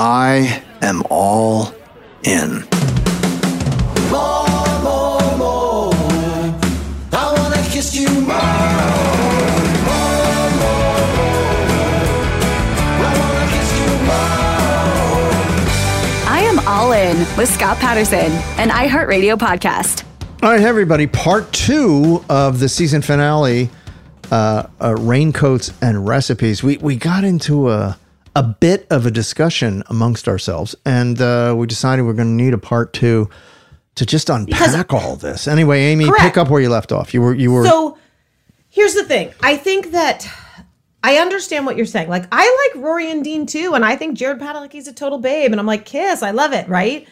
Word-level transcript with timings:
I 0.00 0.62
am 0.80 1.02
all 1.10 1.74
in. 2.22 2.62
More, 4.12 4.46
more, 4.80 5.36
more. 5.36 5.92
I 7.12 7.34
wanna 7.36 7.60
kiss 7.68 7.96
you 7.96 8.06
more. 8.06 8.28
More, 9.88 10.50
more, 10.62 11.02
more. 11.18 11.42
I 13.02 13.12
wanna 13.18 13.46
kiss 13.50 13.70
you 13.80 13.90
more. 14.06 15.34
I 16.30 16.42
am 16.44 16.60
all 16.68 16.92
in 16.92 17.18
with 17.36 17.52
Scott 17.52 17.78
Patterson, 17.78 18.30
an 18.60 18.68
iHeartRadio 18.68 19.36
podcast. 19.36 20.04
All 20.44 20.50
right, 20.50 20.60
everybody. 20.60 21.08
Part 21.08 21.52
two 21.52 22.24
of 22.30 22.60
the 22.60 22.68
season 22.68 23.02
finale, 23.02 23.68
uh, 24.30 24.68
uh, 24.80 24.94
raincoats 24.94 25.72
and 25.82 26.06
recipes. 26.06 26.62
We 26.62 26.76
we 26.76 26.94
got 26.94 27.24
into 27.24 27.68
a 27.70 27.98
a 28.38 28.42
bit 28.42 28.86
of 28.90 29.04
a 29.04 29.10
discussion 29.10 29.82
amongst 29.88 30.28
ourselves, 30.28 30.74
and 30.86 31.20
uh, 31.20 31.54
we 31.56 31.66
decided 31.66 32.02
we're 32.02 32.12
going 32.12 32.36
to 32.38 32.44
need 32.44 32.54
a 32.54 32.58
part 32.58 32.92
two 32.92 33.28
to 33.96 34.06
just 34.06 34.30
unpack 34.30 34.92
all 34.92 35.16
this. 35.16 35.48
Anyway, 35.48 35.80
Amy, 35.80 36.04
Correct. 36.06 36.22
pick 36.22 36.36
up 36.36 36.48
where 36.48 36.60
you 36.60 36.68
left 36.68 36.92
off. 36.92 37.12
You 37.12 37.20
were 37.20 37.34
you 37.34 37.50
were 37.52 37.64
So 37.66 37.98
here's 38.68 38.94
the 38.94 39.02
thing. 39.04 39.32
I 39.42 39.56
think 39.56 39.90
that 39.90 40.26
I 41.02 41.16
understand 41.16 41.66
what 41.66 41.76
you're 41.76 41.84
saying. 41.86 42.08
Like 42.08 42.26
I 42.30 42.70
like 42.74 42.84
Rory 42.84 43.10
and 43.10 43.24
Dean 43.24 43.44
too, 43.44 43.74
and 43.74 43.84
I 43.84 43.96
think 43.96 44.16
Jared 44.16 44.38
Padalecki's 44.38 44.86
a 44.88 44.92
total 44.92 45.18
babe, 45.18 45.50
and 45.50 45.58
I'm 45.60 45.66
like, 45.66 45.84
kiss, 45.84 46.22
I 46.22 46.30
love 46.30 46.52
it, 46.52 46.68
right? 46.68 47.08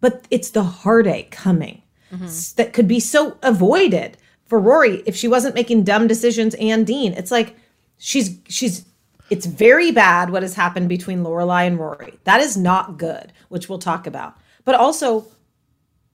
But 0.00 0.26
it's 0.30 0.50
the 0.50 0.62
heartache 0.62 1.30
coming 1.30 1.82
s- 2.22 2.52
that 2.52 2.72
could 2.74 2.86
be 2.86 3.00
so 3.00 3.36
avoided 3.42 4.16
for 4.46 4.60
Rory 4.60 5.02
if 5.06 5.16
she 5.16 5.28
wasn't 5.28 5.54
making 5.54 5.84
dumb 5.84 6.06
decisions 6.06 6.54
and 6.56 6.86
Dean. 6.86 7.14
It's 7.14 7.30
like 7.30 7.56
she's 7.96 8.38
she's 8.48 8.84
it's 9.30 9.46
very 9.46 9.92
bad 9.92 10.30
what 10.30 10.42
has 10.42 10.54
happened 10.54 10.88
between 10.88 11.22
Lorelai 11.22 11.66
and 11.66 11.78
Rory. 11.78 12.18
That 12.24 12.40
is 12.40 12.56
not 12.56 12.98
good, 12.98 13.32
which 13.48 13.68
we'll 13.68 13.78
talk 13.78 14.06
about. 14.06 14.36
But 14.64 14.74
also 14.74 15.26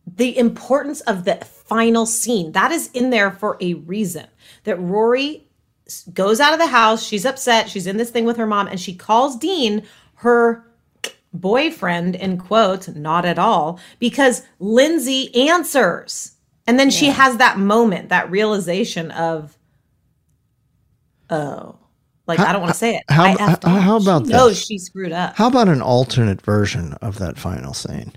the 0.07 0.37
importance 0.37 1.01
of 1.03 1.25
the 1.25 1.37
final 1.37 2.07
scene 2.07 2.53
that 2.53 2.71
is 2.71 2.91
in 2.93 3.11
there 3.11 3.31
for 3.31 3.57
a 3.61 3.75
reason 3.75 4.27
that 4.65 4.79
rory 4.79 5.47
goes 6.13 6.41
out 6.41 6.53
of 6.53 6.59
the 6.59 6.67
house 6.67 7.03
she's 7.03 7.25
upset 7.25 7.69
she's 7.69 7.87
in 7.87 7.97
this 7.97 8.11
thing 8.11 8.25
with 8.25 8.37
her 8.37 8.47
mom 8.47 8.67
and 8.67 8.81
she 8.81 8.95
calls 8.95 9.37
dean 9.37 9.83
her 10.17 10.65
boyfriend 11.33 12.15
in 12.15 12.39
quotes 12.39 12.89
not 12.89 13.25
at 13.25 13.39
all 13.39 13.79
because 13.99 14.43
lindsay 14.59 15.35
answers 15.49 16.33
and 16.67 16.79
then 16.79 16.91
she 16.91 17.07
has 17.07 17.39
that 17.39 17.59
moment 17.59 18.09
that 18.09 18.31
realization 18.31 19.11
of 19.13 19.57
oh 21.31 21.77
like 22.27 22.39
i 22.41 22.53
don't 22.53 22.61
want 22.63 22.73
to 22.73 22.79
say 22.79 22.97
it 22.97 23.03
how- 23.09 23.25
I 23.25 23.37
how- 23.37 23.81
how 23.81 23.97
about 23.97 24.27
this? 24.27 24.65
she 24.65 24.79
screwed 24.79 25.13
up 25.13 25.37
How 25.37 25.49
about 25.49 25.69
an 25.69 25.83
alternate 25.83 26.41
version 26.43 26.95
of 27.03 27.19
that 27.19 27.39
final 27.39 27.75
scene? 27.75 28.13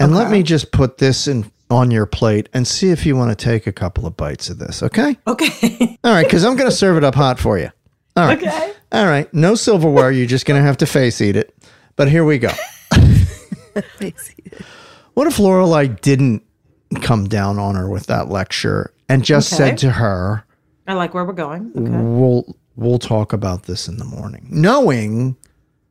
And 0.00 0.14
let 0.14 0.30
me 0.30 0.42
just 0.42 0.72
put 0.72 0.98
this 0.98 1.28
in 1.28 1.50
on 1.70 1.90
your 1.90 2.04
plate 2.04 2.48
and 2.52 2.66
see 2.66 2.90
if 2.90 3.06
you 3.06 3.16
want 3.16 3.36
to 3.36 3.42
take 3.44 3.66
a 3.66 3.72
couple 3.72 4.06
of 4.06 4.16
bites 4.16 4.50
of 4.50 4.58
this, 4.58 4.82
okay? 4.82 5.16
Okay. 5.26 5.98
All 6.04 6.12
right, 6.12 6.24
because 6.26 6.44
I'm 6.44 6.56
going 6.56 6.68
to 6.68 6.74
serve 6.76 6.96
it 6.96 7.04
up 7.04 7.14
hot 7.14 7.38
for 7.38 7.58
you. 7.58 7.70
All 8.16 8.26
right. 8.26 8.36
Okay. 8.38 8.72
All 8.92 9.06
right. 9.06 9.32
No 9.32 9.54
silverware. 9.54 10.10
You're 10.10 10.26
just 10.26 10.46
going 10.46 10.60
to 10.60 10.66
have 10.66 10.76
to 10.78 10.86
face 10.86 11.20
eat 11.20 11.36
it. 11.36 11.54
But 11.96 12.08
here 12.10 12.24
we 12.24 12.38
go. 12.38 12.48
face 13.98 14.34
eat 14.38 14.52
it. 14.52 14.62
what 15.14 15.26
if 15.26 15.36
Lorelai 15.38 16.00
didn't 16.00 16.42
come 17.00 17.26
down 17.28 17.58
on 17.58 17.74
her 17.76 17.88
with 17.88 18.06
that 18.06 18.28
lecture 18.28 18.92
and 19.08 19.24
just 19.24 19.52
Okay. 19.52 19.70
said 19.70 19.78
to 19.78 19.90
her, 19.92 20.44
i 20.86 20.92
like 20.92 21.14
where 21.14 21.24
we're 21.24 21.32
going 21.32 21.72
okay 21.76 21.90
"We'll 21.90 22.56
we'll 22.76 22.98
talk 22.98 23.32
about 23.32 23.64
this 23.64 23.88
in 23.88 23.96
the 23.98 24.04
morning," 24.04 24.46
knowing 24.50 25.36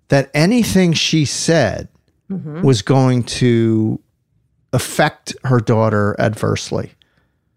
that 0.09 0.29
anything 0.33 0.93
she 0.93 1.25
said 1.25 1.87
Mm-hmm. 2.31 2.61
was 2.61 2.81
going 2.81 3.23
to 3.23 3.99
affect 4.71 5.35
her 5.43 5.59
daughter 5.59 6.15
adversely. 6.17 6.93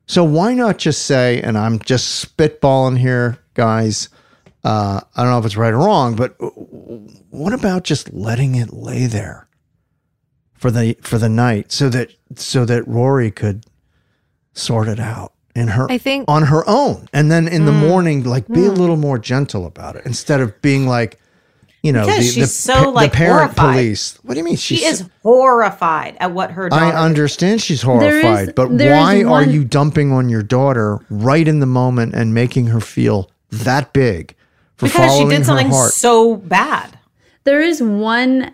So 0.07 0.25
why 0.25 0.55
not 0.55 0.77
just 0.77 1.07
say, 1.07 1.41
and 1.41 1.57
I'm 1.57 1.79
just 1.79 2.27
spitballing 2.37 2.99
here, 2.99 3.39
guys. 3.55 4.09
Uh, 4.65 5.01
I 5.15 5.23
don't 5.23 5.31
know 5.31 5.39
if 5.39 5.47
it's 5.47 5.57
right 5.57 5.73
or 5.73 5.79
wrong, 5.79 6.17
but 6.17 6.35
what 7.31 7.53
about 7.53 7.85
just 7.85 8.13
letting 8.13 8.57
it 8.57 8.73
lay 8.73 9.07
there 9.07 9.49
for 10.55 10.71
the 10.73 10.97
for 11.01 11.17
the 11.17 11.29
night, 11.31 11.71
so 11.71 11.89
that 11.89 12.11
so 12.35 12.65
that 12.65 12.87
Rory 12.89 13.31
could 13.31 13.65
sort 14.53 14.89
it 14.89 14.99
out 15.01 15.33
in 15.57 15.69
her 15.69 15.91
I 15.91 15.99
think- 15.99 16.27
on 16.29 16.45
her 16.45 16.63
own, 16.69 17.09
and 17.13 17.31
then 17.31 17.49
in 17.49 17.65
the 17.65 17.73
Mm. 17.73 17.89
morning, 17.89 18.25
like 18.25 18.47
be 18.49 18.67
a 18.67 18.71
little 18.71 18.97
more 18.97 19.19
gentle 19.19 19.67
about 19.67 19.97
it 19.97 20.03
instead 20.07 20.41
of 20.41 20.61
being 20.63 20.87
like, 20.87 21.19
you 21.83 21.93
know, 21.93 22.05
Because 22.05 22.19
the, 22.19 22.33
she's 22.33 22.45
the, 22.65 22.73
so, 22.73 22.85
pa- 22.85 22.91
like, 22.91 23.13
the 23.13 23.17
parent 23.17 23.37
horrified. 23.53 23.75
police. 23.75 24.19
What 24.23 24.35
do 24.35 24.39
you 24.41 24.45
mean? 24.45 24.57
she 24.57 24.77
She's 24.77 25.01
is 25.03 25.09
horrified 25.23 26.17
at 26.21 26.33
what 26.33 26.51
her 26.53 26.69
daughter 26.69 26.85
I 26.85 26.91
understand 26.93 27.61
she's 27.63 27.83
There 27.83 27.95
is- 28.17 28.23
horrified, 28.23 28.55
but 28.55 28.77
there 28.77 28.95
is 28.95 29.25
why 29.25 29.25
are 29.25 29.45
you 29.45 29.65
dumping 29.65 30.13
on 30.13 30.29
your 30.29 30.43
daughter 30.43 30.99
right 31.11 31.47
in 31.47 31.61
the 31.61 31.67
moment 31.67 32.15
and 32.15 32.35
making 32.35 32.67
her 32.69 32.81
feel 32.81 33.31
that 33.51 33.93
big 33.93 34.35
for 34.77 34.87
because 34.87 35.03
she 35.03 35.09
following 35.09 35.29
did 35.31 35.47
something 35.47 35.67
her 35.69 35.73
heart? 35.75 35.93
so 35.93 36.37
bad. 36.37 36.99
There 37.45 37.61
is 37.63 37.81
one 37.83 38.51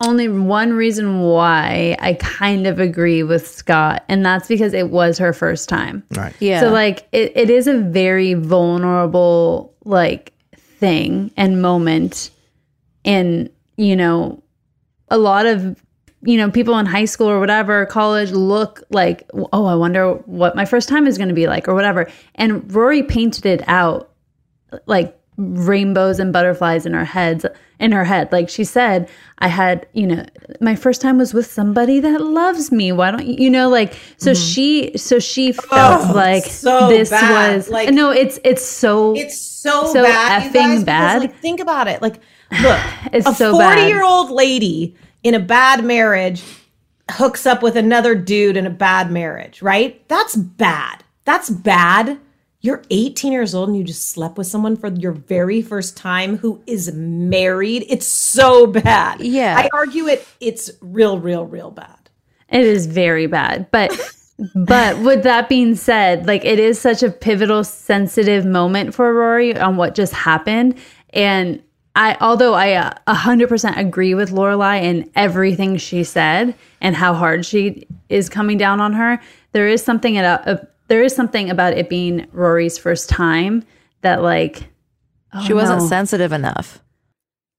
only 0.00 0.28
one 0.28 0.72
reason 0.72 1.20
why 1.20 1.96
I 2.00 2.14
kind 2.14 2.66
of 2.66 2.80
agree 2.80 3.22
with 3.22 3.46
Scott, 3.46 4.04
and 4.08 4.24
that's 4.24 4.48
because 4.48 4.74
it 4.74 4.90
was 4.90 5.18
her 5.18 5.32
first 5.32 5.68
time. 5.68 6.02
Right. 6.10 6.34
Yeah. 6.40 6.60
So 6.60 6.70
like 6.70 7.06
it, 7.12 7.32
it 7.36 7.50
is 7.50 7.66
a 7.66 7.78
very 7.78 8.34
vulnerable 8.34 9.74
like 9.84 10.32
thing 10.56 11.30
and 11.36 11.62
moment 11.62 12.30
and 13.04 13.50
you 13.76 13.94
know 13.94 14.42
a 15.08 15.18
lot 15.18 15.46
of 15.46 15.80
you 16.22 16.36
know 16.36 16.50
people 16.50 16.78
in 16.78 16.86
high 16.86 17.04
school 17.04 17.28
or 17.28 17.38
whatever 17.38 17.86
college 17.86 18.30
look 18.32 18.82
like 18.90 19.28
oh 19.52 19.66
i 19.66 19.74
wonder 19.74 20.14
what 20.26 20.56
my 20.56 20.64
first 20.64 20.88
time 20.88 21.06
is 21.06 21.16
going 21.16 21.28
to 21.28 21.34
be 21.34 21.46
like 21.46 21.68
or 21.68 21.74
whatever 21.74 22.10
and 22.34 22.72
rory 22.74 23.02
painted 23.02 23.46
it 23.46 23.62
out 23.68 24.10
like 24.86 25.18
rainbows 25.36 26.18
and 26.18 26.32
butterflies 26.32 26.86
in 26.86 26.94
her 26.94 27.04
heads 27.04 27.44
in 27.84 27.92
her 27.92 28.04
head 28.04 28.30
like 28.32 28.48
she 28.48 28.64
said 28.64 29.08
i 29.40 29.48
had 29.48 29.86
you 29.92 30.06
know 30.06 30.24
my 30.60 30.74
first 30.74 31.00
time 31.00 31.18
was 31.18 31.34
with 31.34 31.46
somebody 31.46 32.00
that 32.00 32.20
loves 32.20 32.72
me 32.72 32.90
why 32.92 33.10
don't 33.10 33.26
you 33.26 33.36
you 33.44 33.50
know 33.50 33.68
like 33.68 33.92
so 34.16 34.30
mm-hmm. 34.30 34.42
she 34.52 34.96
so 34.96 35.18
she 35.18 35.50
oh, 35.50 35.62
felt 35.74 36.10
Oh, 36.10 36.12
like 36.14 36.44
so 36.44 36.88
this 36.88 37.10
bad. 37.10 37.56
was 37.56 37.68
Like- 37.68 37.90
no 37.92 38.10
it's 38.10 38.38
it's 38.44 38.64
so 38.64 39.14
It's 39.16 39.38
so, 39.64 39.92
So 39.92 40.02
bad, 40.02 40.42
effing 40.42 40.52
guys, 40.54 40.70
because, 40.80 40.84
bad. 40.84 41.20
like, 41.22 41.36
think 41.40 41.58
about 41.60 41.88
it. 41.88 42.02
Like, 42.02 42.16
look, 42.62 42.80
It's 43.12 43.26
a 43.26 43.34
so 43.34 43.56
bad. 43.58 43.76
forty-year-old 43.78 44.30
lady 44.30 44.94
in 45.22 45.34
a 45.34 45.40
bad 45.40 45.84
marriage 45.84 46.42
hooks 47.10 47.46
up 47.46 47.62
with 47.62 47.74
another 47.76 48.14
dude 48.14 48.56
in 48.58 48.66
a 48.66 48.70
bad 48.70 49.10
marriage, 49.10 49.62
right? 49.62 50.06
That's 50.08 50.36
bad. 50.36 51.02
That's 51.24 51.48
bad. 51.50 52.18
You're 52.64 52.82
18 52.88 53.30
years 53.30 53.54
old 53.54 53.68
and 53.68 53.76
you 53.76 53.84
just 53.84 54.08
slept 54.08 54.38
with 54.38 54.46
someone 54.46 54.74
for 54.74 54.88
your 54.88 55.12
very 55.12 55.60
first 55.60 55.98
time 55.98 56.38
who 56.38 56.62
is 56.66 56.94
married. 56.94 57.84
It's 57.90 58.06
so 58.06 58.66
bad. 58.66 59.20
Yeah. 59.20 59.54
I 59.58 59.68
argue 59.74 60.06
it. 60.06 60.26
It's 60.40 60.70
real, 60.80 61.18
real, 61.18 61.44
real 61.44 61.70
bad. 61.70 62.08
It 62.48 62.62
is 62.62 62.86
very 62.86 63.26
bad. 63.26 63.70
But 63.70 63.92
but 64.54 64.98
with 65.00 65.24
that 65.24 65.50
being 65.50 65.74
said, 65.74 66.26
like 66.26 66.46
it 66.46 66.58
is 66.58 66.80
such 66.80 67.02
a 67.02 67.10
pivotal 67.10 67.64
sensitive 67.64 68.46
moment 68.46 68.94
for 68.94 69.12
Rory 69.12 69.54
on 69.54 69.76
what 69.76 69.94
just 69.94 70.14
happened 70.14 70.78
and 71.10 71.62
I 71.94 72.16
although 72.18 72.54
I 72.54 72.72
uh, 72.76 72.94
100% 73.06 73.76
agree 73.76 74.14
with 74.14 74.30
Lorelai 74.30 74.82
in 74.82 75.10
everything 75.14 75.76
she 75.76 76.02
said 76.02 76.54
and 76.80 76.96
how 76.96 77.12
hard 77.12 77.44
she 77.44 77.86
is 78.08 78.30
coming 78.30 78.56
down 78.56 78.80
on 78.80 78.94
her, 78.94 79.20
there 79.52 79.68
is 79.68 79.84
something 79.84 80.16
about 80.16 80.48
uh, 80.48 80.56
there 80.88 81.02
is 81.02 81.14
something 81.14 81.50
about 81.50 81.74
it 81.74 81.88
being 81.88 82.26
Rory's 82.32 82.78
first 82.78 83.08
time 83.08 83.64
that 84.02 84.22
like 84.22 84.68
oh, 85.32 85.44
she 85.44 85.52
wasn't 85.52 85.80
no. 85.80 85.88
sensitive 85.88 86.32
enough. 86.32 86.80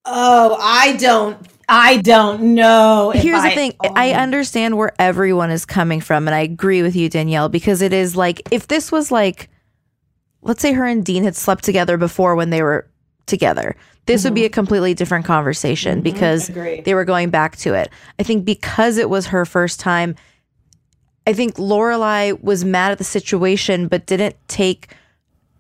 Oh, 0.06 0.58
I 0.62 0.96
don't. 0.98 1.38
I 1.68 1.98
don't 1.98 2.54
know. 2.54 3.12
if 3.16 3.24
Here's 3.24 3.40
I- 3.40 3.50
the 3.50 3.56
thing 3.56 3.74
I 3.96 4.14
oh. 4.14 4.18
understand 4.18 4.78
where 4.78 4.94
everyone 5.00 5.50
is 5.50 5.66
coming 5.66 6.00
from, 6.00 6.28
and 6.28 6.36
I 6.36 6.42
agree 6.42 6.82
with 6.82 6.96
you, 6.96 7.10
Danielle, 7.10 7.50
because 7.50 7.82
it 7.82 7.94
is 7.94 8.16
like 8.16 8.42
if 8.52 8.68
this 8.68 8.92
was 8.92 9.12
like, 9.12 9.50
let's 10.42 10.62
say 10.62 10.74
her 10.74 10.86
and 10.86 11.04
Dean 11.04 11.24
had 11.24 11.36
slept 11.36 11.64
together 11.64 11.98
before 11.98 12.36
when 12.36 12.52
they 12.52 12.62
were 12.62 12.88
together, 13.26 13.76
this 14.06 14.24
would 14.24 14.36
be 14.36 14.42
mm-hmm. 14.42 14.48
a 14.48 14.50
completely 14.50 14.94
different 14.94 15.26
conversation 15.26 15.96
mm-hmm. 15.96 16.04
because 16.04 16.48
they 16.48 16.94
were 16.94 17.06
going 17.06 17.32
back 17.32 17.58
to 17.58 17.74
it. 17.74 17.90
I 18.20 18.24
think 18.24 18.46
because 18.46 18.98
it 18.98 19.10
was 19.10 19.28
her 19.28 19.46
first 19.46 19.80
time, 19.80 20.16
I 21.28 21.34
think 21.34 21.56
Lorelai 21.56 22.42
was 22.44 22.64
mad 22.64 22.92
at 22.92 22.98
the 22.98 23.04
situation, 23.04 23.88
but 23.88 24.06
didn't 24.06 24.36
take 24.48 24.90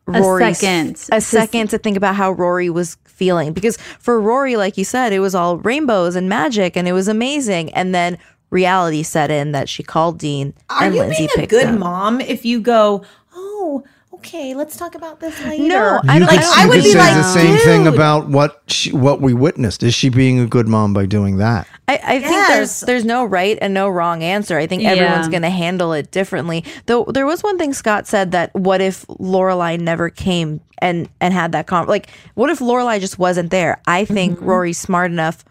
A 0.07 0.21
second 0.39 0.91
a 1.11 1.15
to- 1.15 1.21
second 1.21 1.69
to 1.71 1.77
think 1.77 1.97
about 1.97 2.15
how 2.15 2.31
Rory 2.31 2.69
was 2.69 2.97
feeling 3.05 3.53
because 3.53 3.77
for 3.99 4.19
Rory, 4.19 4.55
like 4.57 4.77
you 4.77 4.83
said, 4.85 5.11
it 5.13 5.19
was 5.19 5.33
all 5.33 5.57
rainbows 5.57 6.15
and 6.15 6.29
magic 6.29 6.75
and 6.77 6.87
it 6.87 6.93
was 6.93 7.07
amazing, 7.07 7.73
and 7.73 7.95
then 7.95 8.17
reality 8.51 9.01
set 9.03 9.31
in 9.31 9.51
that 9.53 9.67
she 9.67 9.81
called 9.83 10.19
Dean 10.19 10.53
Are 10.69 10.83
and 10.83 10.93
you 10.95 11.01
Lindsay 11.01 11.27
being 11.35 11.45
a 11.45 11.47
good 11.47 11.65
up. 11.65 11.79
mom 11.79 12.21
if 12.21 12.45
you 12.45 12.59
go, 12.61 13.03
oh, 13.33 13.83
okay, 14.15 14.53
let's 14.53 14.77
talk 14.77 14.95
about 14.95 15.19
this 15.19 15.39
later? 15.43 15.63
No, 15.67 15.99
I 16.07 16.19
don't. 16.19 16.27
could, 16.29 16.39
I 16.39 16.41
don't 16.41 16.57
I 16.59 16.65
would 16.67 16.73
could 16.75 16.83
be 16.83 16.91
say 16.91 16.97
like, 16.99 17.13
the 17.15 17.23
same 17.23 17.57
thing 17.59 17.87
about 17.87 18.29
what 18.29 18.61
she, 18.67 18.91
what 18.91 19.21
we 19.21 19.33
witnessed. 19.33 19.83
Is 19.83 19.93
she 19.93 20.09
being 20.09 20.39
a 20.39 20.47
good 20.47 20.67
mom 20.67 20.93
by 20.93 21.05
doing 21.05 21.37
that? 21.37 21.67
I, 21.87 21.99
I 22.03 22.19
think 22.19 22.47
there's 22.47 22.79
there's 22.81 23.05
no 23.05 23.25
right 23.25 23.57
and 23.61 23.73
no 23.73 23.89
wrong 23.89 24.23
answer. 24.23 24.57
I 24.57 24.65
think 24.67 24.83
everyone's 24.83 25.27
Yeah. 25.27 25.31
going 25.31 25.41
to 25.43 25.49
handle 25.49 25.93
it 25.93 26.11
differently. 26.11 26.63
Though 26.87 27.05
there 27.05 27.25
was 27.25 27.43
one 27.43 27.57
thing 27.57 27.73
Scott 27.73 28.07
said 28.07 28.31
that 28.31 28.53
what 28.55 28.81
if 28.81 29.05
Lorelai 29.07 29.79
never 29.79 30.09
came 30.09 30.61
and 30.79 31.07
and 31.21 31.33
had 31.33 31.51
that 31.51 31.67
con 31.67 31.87
like 31.87 32.09
what 32.33 32.49
if 32.49 32.59
Lorelai 32.59 32.99
just 32.99 33.19
wasn't 33.19 33.51
there? 33.51 33.81
I 33.85 34.05
think 34.05 34.37
Mm-hmm. 34.39 34.45
Rory's 34.45 34.77
smart 34.79 35.11
enough 35.11 35.45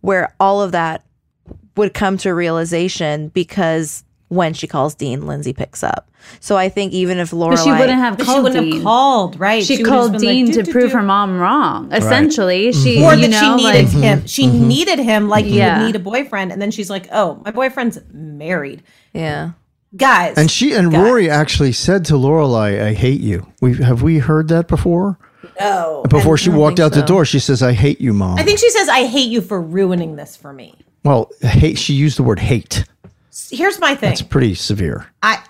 where 0.00 0.32
all 0.38 0.62
of 0.62 0.72
that 0.72 1.04
would 1.76 1.92
come 1.94 2.16
to 2.18 2.30
realization 2.34 3.28
because 3.28 4.04
when 4.30 4.54
she 4.54 4.68
calls 4.68 4.94
Dean, 4.94 5.26
Lindsay 5.26 5.52
picks 5.52 5.82
up. 5.82 6.08
So 6.38 6.56
I 6.56 6.68
think 6.68 6.92
even 6.92 7.18
if 7.18 7.32
Laura 7.32 7.56
but 7.56 7.64
she 7.64 7.70
wouldn't 7.70 7.98
have 7.98 8.16
But 8.16 8.24
she 8.24 8.32
called 8.32 8.44
wouldn't 8.44 8.64
Dean. 8.64 8.74
have 8.74 8.84
called, 8.84 9.40
right? 9.40 9.62
She, 9.62 9.78
would've 9.78 9.86
called 9.88 10.12
been 10.12 10.20
like, 10.22 10.28
Dean 10.28 10.52
to 10.52 10.62
do, 10.62 10.72
prove 10.72 10.90
do." 10.90 10.96
her 10.96 11.02
mom 11.02 11.38
wrong. 11.38 11.92
Essentially, 11.92 12.68
mm-hmm. 12.68 12.82
she 12.82 13.02
or 13.02 13.14
you 13.14 13.22
that 13.22 13.30
know 13.30 13.40
mm-hmm. 13.40 13.58
she 13.58 13.64
like 13.64 13.74
needed 13.74 13.88
him. 13.90 14.26
She 14.26 14.46
needed 14.46 14.98
him 15.00 15.28
like 15.28 15.46
you 15.46 15.60
would 15.60 15.78
need 15.84 15.96
a 15.96 16.00
boyfriend, 16.00 16.52
and 16.52 16.62
then 16.62 16.70
she's 16.70 16.88
like, 16.88 17.08
"Oh, 17.12 17.42
my 17.44 17.50
boyfriend's 17.50 17.98
married." 18.12 18.82
yeah. 19.12 19.52
Guys, 19.96 20.38
And 20.38 20.48
she 20.48 20.72
and 20.72 20.92
guys, 20.92 21.02
Rory 21.02 21.28
actually 21.28 21.72
said 21.72 22.04
to 22.04 22.12
Lorelai, 22.14 22.80
"I 22.80 22.92
hate 22.92 23.20
you." 23.20 23.52
We 23.60 23.74
have 23.78 24.02
we 24.02 24.18
heard 24.18 24.46
that 24.46 24.68
before? 24.68 25.18
no. 25.58 26.04
Before 26.08 26.38
she 26.38 26.48
walked 26.48 26.76
think 26.76 26.92
out 26.92 26.92
the 26.92 27.04
door, 27.04 27.24
she 27.24 27.40
says, 27.40 27.60
"I 27.60 27.72
hate 27.72 28.00
you, 28.00 28.12
mom." 28.12 28.38
I 28.38 28.44
think 28.44 28.60
she 28.60 28.70
says, 28.70 28.88
"I 28.88 29.06
hate 29.06 29.28
you 29.28 29.40
for 29.40 29.60
ruining 29.60 30.14
this 30.14 30.36
for 30.36 30.52
me." 30.52 30.76
well, 31.02 31.30
hate. 31.42 31.76
She 31.76 31.94
used 31.94 32.18
the 32.18 32.22
word 32.22 32.38
hate. 32.38 32.84
Here's 33.50 33.78
my 33.80 33.94
thing. 33.94 34.12
It's 34.12 34.22
pretty 34.22 34.54
severe. 34.54 35.06
I 35.22 35.42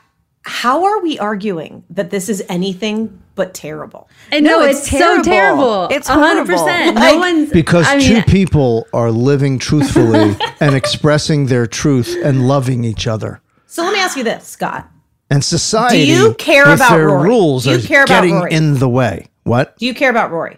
how 0.43 0.85
are 0.85 1.01
we 1.03 1.19
arguing 1.19 1.85
that 1.91 2.11
this 2.11 2.29
is 2.29 2.43
anything 2.49 3.23
but 3.35 3.53
terrible? 3.55 4.09
And 4.33 4.45
No, 4.45 4.61
no, 4.61 4.67
it's 4.67 4.81
it's, 4.81 4.89
terrible. 4.89 5.25
so 5.25 5.31
terrible. 5.31 5.85
It's 5.85 5.97
It's 5.97 6.09
hundred 6.09 6.47
percent. 6.47 6.99
horrible. 6.99 7.01
No 7.01 7.19
one's 7.19 7.51
Because 7.51 7.87
I 7.87 7.99
two 8.01 8.15
mean, 8.15 8.23
people 8.25 8.87
are 8.93 9.11
living 9.11 9.59
truthfully 9.69 10.35
and 10.61 10.75
expressing 10.75 11.47
their 11.47 11.67
truth 11.67 12.17
and 12.25 12.49
loving 12.49 12.85
each 12.85 13.07
other. 13.07 13.41
So 13.67 13.83
let 13.85 13.93
me 13.93 14.01
ask 14.01 14.17
you 14.17 14.25
this, 14.25 14.47
Scott. 14.47 14.89
And 15.31 15.45
society, 15.45 16.07
Do 16.07 16.07
you 16.07 16.35
care 16.35 16.65
with 16.67 16.77
about 16.77 16.91
their 16.97 17.07
Rory? 17.07 17.29
rules, 17.29 17.65
Do 17.65 17.71
you 17.71 17.77
are 17.77 17.81
care 17.81 18.03
about 18.03 18.09
getting 18.23 18.35
Rory? 18.37 18.53
in 18.53 18.79
the 18.79 18.89
way. 18.89 19.29
What? 19.45 19.77
Do 19.79 19.87
you 19.87 19.95
care 19.95 20.11
about 20.11 20.33
Rory? 20.33 20.57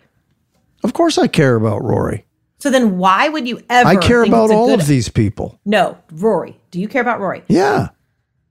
Of 0.84 0.94
course, 0.94 1.18
I 1.18 1.26
care 1.26 1.56
about 1.56 1.82
Rory. 1.84 2.25
So 2.62 2.70
then 2.70 2.97
why 2.97 3.29
would 3.29 3.49
you 3.49 3.61
ever 3.69 3.88
I 3.88 3.97
care 3.97 4.23
about 4.23 4.53
all 4.53 4.69
good- 4.69 4.79
of 4.82 4.87
these 4.87 5.09
people. 5.09 5.59
No, 5.64 5.99
Rory. 6.12 6.61
Do 6.70 6.79
you 6.79 6.87
care 6.87 7.03
about 7.03 7.19
Rory? 7.19 7.43
Yeah. 7.49 7.88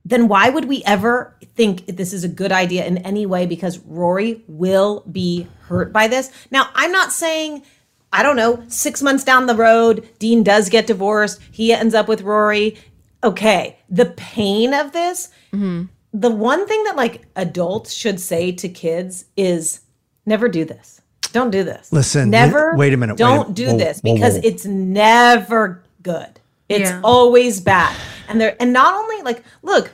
then 0.03 0.27
why 0.27 0.49
would 0.49 0.65
we 0.65 0.83
ever 0.85 1.33
think 1.55 1.85
this 1.85 2.11
is 2.11 2.25
a 2.25 2.27
good 2.27 2.51
idea 2.51 2.85
in 2.85 2.97
any 2.97 3.25
way 3.25 3.45
because 3.45 3.79
Rory 3.79 4.43
will 4.47 5.05
be 5.09 5.47
hurt 5.69 5.93
by 5.93 6.09
this? 6.09 6.29
Now, 6.51 6.67
I'm 6.75 6.91
not 6.91 7.13
saying 7.13 7.63
I 8.11 8.21
don't 8.21 8.35
know, 8.35 8.61
6 8.67 9.01
months 9.01 9.23
down 9.23 9.45
the 9.45 9.55
road, 9.55 10.05
Dean 10.19 10.43
does 10.43 10.67
get 10.67 10.87
divorced, 10.87 11.39
he 11.49 11.71
ends 11.71 11.95
up 11.95 12.09
with 12.09 12.21
Rory. 12.23 12.77
Okay, 13.23 13.79
the 13.89 14.07
pain 14.07 14.73
of 14.73 14.91
this, 14.91 15.29
mm-hmm. 15.53 15.83
the 16.11 16.31
one 16.31 16.67
thing 16.67 16.83
that 16.83 16.97
like 16.97 17.27
adults 17.37 17.93
should 17.93 18.19
say 18.19 18.51
to 18.51 18.67
kids 18.67 19.23
is 19.37 19.79
never 20.25 20.49
do 20.49 20.65
this. 20.65 21.00
Don't 21.31 21.51
do 21.51 21.63
this. 21.63 21.91
Listen, 21.91 22.29
never. 22.29 22.75
wait 22.75 22.93
a 22.93 22.97
minute, 22.97 23.17
Don't 23.17 23.51
a- 23.51 23.53
do 23.53 23.67
whoa, 23.67 23.77
this 23.77 24.01
because 24.01 24.35
whoa. 24.35 24.41
it's 24.43 24.65
never 24.65 25.83
good. 26.01 26.39
It's 26.69 26.89
Yeah. 26.89 27.01
always 27.03 27.59
bad. 27.61 27.95
And 28.29 28.39
there, 28.39 28.55
and 28.59 28.71
not 28.73 28.93
only 28.93 29.21
like, 29.23 29.43
look, 29.61 29.91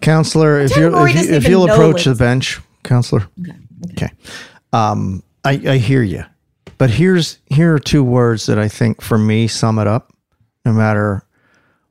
Counselor, 0.00 0.60
if 0.60 0.76
you 0.76 0.88
Rory 0.88 1.12
if, 1.12 1.26
you, 1.26 1.34
if 1.34 1.48
you'll 1.48 1.66
know 1.66 1.74
approach 1.74 2.04
the 2.04 2.14
bench, 2.14 2.60
counselor. 2.82 3.28
Okay. 3.92 4.10
Um, 4.72 5.22
I, 5.44 5.52
I 5.66 5.76
hear 5.78 6.02
you, 6.02 6.24
but 6.78 6.90
here's 6.90 7.38
here 7.46 7.74
are 7.74 7.78
two 7.78 8.02
words 8.04 8.46
that 8.46 8.58
I 8.58 8.68
think 8.68 9.00
for 9.00 9.18
me 9.18 9.46
sum 9.48 9.78
it 9.78 9.86
up. 9.86 10.12
No 10.64 10.72
matter 10.72 11.22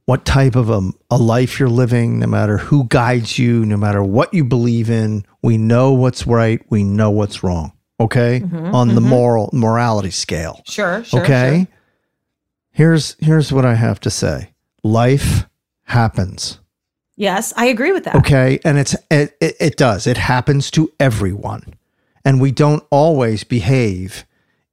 what 0.05 0.23
type 0.25 0.55
of 0.55 0.69
a, 0.69 0.89
a 1.11 1.17
life 1.17 1.59
you're 1.59 1.69
living, 1.69 2.19
no 2.19 2.27
matter 2.27 2.57
who 2.57 2.85
guides 2.85 3.37
you, 3.39 3.65
no 3.65 3.75
matter 3.77 4.03
what 4.03 4.33
you 4.33 4.43
believe 4.45 4.89
in, 4.89 5.25
we 5.41 5.57
know 5.57 5.91
what's 5.93 6.25
right, 6.27 6.61
we 6.69 6.83
know 6.83 7.09
what's 7.11 7.43
wrong. 7.43 7.71
Okay, 7.99 8.41
mm-hmm. 8.41 8.75
on 8.75 8.89
the 8.89 9.01
mm-hmm. 9.01 9.09
moral 9.09 9.49
morality 9.53 10.11
scale. 10.11 10.61
sure, 10.65 11.03
sure. 11.03 11.21
okay. 11.21 11.65
sure. 11.67 11.77
Here's 12.71 13.15
here's 13.19 13.51
what 13.51 13.65
I 13.65 13.73
have 13.73 13.99
to 14.01 14.09
say. 14.11 14.51
Life 14.83 15.47
happens. 15.83 16.59
Yes, 17.15 17.51
I 17.57 17.65
agree 17.65 17.91
with 17.91 18.03
that. 18.03 18.15
Okay. 18.15 18.59
And 18.63 18.77
it's, 18.77 18.95
it, 19.09 19.35
it, 19.41 19.55
it 19.59 19.77
does. 19.77 20.05
It 20.05 20.17
happens 20.17 20.69
to 20.71 20.91
everyone. 20.99 21.73
And 22.23 22.39
we 22.39 22.51
don't 22.51 22.83
always 22.91 23.43
behave 23.43 24.23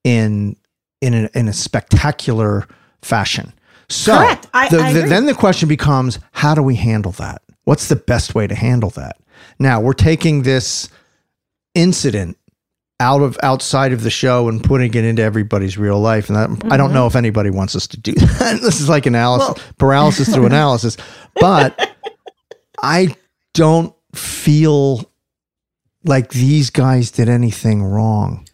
in, 0.04 0.56
in 1.00 1.14
a, 1.14 1.30
in 1.34 1.48
a 1.48 1.54
spectacular 1.54 2.68
fashion. 3.00 3.54
So 3.88 4.14
Correct. 4.14 4.46
I- 4.52 4.68
the- 4.68 4.78
I 4.78 4.92
the- 4.92 4.98
agree. 4.98 5.08
then 5.08 5.24
the 5.24 5.34
question 5.34 5.68
becomes, 5.68 6.18
how 6.32 6.54
do 6.54 6.62
we 6.62 6.74
handle 6.74 7.12
that? 7.12 7.40
What's 7.64 7.88
the 7.88 7.96
best 7.96 8.34
way 8.34 8.46
to 8.46 8.54
handle 8.54 8.90
that? 8.90 9.16
Now 9.58 9.80
we're 9.80 9.94
taking 9.94 10.42
this 10.42 10.90
incident 11.74 12.36
out 13.00 13.22
of 13.22 13.36
outside 13.42 13.92
of 13.92 14.02
the 14.02 14.10
show 14.10 14.48
and 14.48 14.62
putting 14.62 14.94
it 14.94 15.04
into 15.04 15.20
everybody's 15.22 15.76
real 15.76 15.98
life. 15.98 16.28
And 16.28 16.36
that, 16.36 16.48
I 16.48 16.52
Mm-hmm. 16.52 16.76
don't 16.76 16.92
know 16.92 17.06
if 17.06 17.16
anybody 17.16 17.50
wants 17.50 17.74
us 17.74 17.86
to 17.88 17.98
do 18.00 18.12
that. 18.14 18.60
this 18.62 18.80
is 18.80 18.88
like 18.88 19.06
analysis, 19.06 19.62
paralysis 19.78 20.32
through 20.32 20.46
analysis. 20.46 20.96
But 21.40 21.90
I 22.82 23.16
don't 23.52 23.94
feel 24.14 25.10
like 26.04 26.30
these 26.30 26.70
guys 26.70 27.10
did 27.10 27.28
anything 27.28 27.82
wrong. 27.82 28.46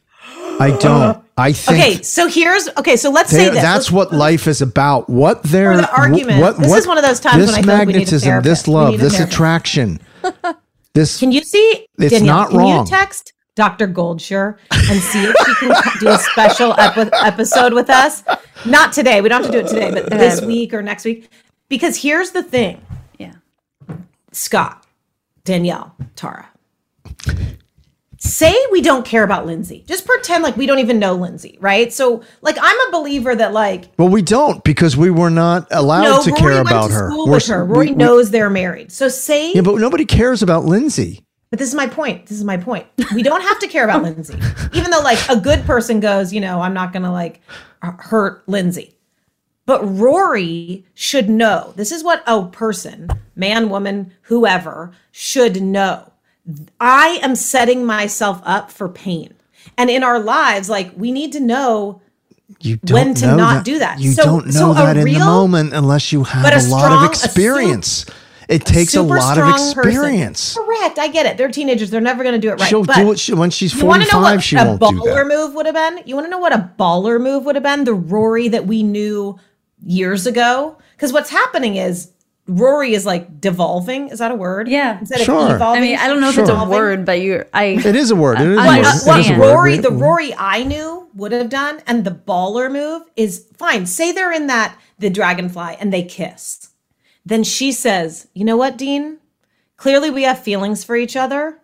I 0.58 0.76
don't. 0.80 1.22
I 1.36 1.52
think 1.54 1.78
Okay, 1.78 2.02
so 2.02 2.26
here's 2.28 2.68
okay. 2.78 2.96
So 2.96 3.10
let's 3.10 3.30
say 3.30 3.50
this. 3.50 3.62
that's 3.62 3.90
Let's- 3.90 3.90
what 3.92 4.12
life 4.12 4.46
is 4.46 4.62
about. 4.62 5.08
What 5.10 5.42
they're 5.42 5.76
the 5.76 5.90
argument. 5.94 6.40
What, 6.40 6.58
This 6.58 6.72
is 6.72 6.86
one 6.86 6.96
of 6.98 7.04
those 7.04 7.20
times 7.20 7.38
This 7.38 7.46
when 7.52 7.58
I 7.58 7.62
feel 7.62 7.74
like 7.78 7.86
we 7.88 7.92
need 7.94 8.08
a 8.08 8.12
magnetism, 8.12 8.42
this 8.42 8.68
love, 8.68 8.98
this 8.98 9.20
attraction. 9.20 10.00
This 10.94 11.18
Can 11.18 11.30
you 11.32 11.42
see? 11.42 11.86
It's 11.98 12.12
Danielle, 12.12 12.34
not 12.36 12.52
wrong. 12.52 12.86
text 12.86 13.32
Dr. 13.56 13.88
Goldshire 13.88 14.56
and 14.70 15.00
see 15.00 15.24
if 15.24 15.34
she 15.46 15.54
can 15.66 15.82
do 16.00 16.08
a 16.08 16.18
special 16.18 16.72
ep- 16.78 17.10
episode 17.24 17.72
with 17.74 17.90
us? 17.90 18.22
Not 18.64 18.92
today. 18.92 19.20
We 19.20 19.28
don't 19.28 19.42
have 19.42 19.50
to 19.52 19.58
do 19.60 19.64
it 19.66 19.68
today, 19.68 19.90
but 19.90 20.08
this 20.10 20.40
week 20.42 20.72
or 20.72 20.82
next 20.82 21.04
week. 21.04 21.28
Because 21.68 21.96
here's 21.96 22.30
the 22.32 22.42
thing, 22.42 22.84
Yeah. 23.18 23.34
Scott, 24.32 24.86
Danielle, 25.44 25.94
Tara. 26.16 26.48
Say 28.22 28.54
we 28.70 28.82
don't 28.82 29.06
care 29.06 29.24
about 29.24 29.46
Lindsay. 29.46 29.82
Just 29.88 30.04
pretend 30.04 30.42
like 30.44 30.54
we 30.54 30.66
don't 30.66 30.78
even 30.78 30.98
know 30.98 31.14
Lindsay, 31.14 31.56
right? 31.58 31.90
So, 31.90 32.22
like, 32.42 32.58
I'm 32.60 32.88
a 32.88 32.90
believer 32.92 33.34
that 33.34 33.54
like 33.54 33.90
well, 33.98 34.10
we 34.10 34.20
don't 34.20 34.62
because 34.62 34.94
we 34.94 35.10
were 35.10 35.30
not 35.30 35.66
allowed 35.70 36.02
no, 36.02 36.22
to 36.24 36.30
Rory 36.30 36.40
care 36.40 36.50
went 36.56 36.68
about 36.68 36.88
to 36.88 36.92
her. 36.92 37.10
school 37.10 37.26
We're 37.26 37.32
with 37.32 37.46
her. 37.46 37.64
we- 37.64 37.72
Rory 37.72 37.86
we- 37.88 37.94
knows 37.94 38.30
they're 38.30 38.50
married. 38.50 38.92
So 38.92 39.08
say 39.08 39.52
Yeah, 39.54 39.62
but 39.62 39.76
nobody 39.76 40.04
cares 40.04 40.42
about 40.42 40.66
Lindsay. 40.66 41.24
But 41.50 41.58
this 41.58 41.68
is 41.68 41.74
my 41.74 41.88
point. 41.88 42.26
This 42.26 42.38
is 42.38 42.44
my 42.44 42.56
point. 42.56 42.86
We 43.12 43.24
don't 43.24 43.40
have 43.42 43.58
to 43.58 43.66
care 43.66 43.82
about 43.84 44.02
Lindsay. 44.04 44.38
Even 44.72 44.90
though 44.92 45.00
like 45.00 45.18
a 45.28 45.36
good 45.36 45.64
person 45.64 45.98
goes, 45.98 46.32
you 46.32 46.40
know, 46.40 46.60
I'm 46.60 46.74
not 46.74 46.92
going 46.92 47.02
to 47.02 47.10
like 47.10 47.40
hurt 47.82 48.48
Lindsay. 48.48 48.94
But 49.66 49.82
Rory 49.84 50.84
should 50.94 51.28
know. 51.28 51.72
This 51.76 51.90
is 51.90 52.04
what 52.04 52.22
a 52.26 52.44
person, 52.46 53.08
man, 53.34 53.68
woman, 53.68 54.12
whoever 54.22 54.92
should 55.10 55.60
know. 55.60 56.12
I 56.80 57.18
am 57.22 57.34
setting 57.34 57.84
myself 57.84 58.40
up 58.44 58.70
for 58.70 58.88
pain. 58.88 59.34
And 59.76 59.90
in 59.90 60.02
our 60.04 60.18
lives, 60.20 60.70
like 60.70 60.92
we 60.96 61.10
need 61.12 61.32
to 61.32 61.40
know 61.40 62.00
You 62.60 62.76
don't 62.76 62.94
When 62.94 63.14
to 63.16 63.26
not 63.36 63.54
that. 63.56 63.64
do 63.64 63.78
that. 63.80 63.98
You 64.00 64.12
So- 64.12 64.24
don't 64.24 64.46
know 64.46 64.52
so 64.52 64.70
a 64.72 64.74
that 64.74 64.96
in 64.96 65.04
the 65.04 65.14
real- 65.16 65.24
moment 65.26 65.72
unless 65.72 66.12
you 66.12 66.24
have 66.24 66.44
a, 66.44 66.48
a 66.48 66.62
lot 66.68 66.80
strong- 66.84 66.96
of 66.98 67.02
a 67.02 67.06
experience. 67.06 68.06
It 68.50 68.64
takes 68.66 68.94
a 68.94 69.02
lot 69.02 69.38
of 69.38 69.44
strong 69.58 69.74
person. 69.74 69.90
experience. 69.90 70.54
Correct. 70.56 70.98
I 70.98 71.08
get 71.08 71.26
it. 71.26 71.36
They're 71.38 71.50
teenagers. 71.50 71.90
They're 71.90 72.00
never 72.00 72.22
going 72.22 72.34
to 72.34 72.40
do 72.40 72.48
it 72.50 72.60
right. 72.60 72.68
She'll 72.68 72.84
but 72.84 72.96
do 72.96 73.12
it 73.12 73.18
she, 73.18 73.32
when 73.34 73.50
she's 73.50 73.74
You 73.74 73.86
want 73.86 74.02
to 74.02 74.08
know 74.08 74.20
45. 74.20 74.36
what 74.36 74.42
She 74.44 74.56
a 74.56 74.64
won't 74.64 74.80
do 74.80 74.86
baller 74.86 75.26
move 75.28 75.54
would 75.54 75.66
have 75.66 75.74
been? 75.74 76.02
You 76.06 76.14
want 76.16 76.26
to 76.26 76.30
know 76.30 76.38
what 76.38 76.52
a 76.52 76.70
baller 76.78 77.20
move 77.20 77.44
would 77.44 77.54
have 77.54 77.62
been? 77.64 77.84
The 77.84 77.94
Rory 77.94 78.48
that 78.48 78.66
we 78.66 78.82
knew 78.82 79.38
years 79.84 80.26
ago? 80.26 80.76
Because 80.96 81.12
what's 81.12 81.30
happening 81.30 81.76
is 81.76 82.10
Rory 82.46 82.94
is 82.94 83.06
like 83.06 83.40
devolving. 83.40 84.08
Is 84.08 84.18
that 84.18 84.32
a 84.32 84.34
word? 84.34 84.66
Yeah. 84.66 84.98
Instead 84.98 85.20
Sure. 85.20 85.46
of 85.46 85.52
evolving. 85.54 85.82
I 85.82 85.86
mean, 85.86 85.98
I 85.98 86.08
don't 86.08 86.20
know 86.20 86.30
if 86.30 86.38
it's 86.38 86.50
a 86.50 86.64
word, 86.68 87.04
but 87.04 87.20
you, 87.20 87.44
I. 87.54 87.64
It 87.64 87.94
is 87.94 88.10
a 88.10 88.16
word. 88.16 88.40
It 88.40 88.48
is 88.48 88.58
a 88.58 88.60
I 88.60 88.66
word. 88.66 88.66
What, 88.66 88.78
It 88.78 88.86
understand. 88.86 89.20
is 89.20 89.30
a 89.30 89.38
word. 89.40 89.54
Rory, 89.54 89.76
the 89.78 89.90
Rory 89.92 90.34
I 90.36 90.64
knew 90.64 91.08
would 91.14 91.30
have 91.32 91.48
done, 91.48 91.80
and 91.86 92.04
the 92.04 92.10
baller 92.10 92.70
move 92.70 93.02
is 93.16 93.46
fine. 93.56 93.86
Say 93.86 94.10
they're 94.12 94.32
in 94.32 94.48
that 94.48 94.76
the 94.98 95.10
dragonfly 95.10 95.76
and 95.78 95.92
they 95.92 96.02
kiss. 96.02 96.69
Then 97.24 97.44
she 97.44 97.72
says, 97.72 98.26
"You 98.34 98.44
know 98.44 98.56
what, 98.56 98.76
Dean? 98.78 99.18
Clearly 99.76 100.10
we 100.10 100.22
have 100.24 100.42
feelings 100.42 100.84
for 100.84 100.96
each 100.96 101.16
other. 101.16 101.58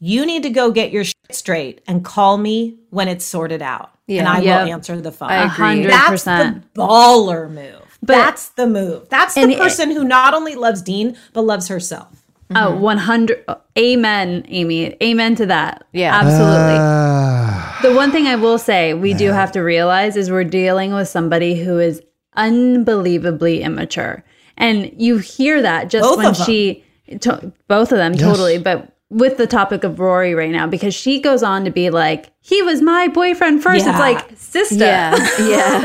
You 0.00 0.26
need 0.26 0.42
to 0.42 0.50
go 0.50 0.70
get 0.70 0.90
your 0.92 1.04
shit 1.04 1.14
straight 1.30 1.80
and 1.86 2.04
call 2.04 2.36
me 2.36 2.76
when 2.90 3.08
it's 3.08 3.24
sorted 3.24 3.62
out, 3.62 3.90
and 4.08 4.26
I 4.28 4.40
Yep. 4.40 4.66
will 4.66 4.72
answer 4.72 5.00
the 5.00 5.12
phone." 5.12 5.30
I 5.30 5.36
A 5.42 5.46
agree. 5.46 5.64
hundred 5.66 5.90
That's 5.90 6.04
the 6.06 6.30
percent. 6.30 6.74
baller 6.74 7.48
move. 7.50 7.80
But- 8.02 8.14
That's 8.16 8.48
the 8.50 8.66
move. 8.66 9.08
That's 9.08 9.34
the 9.34 9.40
And 9.42 9.52
it- 9.52 9.58
person 9.58 9.90
who 9.90 10.04
not 10.04 10.34
only 10.34 10.54
loves 10.56 10.82
Dean 10.82 11.16
but 11.32 11.42
loves 11.42 11.68
herself. 11.68 12.08
Oh, 12.54 12.76
100. 12.76 13.42
Amen, 13.78 14.44
Amy. 14.48 14.94
Amen 15.02 15.34
to 15.36 15.46
that. 15.46 15.84
Yeah. 15.92 16.14
Absolutely. 16.14 16.76
Ah, 16.78 17.78
the 17.82 17.94
one 17.94 18.12
thing 18.12 18.26
I 18.26 18.36
will 18.36 18.58
say 18.58 18.92
we 18.92 19.14
do 19.14 19.32
have 19.32 19.50
to 19.52 19.60
realize 19.60 20.16
is 20.16 20.30
we're 20.30 20.44
dealing 20.44 20.92
with 20.92 21.08
somebody 21.08 21.62
who 21.64 21.78
is 21.78 22.02
unbelievably 22.36 23.62
immature. 23.62 24.22
And 24.56 24.92
you 25.00 25.18
hear 25.18 25.62
that 25.62 25.90
just 25.90 26.02
Both 26.04 26.18
when 26.18 26.34
she, 26.34 26.84
to, 27.20 27.52
both 27.68 27.90
of 27.92 27.98
them, 27.98 28.14
totally. 28.14 28.58
But 28.58 28.90
with 29.10 29.36
the 29.36 29.46
topic 29.46 29.84
of 29.84 29.98
Rory 30.00 30.34
right 30.34 30.50
now, 30.50 30.66
because 30.66 30.94
she 30.94 31.20
goes 31.20 31.42
on 31.42 31.64
to 31.64 31.70
be 31.70 31.90
like, 31.90 32.32
he 32.40 32.62
was 32.62 32.80
my 32.82 33.08
boyfriend 33.08 33.62
first. 33.62 33.84
Yeah. 33.84 33.90
It's 33.90 33.98
like, 33.98 34.38
sister. 34.38 34.76
Yeah. 34.84 35.14
Yeah. 35.40 35.82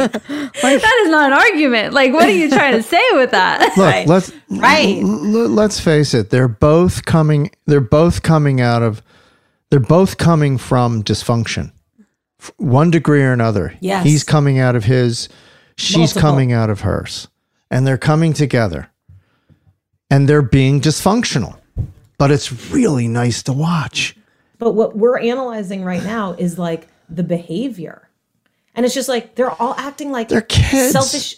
Right. 0.00 0.12
that 0.62 1.02
is 1.04 1.10
not 1.10 1.32
an 1.32 1.38
argument. 1.38 1.94
Like, 1.94 2.12
what 2.12 2.24
are 2.28 2.32
you 2.32 2.48
trying 2.50 2.74
to 2.74 2.82
say 2.82 3.02
with 3.12 3.30
that? 3.32 3.60
Look, 3.60 3.76
Right. 3.76 4.06
let's 4.06 4.32
Right. 4.48 5.02
l- 5.02 5.36
l- 5.42 5.48
let's 5.48 5.78
face 5.80 6.14
it. 6.14 6.30
They're 6.30 6.48
both 6.48 7.04
coming. 7.04 7.50
They're 7.66 7.80
both 7.80 8.22
coming 8.22 8.60
out 8.60 8.82
of. 8.82 9.02
They're 9.70 9.78
both 9.80 10.18
coming 10.18 10.58
from 10.58 11.02
dysfunction, 11.04 11.70
one 12.56 12.90
degree 12.90 13.22
or 13.22 13.32
another. 13.32 13.74
Yes. 13.80 14.04
he's 14.04 14.24
coming 14.24 14.58
out 14.58 14.74
of 14.76 14.84
his. 14.84 15.28
She's 15.76 15.96
Multiple. 15.96 16.20
coming 16.22 16.52
out 16.52 16.70
of 16.70 16.80
hers, 16.80 17.28
and 17.70 17.86
they're 17.86 17.98
coming 17.98 18.32
together, 18.32 18.90
and 20.10 20.28
they're 20.28 20.42
being 20.42 20.80
dysfunctional. 20.80 21.56
But 22.18 22.30
it's 22.30 22.52
really 22.70 23.08
nice 23.08 23.42
to 23.44 23.52
watch. 23.52 24.14
But 24.58 24.72
what 24.72 24.94
we're 24.96 25.18
analyzing 25.18 25.84
right 25.84 26.02
now 26.04 26.32
is 26.32 26.58
like 26.58 26.86
the 27.08 27.22
behavior. 27.22 28.08
And 28.74 28.84
it's 28.84 28.94
just 28.94 29.08
like 29.08 29.34
they're 29.36 29.50
all 29.50 29.74
acting 29.78 30.10
like 30.12 30.28
They're 30.28 30.42
kids. 30.42 30.92
selfish. 30.92 31.36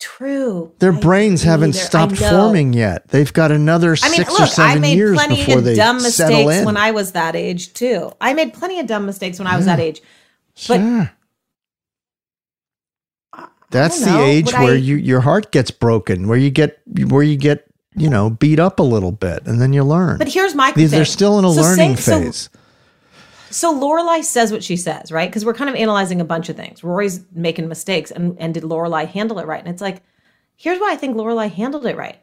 True. 0.00 0.72
Their 0.80 0.92
I 0.92 1.00
brains 1.00 1.42
haven't 1.44 1.70
They're- 1.72 1.82
stopped 1.84 2.18
forming 2.18 2.72
yet. 2.74 3.08
They've 3.08 3.32
got 3.32 3.50
another 3.52 3.96
I 4.02 4.08
mean, 4.10 4.16
six 4.18 4.30
or 4.30 4.32
look, 4.32 4.42
I 4.42 4.46
seven 4.46 4.82
made 4.82 4.96
years 4.96 5.16
plenty 5.16 5.36
before 5.36 5.58
of 5.58 5.64
they 5.64 5.74
dumb 5.76 6.00
settle 6.00 6.36
mistakes 6.44 6.60
in. 6.60 6.64
when 6.66 6.76
I 6.76 6.90
was 6.90 7.12
that 7.12 7.34
age 7.34 7.72
too. 7.72 8.12
I 8.20 8.34
made 8.34 8.52
plenty 8.52 8.80
of 8.80 8.86
dumb 8.86 9.06
mistakes 9.06 9.38
when 9.38 9.46
I 9.48 9.56
was 9.56 9.64
that 9.66 9.80
age. 9.80 10.02
But 10.68 10.78
Sure. 10.80 11.10
That's 13.74 14.00
the 14.04 14.18
age 14.20 14.46
Would 14.46 14.54
where 14.62 14.72
I- 14.74 14.76
you 14.76 14.96
your 14.96 15.20
heart 15.20 15.52
gets 15.52 15.70
broken, 15.70 16.28
where 16.28 16.38
you 16.38 16.50
get 16.50 16.80
where 17.08 17.22
you 17.22 17.36
get 17.36 17.66
you 17.96 18.08
know 18.08 18.30
beat 18.30 18.58
up 18.58 18.78
a 18.78 18.82
little 18.82 19.12
bit, 19.12 19.42
and 19.46 19.60
then 19.60 19.72
you 19.72 19.84
learn. 19.84 20.16
but 20.18 20.28
here's 20.28 20.54
my 20.54 20.72
These 20.72 20.90
thing. 20.90 20.96
they're 20.98 21.04
still 21.04 21.38
in 21.38 21.44
a 21.44 21.52
So 21.52 21.60
learning 21.60 21.96
say- 21.96 22.02
so- 22.02 22.20
phase. 22.22 22.48
So 23.50 23.72
Lorelai 23.78 24.24
says 24.24 24.50
what 24.50 24.64
she 24.64 24.76
says, 24.76 25.12
right? 25.12 25.30
Because 25.30 25.44
we're 25.44 25.54
kind 25.54 25.70
of 25.70 25.76
analyzing 25.76 26.20
a 26.20 26.24
bunch 26.24 26.48
of 26.48 26.56
things. 26.56 26.82
Rory's 26.82 27.20
making 27.32 27.68
mistakes, 27.68 28.10
and 28.10 28.36
and 28.40 28.52
did 28.54 28.64
Lorelai 28.64 29.06
handle 29.06 29.38
it 29.38 29.46
right? 29.46 29.60
And 29.60 29.68
it's 29.72 29.82
like, 29.82 30.02
here's 30.56 30.80
why 30.80 30.92
I 30.92 30.96
think 30.96 31.16
Lorelai 31.16 31.50
handled 31.52 31.86
it 31.86 31.96
right. 31.96 32.18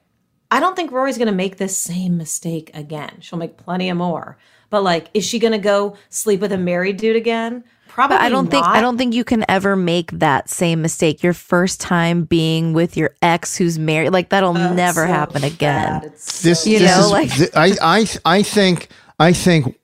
I 0.53 0.59
don't 0.59 0.75
think 0.75 0.91
Rory's 0.91 1.17
going 1.17 1.29
to 1.29 1.33
make 1.33 1.55
this 1.57 1.77
same 1.77 2.17
mistake 2.17 2.71
again. 2.73 3.17
She'll 3.21 3.39
make 3.39 3.55
plenty 3.55 3.89
of 3.89 3.95
more. 3.95 4.37
But 4.69 4.83
like, 4.83 5.07
is 5.13 5.23
she 5.25 5.39
going 5.39 5.53
to 5.53 5.57
go 5.57 5.95
sleep 6.09 6.41
with 6.41 6.51
a 6.51 6.57
married 6.57 6.97
dude 6.97 7.15
again? 7.15 7.63
Probably. 7.93 8.17
But 8.17 8.23
I 8.23 8.29
don't 8.29 8.47
think. 8.49 8.65
I 8.65 8.79
don't 8.81 8.97
think 8.97 9.13
you 9.13 9.23
can 9.23 9.43
ever 9.49 9.75
make 9.75 10.11
that 10.11 10.49
same 10.49 10.81
mistake. 10.81 11.21
Your 11.23 11.33
first 11.33 11.81
time 11.81 12.23
being 12.23 12.73
with 12.73 12.95
your 12.95 13.15
ex 13.21 13.57
who's 13.57 13.77
married, 13.77 14.11
like 14.11 14.29
that'll 14.29 14.53
never 14.53 15.01
So 15.01 15.07
happen 15.07 15.41
bad. 15.41 15.51
again. 15.51 16.01
It's 16.05 16.41
This, 16.41 16.63
so 16.63 16.69
You 16.69 16.79
this 16.79 16.97
know, 16.97 17.03
is, 17.05 17.11
like- 17.11 17.31
th- 17.31 17.49
I, 17.53 17.75
I, 17.81 18.05
I 18.25 18.43
think, 18.43 18.87
I 19.19 19.33
think 19.33 19.77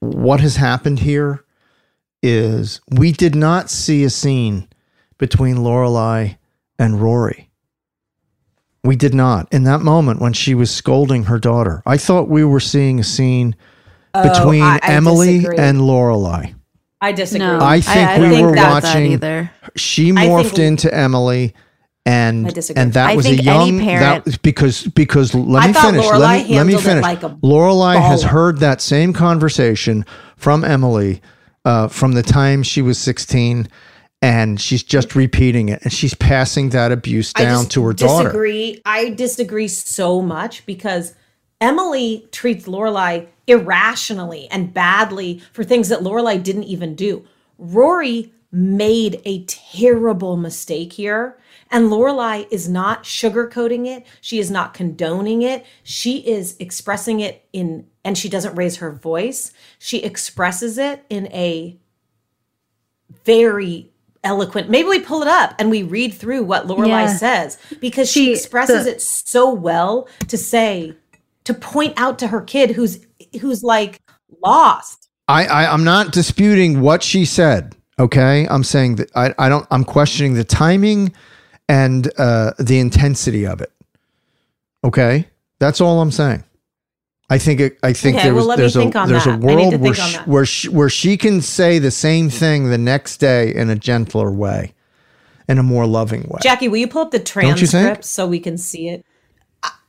what 0.00 0.40
has 0.40 0.56
happened 0.56 1.00
here 1.00 1.44
is 2.22 2.80
we 2.90 3.12
did 3.12 3.34
not 3.34 3.68
see 3.70 4.04
a 4.04 4.10
scene 4.10 4.66
between 5.18 5.56
Lorelai 5.56 6.38
and 6.78 7.00
Rory. 7.00 7.50
We 8.82 8.96
did 8.96 9.12
not 9.14 9.52
in 9.52 9.64
that 9.64 9.80
moment 9.82 10.20
when 10.20 10.32
she 10.32 10.54
was 10.54 10.70
scolding 10.74 11.24
her 11.24 11.38
daughter. 11.38 11.82
I 11.84 11.98
thought 11.98 12.28
we 12.30 12.44
were 12.44 12.60
seeing 12.60 12.98
a 12.98 13.04
scene 13.04 13.54
oh, 14.14 14.22
between 14.26 14.62
Oh, 14.62 14.66
I- 14.66 14.80
I 14.82 14.92
Emily 14.92 15.38
disagree. 15.40 15.58
and 15.58 15.78
Lorelai. 15.82 16.54
I 17.00 17.12
disagree. 17.12 17.46
No. 17.46 17.58
I 17.60 17.80
think 17.80 17.96
I, 18.08 18.14
I 18.16 18.20
we 18.20 18.28
think 18.28 18.46
were 18.48 18.54
that's 18.54 18.86
watching. 18.86 19.12
either. 19.12 19.50
She 19.76 20.12
morphed 20.12 20.48
think- 20.56 20.58
into 20.58 20.94
Emily, 20.94 21.54
and 22.06 22.46
I 22.46 22.50
disagree. 22.50 22.82
and 22.82 22.92
that 22.94 23.10
I 23.10 23.16
was 23.16 23.26
a 23.26 23.30
think 23.36 23.46
any 23.46 23.70
young 23.70 23.80
parent- 23.80 24.24
that 24.26 24.42
because 24.42 24.84
because 24.84 25.34
let 25.34 25.64
I 25.64 25.66
me 25.68 25.72
finish. 25.72 26.04
Lorelai 26.04 26.18
let 26.20 26.48
me 26.48 26.56
let 26.56 26.66
me 26.66 26.76
finish. 26.76 27.02
like 27.02 27.20
Lorelai 27.20 28.00
has 28.00 28.22
heard 28.22 28.58
that 28.58 28.80
same 28.80 29.12
conversation 29.12 30.04
from 30.36 30.64
Emily 30.64 31.20
uh, 31.64 31.88
from 31.88 32.12
the 32.12 32.22
time 32.22 32.62
she 32.62 32.82
was 32.82 32.98
sixteen, 32.98 33.68
and 34.22 34.60
she's 34.60 34.82
just 34.82 35.14
repeating 35.14 35.68
it, 35.70 35.80
and 35.82 35.92
she's 35.92 36.14
passing 36.14 36.70
that 36.70 36.92
abuse 36.92 37.32
down 37.32 37.66
to 37.66 37.82
her 37.84 37.92
daughter. 37.92 38.28
I 38.28 38.32
disagree. 38.32 38.82
I 38.84 39.10
disagree 39.10 39.68
so 39.68 40.20
much 40.22 40.64
because 40.66 41.14
Emily 41.60 42.26
treats 42.32 42.66
Lorelai 42.66 43.26
irrationally 43.50 44.48
and 44.50 44.72
badly 44.72 45.42
for 45.52 45.64
things 45.64 45.88
that 45.88 46.00
Lorelai 46.00 46.42
didn't 46.42 46.64
even 46.64 46.94
do. 46.94 47.24
Rory 47.58 48.32
made 48.52 49.20
a 49.24 49.44
terrible 49.44 50.36
mistake 50.36 50.94
here. 50.94 51.36
And 51.72 51.88
Lorelai 51.88 52.48
is 52.50 52.68
not 52.68 53.04
sugarcoating 53.04 53.86
it. 53.86 54.04
She 54.20 54.40
is 54.40 54.50
not 54.50 54.74
condoning 54.74 55.42
it. 55.42 55.64
She 55.84 56.18
is 56.18 56.56
expressing 56.58 57.20
it 57.20 57.44
in, 57.52 57.86
and 58.04 58.18
she 58.18 58.28
doesn't 58.28 58.56
raise 58.56 58.78
her 58.78 58.90
voice. 58.90 59.52
She 59.78 59.98
expresses 60.02 60.78
it 60.78 61.04
in 61.08 61.28
a 61.28 61.78
very 63.24 63.90
eloquent. 64.24 64.68
Maybe 64.68 64.88
we 64.88 65.00
pull 65.00 65.22
it 65.22 65.28
up 65.28 65.54
and 65.58 65.70
we 65.70 65.82
read 65.82 66.12
through 66.14 66.42
what 66.42 66.66
Lorelai 66.66 66.88
Yeah. 67.06 67.16
says 67.16 67.58
because 67.80 68.10
she, 68.10 68.26
She- 68.26 68.32
expresses 68.32 68.84
the- 68.84 68.92
it 68.92 69.02
so 69.02 69.52
well 69.52 70.08
to 70.28 70.36
say, 70.36 70.94
to 71.50 71.58
point 71.58 71.94
out 71.96 72.18
to 72.20 72.28
her 72.28 72.40
kid 72.40 72.70
who's 72.70 73.04
who's 73.40 73.62
like 73.62 74.00
lost. 74.42 75.08
I, 75.26 75.46
I 75.46 75.72
I'm 75.72 75.84
not 75.84 76.12
disputing 76.12 76.80
what 76.80 77.02
she 77.02 77.24
said. 77.24 77.74
Okay, 77.98 78.46
I'm 78.48 78.64
saying 78.64 78.96
that 78.96 79.10
I, 79.14 79.34
I 79.38 79.48
don't. 79.48 79.66
I'm 79.70 79.84
questioning 79.84 80.34
the 80.34 80.44
timing 80.44 81.12
and 81.68 82.10
uh, 82.18 82.52
the 82.58 82.78
intensity 82.78 83.46
of 83.46 83.60
it. 83.60 83.72
Okay, 84.84 85.28
that's 85.58 85.80
all 85.80 86.00
I'm 86.00 86.12
saying. 86.12 86.44
I 87.28 87.38
think 87.38 87.60
it, 87.60 87.78
I 87.82 87.92
think 87.92 88.16
Okay, 88.16 88.24
there 88.24 88.34
was 88.34 88.48
me 88.48 88.56
there's 88.56 88.76
a 88.76 88.90
there's 88.90 89.26
a 89.26 89.30
that. 89.30 89.40
To 89.40 89.46
world 89.46 89.80
where 89.80 89.94
she, 89.94 90.18
where 90.18 90.46
she, 90.46 90.68
where 90.68 90.88
she 90.88 91.16
can 91.16 91.40
say 91.40 91.78
the 91.78 91.90
same 91.90 92.30
thing 92.30 92.70
the 92.70 92.78
next 92.78 93.18
day 93.18 93.54
in 93.54 93.70
a 93.70 93.76
gentler 93.76 94.30
way, 94.30 94.72
in 95.48 95.58
a 95.58 95.62
more 95.62 95.86
loving 95.86 96.22
way. 96.28 96.38
Jackie, 96.42 96.68
will 96.68 96.78
you 96.78 96.88
pull 96.88 97.02
up 97.02 97.10
the 97.10 97.20
transcript 97.20 98.04
so 98.04 98.26
we 98.26 98.40
can 98.40 98.56
see 98.56 98.88
it? 98.88 99.04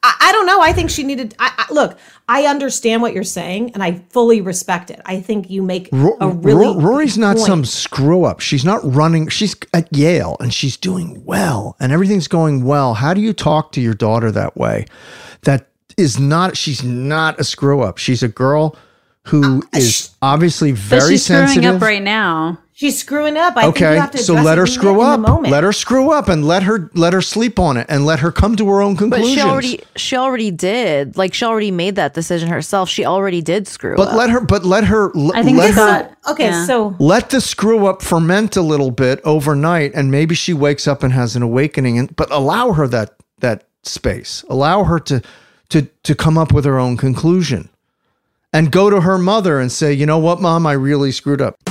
I, 0.04 0.16
I, 0.20 0.30
I 0.30 0.32
don't 0.32 0.46
know. 0.46 0.62
I 0.62 0.74
think 0.74 0.90
she 0.90 1.04
needed. 1.04 1.36
I, 1.40 1.52
I, 1.70 1.74
look, 1.74 1.98
I 2.28 2.46
understand 2.46 3.02
what 3.02 3.14
you're 3.14 3.24
saying, 3.24 3.72
and 3.74 3.84
I 3.84 4.02
fully 4.10 4.42
respect 4.42 4.90
it. 4.90 5.02
I 5.06 5.20
think 5.20 5.50
you 5.50 5.62
make 5.62 5.90
Ro- 5.92 6.18
a 6.22 6.30
really. 6.30 6.68
Ro- 6.68 6.80
Rory's 6.80 7.18
not 7.18 7.36
point. 7.36 7.48
some 7.48 7.66
screw 7.66 8.24
up. 8.24 8.40
She's 8.40 8.64
not 8.66 8.80
running. 8.84 9.28
She's 9.28 9.56
at 9.74 9.94
Yale 9.96 10.38
and 10.40 10.54
she's 10.54 10.78
doing 10.78 11.24
well 11.26 11.76
and 11.80 11.92
everything's 11.92 12.28
going 12.28 12.64
well. 12.64 12.94
How 12.96 13.14
do 13.14 13.22
you 13.22 13.34
talk 13.34 13.72
to 13.74 13.82
your 13.82 13.94
daughter 13.94 14.32
that 14.32 14.56
way? 14.58 14.86
That 15.42 15.68
is 15.98 16.20
not, 16.20 16.56
she's 16.58 16.84
not 16.84 17.40
a 17.40 17.44
screw 17.44 17.82
up. 17.82 17.98
She's 17.98 18.24
a 18.24 18.28
girl 18.30 18.76
who 19.28 19.62
uh, 19.74 19.78
is 19.78 20.12
obviously 20.22 20.72
But 20.72 20.80
very 20.82 21.12
she's 21.12 21.26
screwing 21.26 21.48
sensitive. 21.48 21.76
up 21.76 21.82
right 21.82 22.02
now. 22.02 22.58
She's 22.82 22.98
screwing 22.98 23.38
up. 23.38 23.56
I 23.58 23.66
think 23.66 23.80
you 23.80 23.86
okay, 23.86 23.96
have 23.96 24.10
to 24.10 24.18
so 24.18 24.34
let 24.34 24.58
her 24.58 24.66
screw 24.66 25.02
up. 25.02 25.22
Let 25.44 25.64
her 25.64 25.72
screw 25.72 26.12
up 26.12 26.30
and 26.30 26.48
let 26.48 26.64
her 26.64 26.90
let 26.96 27.14
her 27.14 27.22
sleep 27.22 27.60
on 27.60 27.78
it 27.78 27.86
and 27.88 28.08
let 28.08 28.22
her 28.22 28.32
come 28.32 28.56
to 28.56 28.68
her 28.70 28.82
own 28.82 28.98
conclusion. 28.98 29.36
But 29.36 29.40
she 29.40 29.48
already 29.48 29.80
she 29.96 30.16
already 30.16 30.50
did. 30.50 31.16
Like 31.16 31.36
she 31.36 31.46
already 31.46 31.70
made 31.70 31.98
that 31.98 32.16
decision 32.16 32.50
herself. 32.50 32.90
She 32.90 33.06
already 33.06 33.40
did 33.40 33.68
screw 33.68 33.96
but 33.96 34.08
up. 34.08 34.14
But 34.14 34.18
let 34.18 34.30
her. 34.32 34.42
But 34.42 34.66
let 34.66 34.86
her. 34.86 35.12
I 35.32 35.44
think 35.44 35.60
let 35.60 35.76
her. 35.76 35.86
not. 35.86 36.18
Okay, 36.32 36.46
yeah. 36.46 36.66
so 36.66 36.96
let 36.98 37.30
the 37.30 37.40
screw 37.40 37.86
up 37.86 38.02
ferment 38.02 38.56
a 38.56 38.64
little 38.64 38.90
bit 38.90 39.22
overnight 39.24 39.92
and 39.94 40.10
maybe 40.10 40.34
she 40.34 40.52
wakes 40.52 40.88
up 40.88 41.04
and 41.04 41.14
has 41.14 41.36
an 41.36 41.44
awakening 41.44 42.00
and 42.00 42.16
but 42.16 42.32
allow 42.32 42.72
her 42.72 42.88
that 42.88 43.14
that 43.42 43.64
space 43.84 44.44
allow 44.50 44.86
her 44.86 45.00
to 45.02 45.22
to 45.70 45.84
to 46.02 46.16
come 46.16 46.36
up 46.36 46.52
with 46.52 46.66
her 46.66 46.80
own 46.80 46.98
conclusion 46.98 47.70
and 48.52 48.72
go 48.72 48.90
to 48.90 49.02
her 49.02 49.20
mother 49.20 49.60
and 49.60 49.72
say 49.72 49.94
you 49.94 50.08
know 50.08 50.18
what 50.18 50.42
mom 50.42 50.66
i 50.66 50.74
really 50.74 51.12
screwed 51.12 51.42
up 51.42 51.71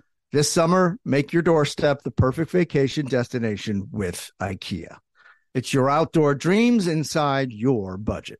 This 0.33 0.49
summer, 0.49 0.97
make 1.03 1.33
your 1.33 1.41
doorstep 1.41 2.03
the 2.03 2.11
perfect 2.11 2.51
vacation 2.51 3.05
destination 3.05 3.89
with 3.91 4.31
IKEA. 4.41 4.95
It's 5.53 5.73
your 5.73 5.89
outdoor 5.89 6.35
dreams 6.35 6.87
inside 6.87 7.51
your 7.51 7.97
budget. 7.97 8.39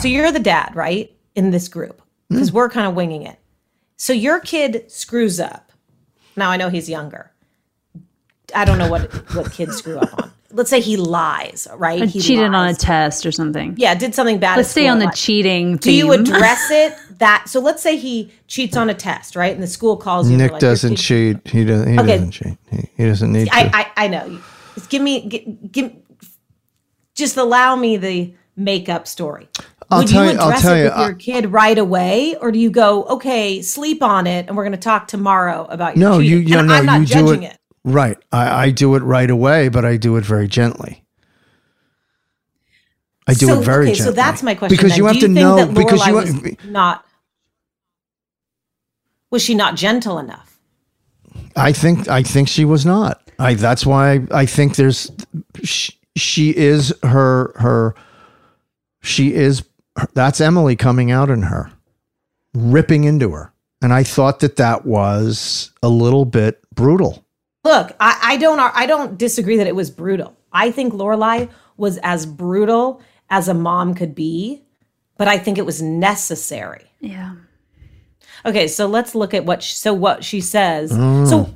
So 0.00 0.08
you're 0.08 0.32
the 0.32 0.40
dad, 0.40 0.74
right? 0.74 1.14
In 1.34 1.50
this 1.50 1.68
group. 1.68 2.00
Because 2.28 2.50
hmm. 2.50 2.56
we're 2.56 2.70
kind 2.70 2.86
of 2.86 2.94
winging 2.94 3.22
it. 3.22 3.38
So 3.96 4.12
your 4.14 4.40
kid 4.40 4.90
screws 4.90 5.38
up. 5.38 5.72
Now 6.36 6.50
I 6.50 6.56
know 6.56 6.70
he's 6.70 6.88
younger. 6.88 7.30
I 8.54 8.64
don't 8.64 8.78
know 8.78 8.88
what 8.88 9.12
what 9.34 9.52
kids 9.52 9.76
screw 9.76 9.98
up 9.98 10.22
on. 10.22 10.32
Let's 10.52 10.70
say 10.70 10.80
he 10.80 10.96
lies, 10.96 11.68
right? 11.76 12.08
He 12.08 12.18
cheated 12.18 12.52
on 12.52 12.68
a 12.68 12.74
test 12.74 13.24
or 13.26 13.30
something. 13.30 13.74
Yeah, 13.76 13.94
did 13.94 14.14
something 14.14 14.38
bad. 14.38 14.56
Let's 14.56 14.70
at 14.70 14.72
stay 14.72 14.88
on 14.88 14.98
the 14.98 15.04
like- 15.04 15.14
cheating. 15.14 15.76
Do 15.76 15.92
you 15.92 16.12
address 16.12 16.70
it 16.70 16.96
that? 17.18 17.48
So 17.48 17.60
let's 17.60 17.82
say 17.82 17.96
he 17.96 18.32
cheats 18.48 18.76
on 18.76 18.88
a 18.90 18.94
test, 18.94 19.36
right? 19.36 19.52
And 19.52 19.62
the 19.62 19.68
school 19.68 19.96
calls 19.96 20.30
you. 20.30 20.36
Nick 20.36 20.52
like, 20.52 20.60
doesn't 20.60 20.96
cheat. 20.96 21.46
He, 21.46 21.64
does, 21.64 21.86
he 21.86 21.98
Okay. 21.98 22.06
doesn't 22.06 22.30
cheat. 22.30 22.58
He, 22.70 22.88
he 22.96 23.04
doesn't 23.04 23.32
need 23.32 23.48
to. 23.48 23.54
I, 23.54 23.70
I 23.72 24.04
I 24.04 24.08
know. 24.08 24.40
Just 24.74 24.88
give 24.88 25.02
me 25.02 25.28
give, 25.28 25.72
give 25.72 25.92
just 27.14 27.36
allow 27.36 27.76
me 27.76 27.98
the 27.98 28.34
makeup 28.56 29.06
story. 29.06 29.48
I'll 29.90 30.00
Would 30.00 30.08
tell 30.08 30.24
you 30.24 30.32
you- 30.32 30.38
I'll 30.38 30.48
address 30.48 30.62
tell 30.62 30.74
it 30.74 30.78
you, 30.78 30.84
with 30.84 30.96
your 30.98 31.14
kid 31.14 31.52
right 31.52 31.76
away, 31.78 32.36
or 32.40 32.52
do 32.52 32.58
you 32.58 32.70
go, 32.70 33.04
okay, 33.04 33.60
sleep 33.62 34.02
on 34.02 34.26
it, 34.26 34.46
and 34.46 34.56
we're 34.56 34.62
going 34.64 34.72
to 34.72 34.78
talk 34.78 35.08
tomorrow 35.08 35.66
about 35.68 35.96
your 35.96 36.08
no, 36.10 36.18
you, 36.18 36.38
cheating? 36.38 36.48
you 36.52 36.58
And 36.58 36.68
no, 36.68 36.74
I'm 36.74 36.86
not 36.86 37.00
you 37.00 37.06
judging 37.06 37.42
it, 37.42 37.52
it. 37.54 37.58
Right. 37.84 38.16
I, 38.30 38.64
I 38.66 38.70
do 38.70 38.94
it 38.94 39.00
right 39.02 39.28
away, 39.30 39.68
but 39.68 39.84
I 39.84 39.96
do 39.96 40.16
it 40.16 40.24
very 40.24 40.46
gently. 40.46 41.04
I 43.26 43.34
do 43.34 43.46
so, 43.46 43.60
it 43.60 43.64
very 43.64 43.86
okay, 43.86 43.94
gently. 43.94 44.10
so 44.10 44.12
that's 44.12 44.42
my 44.42 44.54
question. 44.54 44.76
Because 44.76 44.90
then. 44.92 44.98
you 44.98 45.06
have 45.06 45.14
Do 45.14 45.20
to 45.20 45.28
know 45.28 45.66
because 45.72 46.06
you 46.06 46.14
was 46.14 46.34
not 46.66 47.04
was 49.30 49.42
she 49.42 49.54
not 49.54 49.76
gentle 49.76 50.18
enough? 50.18 50.58
I 51.56 51.72
think 51.72 52.08
I 52.08 52.22
think 52.22 52.48
she 52.48 52.64
was 52.64 52.84
not. 52.84 53.22
I 53.38 53.54
that's 53.54 53.86
why 53.86 54.26
I 54.32 54.46
think 54.46 54.76
there's 54.76 55.10
she, 55.62 55.94
she 56.16 56.56
is 56.56 56.92
her 57.02 57.52
her 57.56 57.94
she 59.02 59.32
is 59.32 59.62
that's 60.14 60.40
Emily 60.40 60.76
coming 60.76 61.10
out 61.10 61.30
in 61.30 61.42
her 61.42 61.72
ripping 62.54 63.04
into 63.04 63.30
her. 63.30 63.52
And 63.82 63.92
I 63.92 64.02
thought 64.02 64.40
that 64.40 64.56
that 64.56 64.84
was 64.84 65.72
a 65.82 65.88
little 65.88 66.24
bit 66.24 66.60
brutal. 66.74 67.24
Look, 67.64 67.94
I, 68.00 68.18
I 68.22 68.36
don't 68.36 68.58
I 68.58 68.86
don't 68.86 69.18
disagree 69.18 69.56
that 69.56 69.66
it 69.66 69.74
was 69.74 69.90
brutal. 69.90 70.36
I 70.52 70.70
think 70.70 70.92
Lorelai 70.92 71.50
was 71.76 71.98
as 71.98 72.26
brutal 72.26 73.00
as 73.28 73.48
a 73.48 73.54
mom 73.54 73.94
could 73.94 74.14
be, 74.14 74.62
but 75.16 75.28
I 75.28 75.38
think 75.38 75.58
it 75.58 75.66
was 75.66 75.80
necessary. 75.80 76.90
Yeah. 77.00 77.36
Okay, 78.44 78.68
so 78.68 78.86
let's 78.86 79.14
look 79.14 79.34
at 79.34 79.44
what 79.44 79.62
she, 79.62 79.74
so 79.74 79.92
what 79.92 80.24
she 80.24 80.40
says. 80.40 80.92
Mm. 80.92 81.28
So 81.28 81.54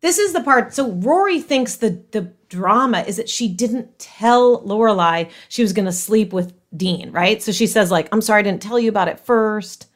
this 0.00 0.18
is 0.18 0.32
the 0.32 0.40
part. 0.40 0.74
So 0.74 0.92
Rory 0.92 1.40
thinks 1.40 1.76
the 1.76 2.02
the 2.12 2.32
drama 2.54 3.00
is 3.00 3.16
that 3.16 3.28
she 3.28 3.48
didn't 3.48 3.98
tell 3.98 4.62
Lorelai 4.62 5.30
she 5.48 5.62
was 5.62 5.72
going 5.72 5.86
to 5.86 5.92
sleep 5.92 6.32
with 6.32 6.54
Dean, 6.76 7.10
right? 7.10 7.42
So 7.42 7.52
she 7.52 7.66
says 7.66 7.90
like, 7.90 8.08
"I'm 8.12 8.20
sorry, 8.20 8.40
I 8.40 8.42
didn't 8.42 8.62
tell 8.62 8.78
you 8.78 8.88
about 8.88 9.08
it 9.08 9.20
first. 9.20 9.86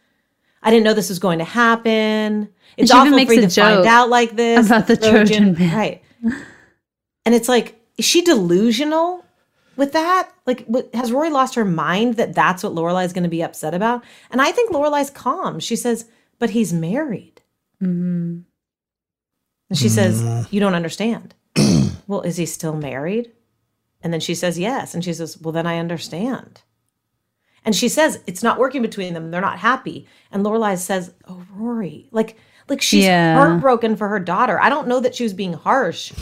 I 0.62 0.70
didn't 0.70 0.84
know 0.84 0.94
this 0.94 1.08
was 1.08 1.18
going 1.18 1.38
to 1.38 1.44
happen. 1.44 2.48
It's 2.76 2.90
awful 2.90 3.16
makes 3.16 3.28
for 3.28 3.34
you 3.34 3.44
a 3.44 3.48
to 3.48 3.60
find 3.60 3.86
out 3.86 4.08
like 4.08 4.36
this 4.36 4.66
about 4.66 4.86
the 4.86 4.96
Trojan 4.96 5.54
man. 5.54 5.76
right?" 5.76 6.02
And 7.24 7.34
it's 7.34 7.48
like, 7.48 7.80
is 7.96 8.04
she 8.04 8.22
delusional 8.22 9.24
with 9.76 9.92
that? 9.92 10.30
Like, 10.46 10.64
what, 10.66 10.94
has 10.94 11.12
Rory 11.12 11.30
lost 11.30 11.54
her 11.56 11.64
mind 11.64 12.14
that 12.16 12.34
that's 12.34 12.62
what 12.62 12.74
Lorelai 12.74 13.04
is 13.04 13.12
going 13.12 13.24
to 13.24 13.28
be 13.28 13.42
upset 13.42 13.74
about? 13.74 14.02
And 14.30 14.40
I 14.40 14.50
think 14.50 14.72
Lorelai's 14.72 15.10
calm. 15.10 15.60
She 15.60 15.76
says, 15.76 16.06
"But 16.38 16.50
he's 16.50 16.72
married." 16.72 17.42
Mm-hmm. 17.82 18.40
And 19.70 19.78
she 19.78 19.88
says, 19.88 20.22
Mm. 20.22 20.52
You 20.52 20.60
don't 20.60 20.74
understand. 20.74 21.34
Well, 22.08 22.22
is 22.22 22.36
he 22.38 22.46
still 22.46 22.74
married? 22.74 23.30
And 24.02 24.12
then 24.12 24.18
she 24.20 24.34
says, 24.34 24.58
Yes. 24.58 24.94
And 24.94 25.04
she 25.04 25.12
says, 25.12 25.38
Well, 25.40 25.52
then 25.52 25.66
I 25.66 25.78
understand. 25.78 26.62
And 27.64 27.74
she 27.76 27.88
says, 27.88 28.20
It's 28.26 28.42
not 28.42 28.58
working 28.58 28.82
between 28.82 29.14
them. 29.14 29.30
They're 29.30 29.40
not 29.40 29.58
happy. 29.60 30.06
And 30.32 30.44
Lorelai 30.44 30.76
says, 30.78 31.12
Oh, 31.28 31.44
Rory. 31.54 32.08
Like, 32.10 32.36
like 32.68 32.80
she's 32.82 33.04
Yeah. 33.04 33.34
heartbroken 33.36 33.94
for 33.96 34.08
her 34.08 34.18
daughter. 34.20 34.60
I 34.60 34.68
don't 34.68 34.88
know 34.88 35.00
that 35.00 35.14
she 35.14 35.22
was 35.22 35.34
being 35.34 35.52
harsh. 35.52 36.12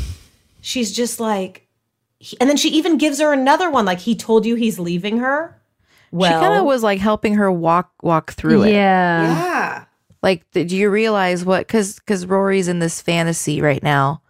She's 0.60 0.92
just 0.92 1.20
like, 1.20 1.66
he- 2.18 2.36
and 2.40 2.48
then 2.50 2.56
she 2.56 2.70
even 2.70 2.98
gives 2.98 3.20
her 3.20 3.32
another 3.32 3.70
one. 3.70 3.84
Like, 3.84 4.00
he 4.00 4.14
told 4.16 4.46
you 4.46 4.54
he's 4.54 4.78
leaving 4.78 5.18
her. 5.18 5.60
Well, 6.10 6.40
she 6.40 6.44
kind 6.46 6.58
of 6.58 6.64
was 6.64 6.82
like 6.82 6.98
helping 7.00 7.34
her 7.34 7.50
walk 7.52 7.92
walk 8.02 8.32
through 8.32 8.62
it. 8.64 8.72
Yeah. 8.72 9.22
yeah. 9.22 9.84
Like, 10.22 10.50
do 10.52 10.62
you 10.64 10.88
realize 10.88 11.44
what? 11.44 11.66
Because 11.66 11.96
because 11.96 12.24
Rory's 12.26 12.68
in 12.68 12.78
this 12.78 13.02
fantasy 13.02 13.60
right 13.60 13.82
now, 13.82 14.22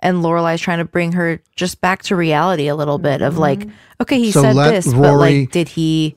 and 0.00 0.18
Lorelai's 0.18 0.60
trying 0.60 0.78
to 0.78 0.84
bring 0.84 1.12
her 1.12 1.40
just 1.56 1.80
back 1.80 2.02
to 2.04 2.16
reality 2.16 2.68
a 2.68 2.76
little 2.76 2.98
bit 2.98 3.22
of 3.22 3.38
like, 3.38 3.60
mm-hmm. 3.60 3.70
okay, 4.02 4.18
he 4.18 4.30
So 4.30 4.42
said 4.42 4.56
let 4.56 4.70
this, 4.70 4.86
but 4.92 4.98
Rory- 4.98 5.40
like, 5.40 5.50
did 5.50 5.68
he? 5.68 6.16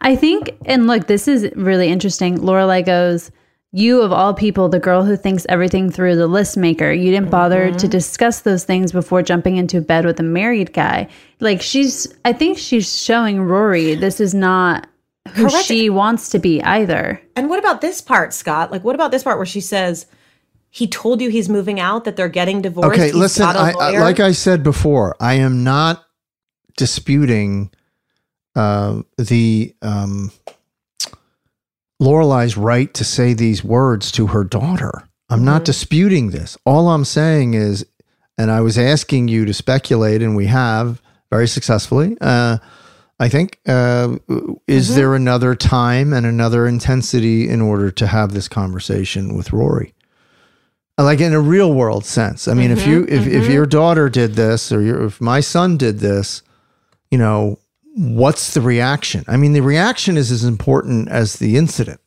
I 0.00 0.16
think, 0.16 0.56
and 0.64 0.86
look, 0.86 1.06
this 1.06 1.26
is 1.26 1.50
really 1.56 1.88
interesting. 1.88 2.38
Lorelai 2.38 2.84
goes, 2.84 3.30
You 3.72 4.02
of 4.02 4.12
all 4.12 4.32
people, 4.32 4.68
the 4.68 4.78
girl 4.78 5.04
who 5.04 5.16
thinks 5.16 5.44
everything 5.48 5.90
through 5.90 6.16
the 6.16 6.28
list 6.28 6.56
maker, 6.56 6.92
you 6.92 7.10
didn't 7.10 7.30
bother 7.30 7.66
to 7.66 7.72
mm-hmm. 7.72 7.88
discuss 7.88 8.40
those 8.40 8.64
things 8.64 8.92
before 8.92 9.22
jumping 9.22 9.56
into 9.56 9.80
bed 9.80 10.04
with 10.04 10.20
a 10.20 10.22
married 10.22 10.72
guy. 10.72 11.08
Like 11.40 11.60
she's, 11.60 12.12
I 12.24 12.32
think 12.32 12.58
she's 12.58 12.96
showing 12.96 13.40
Rory 13.40 13.94
this 13.94 14.20
is 14.20 14.34
not 14.34 14.86
who 15.34 15.48
Correct. 15.48 15.66
she 15.66 15.90
wants 15.90 16.30
to 16.30 16.38
be 16.38 16.62
either. 16.62 17.20
And 17.36 17.50
what 17.50 17.58
about 17.58 17.80
this 17.80 18.00
part, 18.00 18.32
Scott? 18.32 18.70
Like, 18.70 18.84
what 18.84 18.94
about 18.94 19.10
this 19.10 19.22
part 19.22 19.36
where 19.36 19.46
she 19.46 19.60
says, 19.60 20.06
he 20.70 20.86
told 20.86 21.20
you 21.20 21.30
he's 21.30 21.48
moving 21.48 21.80
out, 21.80 22.04
that 22.04 22.16
they're 22.16 22.28
getting 22.28 22.62
divorced. 22.62 22.92
Okay, 22.92 23.06
he's 23.06 23.14
listen, 23.14 23.46
I, 23.46 23.72
I, 23.72 23.98
like 23.98 24.20
I 24.20 24.32
said 24.32 24.62
before, 24.62 25.16
I 25.20 25.34
am 25.34 25.64
not 25.64 26.04
disputing 26.76 27.70
uh, 28.54 29.02
the 29.16 29.74
um, 29.82 30.30
Lorelai's 32.00 32.56
right 32.56 32.92
to 32.94 33.04
say 33.04 33.34
these 33.34 33.64
words 33.64 34.12
to 34.12 34.28
her 34.28 34.44
daughter. 34.44 35.08
I'm 35.30 35.44
not 35.44 35.66
disputing 35.66 36.30
this. 36.30 36.56
All 36.64 36.88
I'm 36.88 37.04
saying 37.04 37.52
is, 37.52 37.84
and 38.38 38.50
I 38.50 38.62
was 38.62 38.78
asking 38.78 39.28
you 39.28 39.44
to 39.44 39.52
speculate, 39.52 40.22
and 40.22 40.34
we 40.34 40.46
have 40.46 41.02
very 41.30 41.46
successfully. 41.46 42.16
Uh, 42.20 42.58
I 43.20 43.28
think, 43.28 43.58
uh, 43.66 44.16
is 44.66 44.94
there 44.94 45.14
another 45.14 45.54
time 45.54 46.12
and 46.12 46.24
another 46.24 46.66
intensity 46.66 47.48
in 47.48 47.60
order 47.60 47.90
to 47.90 48.06
have 48.06 48.32
this 48.32 48.48
conversation 48.48 49.34
with 49.36 49.52
Rory? 49.52 49.92
Like 51.02 51.20
in 51.20 51.32
a 51.32 51.40
real 51.40 51.72
world 51.72 52.04
sense. 52.04 52.48
I 52.48 52.54
mean, 52.54 52.70
if 52.70 52.80
mm-hmm, 52.80 52.90
you 52.90 53.04
if, 53.04 53.26
if 53.26 53.42
mm-hmm. 53.44 53.52
your 53.52 53.66
daughter 53.66 54.08
did 54.08 54.34
this 54.34 54.72
or 54.72 54.82
your, 54.82 55.04
if 55.04 55.20
my 55.20 55.40
son 55.40 55.76
did 55.76 56.00
this, 56.00 56.42
you 57.10 57.18
know, 57.18 57.58
what's 57.94 58.54
the 58.54 58.60
reaction? 58.60 59.24
I 59.28 59.36
mean, 59.36 59.52
the 59.52 59.60
reaction 59.60 60.16
is 60.16 60.30
as 60.30 60.44
important 60.44 61.08
as 61.08 61.36
the 61.36 61.56
incident, 61.56 62.00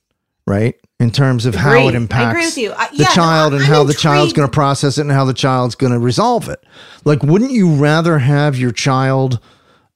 right? 0.46 0.76
In 1.00 1.10
terms 1.10 1.46
of 1.46 1.56
how 1.56 1.72
it 1.72 1.96
Agreed. 1.96 2.14
I 2.14 2.30
agree 2.30 2.46
impacts. 2.46 2.58
I- 2.58 2.66
uh, 2.68 2.88
the 2.92 2.98
yeah, 2.98 3.06
no, 3.06 3.16
child 3.16 3.54
and 3.54 3.64
I'm 3.64 3.70
how 3.70 3.84
the 3.84 3.94
child's 3.94 4.34
going 4.34 4.48
to 4.48 4.54
process 4.54 4.98
it 4.98 5.02
and 5.02 5.12
how 5.12 5.26
the 5.26 5.34
child's 5.34 5.76
going 5.76 5.94
to 5.94 6.00
resolve 6.00 6.48
it. 6.48 6.64
Like, 7.06 7.24
wouldn't 7.24 7.52
you 7.52 7.74
rather 7.74 8.20
have 8.20 8.58
your 8.58 8.72
child 8.72 9.40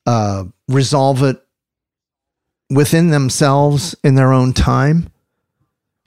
uh, 0.05 0.45
resolve 0.67 1.21
it 1.21 1.45
within 2.69 3.09
themselves 3.09 3.95
in 4.03 4.15
their 4.15 4.33
own 4.33 4.53
time? 4.53 5.11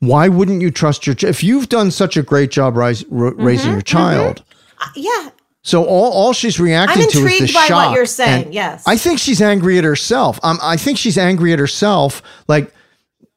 Why 0.01 0.29
wouldn't 0.29 0.63
you 0.63 0.71
trust 0.71 1.07
your 1.07 1.15
ch- 1.17 1.25
if 1.25 1.43
you've 1.43 1.69
done 1.69 1.91
such 1.91 2.17
a 2.17 2.23
great 2.23 2.51
job 2.51 2.77
rise, 2.77 3.03
r- 3.05 3.09
Mm-hmm, 3.33 3.43
raising 3.45 3.73
your 3.73 3.81
child? 3.83 4.43
Uh, 4.81 4.87
yeah. 4.95 5.31
So 5.63 5.85
all, 5.85 6.13
all 6.13 6.33
she's 6.33 6.59
reacting 6.61 7.03
to 7.03 7.09
is 7.09 7.13
the 7.15 7.21
intrigued 7.21 7.53
by 7.55 7.61
what 7.61 7.67
shock. 7.69 7.95
you're 7.95 8.07
saying, 8.07 8.45
And 8.47 8.55
yes. 8.55 8.85
I 8.87 8.97
think 8.97 9.19
she's 9.19 9.43
angry 9.43 9.77
at 9.77 9.85
herself. 9.85 10.39
Um, 10.43 10.59
I 10.63 10.77
think 10.77 10.99
she's 10.99 11.19
angry 11.19 11.53
at 11.53 11.59
herself. 11.59 12.23
Like 12.47 12.73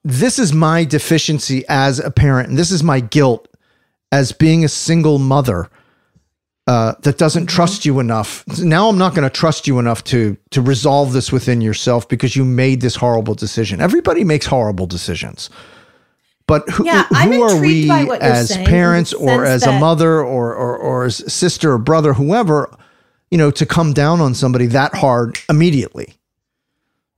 this 0.03 0.37
is 0.39 0.53
my 0.53 0.83
deficiency 0.85 1.63
as 1.67 1.99
a 1.99 2.09
parent, 2.11 2.49
and 2.49 2.57
this 2.57 2.71
is 2.71 2.83
my 2.83 2.99
guilt 2.99 3.47
as 4.11 4.31
being 4.31 4.63
a 4.63 4.69
single 4.69 5.17
mother 5.19 5.69
uh, 6.67 6.93
that 7.01 7.17
doesn't 7.17 7.43
Mm-hmm. 7.47 7.55
trust 7.55 7.85
you 7.85 7.99
enough. 7.99 8.43
Now 8.59 8.87
I'm 8.87 8.97
not 8.99 9.15
going 9.15 9.23
to 9.27 9.35
trust 9.35 9.67
you 9.67 9.79
enough 9.79 10.03
to 10.05 10.37
to 10.51 10.61
resolve 10.61 11.11
this 11.13 11.31
within 11.31 11.59
yourself 11.59 12.07
because 12.07 12.35
you 12.35 12.45
made 12.45 12.81
this 12.81 12.95
horrible 12.95 13.33
decision. 13.33 13.81
Everybody 13.81 14.23
makes 14.23 14.45
horrible 14.45 14.85
decisions. 14.85 15.49
But 16.47 16.67
who, 16.69 16.85
Yeah, 16.85 17.03
who 17.03 17.41
are 17.43 17.61
we 17.61 17.87
by 17.87 18.03
what 18.03 18.21
you're 18.21 18.31
as 18.31 18.49
saying 18.49 18.65
parents 18.67 19.13
or 19.13 19.45
as 19.45 19.63
a 19.65 19.79
mother 19.79 20.21
or, 20.21 20.53
or 20.53 20.77
or 20.77 21.05
as 21.05 21.31
sister 21.31 21.71
or 21.73 21.77
brother, 21.77 22.13
whoever, 22.13 22.69
you 23.29 23.37
know, 23.37 23.51
to 23.51 23.65
come 23.65 23.93
down 23.93 24.19
on 24.19 24.33
somebody 24.33 24.65
that 24.67 24.93
hard 24.95 25.37
immediately? 25.49 26.15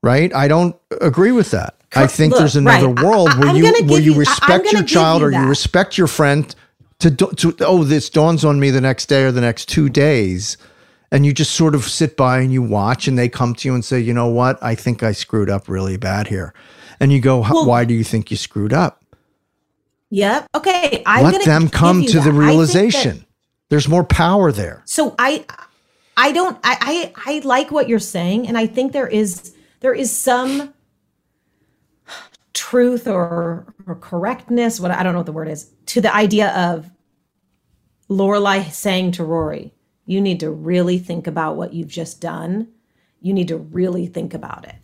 Right? 0.03 0.33
I 0.35 0.47
don't 0.47 0.75
agree 1.01 1.31
with 1.31 1.51
that. 1.51 1.75
I 1.95 2.07
think 2.07 2.31
look, 2.31 2.39
there's 2.39 2.55
another 2.55 2.89
right. 2.89 3.03
World 3.05 3.29
I- 3.29 3.39
where 3.39 3.49
I'm 3.49 3.55
you 3.55 3.63
where 3.63 3.99
you 4.01 4.11
you- 4.11 4.13
I- 4.15 4.17
respect 4.17 4.71
your 4.71 4.83
child 4.83 5.21
you 5.21 5.27
or 5.27 5.31
you 5.31 5.45
respect 5.47 5.97
your 5.97 6.07
friend 6.07 6.53
to, 6.99 7.11
to 7.11 7.55
oh 7.61 7.83
this 7.83 8.09
dawns 8.09 8.43
on 8.45 8.59
me 8.59 8.69
the 8.71 8.81
next 8.81 9.07
day 9.07 9.23
or 9.23 9.31
the 9.31 9.41
next 9.41 9.67
two 9.67 9.89
days 9.89 10.57
and 11.11 11.25
you 11.25 11.33
just 11.33 11.51
sort 11.51 11.75
of 11.75 11.83
sit 11.85 12.15
by 12.17 12.39
and 12.39 12.51
you 12.51 12.61
watch 12.63 13.07
and 13.07 13.17
they 13.17 13.29
come 13.29 13.53
to 13.55 13.67
you 13.67 13.75
and 13.75 13.83
say 13.85 13.99
you 13.99 14.13
know 14.13 14.27
what 14.27 14.57
i 14.63 14.73
think 14.73 15.03
i 15.03 15.11
screwed 15.11 15.49
up 15.49 15.67
really 15.67 15.97
bad 15.97 16.27
here 16.27 16.53
and 16.99 17.11
you 17.11 17.19
go 17.19 17.39
Well- 17.41 17.65
why 17.65 17.83
do 17.85 17.93
you 17.93 18.03
think 18.05 18.31
you 18.31 18.37
screwed 18.37 18.71
up 18.73 19.02
Yep. 20.13 20.47
Okay. 20.55 21.03
I'm 21.05 21.23
let 21.23 21.43
them 21.43 21.69
come 21.69 22.05
to 22.05 22.11
that. 22.11 22.19
the 22.19 22.23
think 22.23 22.35
that- 22.35 22.39
realization 22.39 23.25
there's 23.69 23.87
more 23.87 24.03
power 24.03 24.51
there 24.51 24.83
so 24.85 25.15
I, 25.17 25.45
I 26.15 26.31
don't. 26.31 26.57
I, 26.63 27.13
I 27.25 27.33
I 27.35 27.39
like 27.39 27.71
what 27.71 27.89
you're 27.89 27.99
saying, 27.99 28.47
and 28.47 28.57
I 28.57 28.67
think 28.67 28.91
there 28.91 29.07
is 29.07 29.55
there 29.79 29.93
is 29.93 30.15
some 30.15 30.73
truth 32.53 33.07
or 33.07 33.73
or 33.87 33.95
correctness. 33.95 34.79
What 34.79 34.91
I 34.91 35.01
don't 35.03 35.13
know 35.13 35.19
what 35.19 35.25
the 35.25 35.31
word 35.31 35.47
is 35.47 35.71
to 35.87 36.01
the 36.01 36.13
idea 36.13 36.51
of 36.55 36.89
Lorelai 38.09 38.71
saying 38.71 39.13
to 39.13 39.23
Rory, 39.23 39.73
"You 40.05 40.21
need 40.21 40.39
to 40.41 40.51
really 40.51 40.99
think 40.99 41.25
about 41.25 41.55
what 41.55 41.73
you've 41.73 41.87
just 41.87 42.21
done. 42.21 42.67
You 43.19 43.33
need 43.33 43.47
to 43.47 43.57
really 43.57 44.05
think 44.05 44.33
about 44.33 44.67
it." 44.67 44.75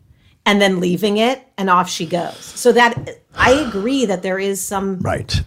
And 0.46 0.60
then 0.62 0.80
leaving 0.80 1.18
it, 1.18 1.46
and 1.58 1.70
off 1.70 1.90
she 1.90 2.06
goes. 2.08 2.44
So 2.44 2.72
that 2.72 3.22
I 3.36 3.52
agree 3.52 4.06
that 4.06 4.24
there 4.24 4.40
is 4.40 4.66
some 4.66 5.00
right 5.00 5.42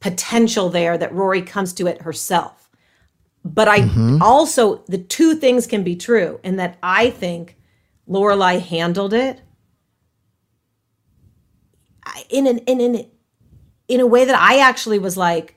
potential 0.00 0.68
there 0.68 0.96
that 0.96 1.12
Rory 1.12 1.42
comes 1.42 1.72
to 1.74 1.86
it 1.86 2.02
herself. 2.02 2.70
But 3.44 3.68
I 3.68 3.80
Mm-hmm. 3.80 4.22
also 4.22 4.84
the 4.86 4.98
two 4.98 5.34
things 5.34 5.66
can 5.66 5.82
be 5.82 5.96
true 5.96 6.40
in 6.44 6.56
that 6.56 6.78
I 6.82 7.10
think 7.10 7.56
Lorelai 8.08 8.60
handled 8.60 9.12
it 9.14 9.40
in 12.30 12.46
an 12.46 12.58
in 12.58 12.80
an 12.80 13.06
in 13.88 14.00
a 14.00 14.06
way 14.06 14.24
that 14.24 14.40
I 14.40 14.58
actually 14.58 14.98
was 14.98 15.16
like, 15.16 15.54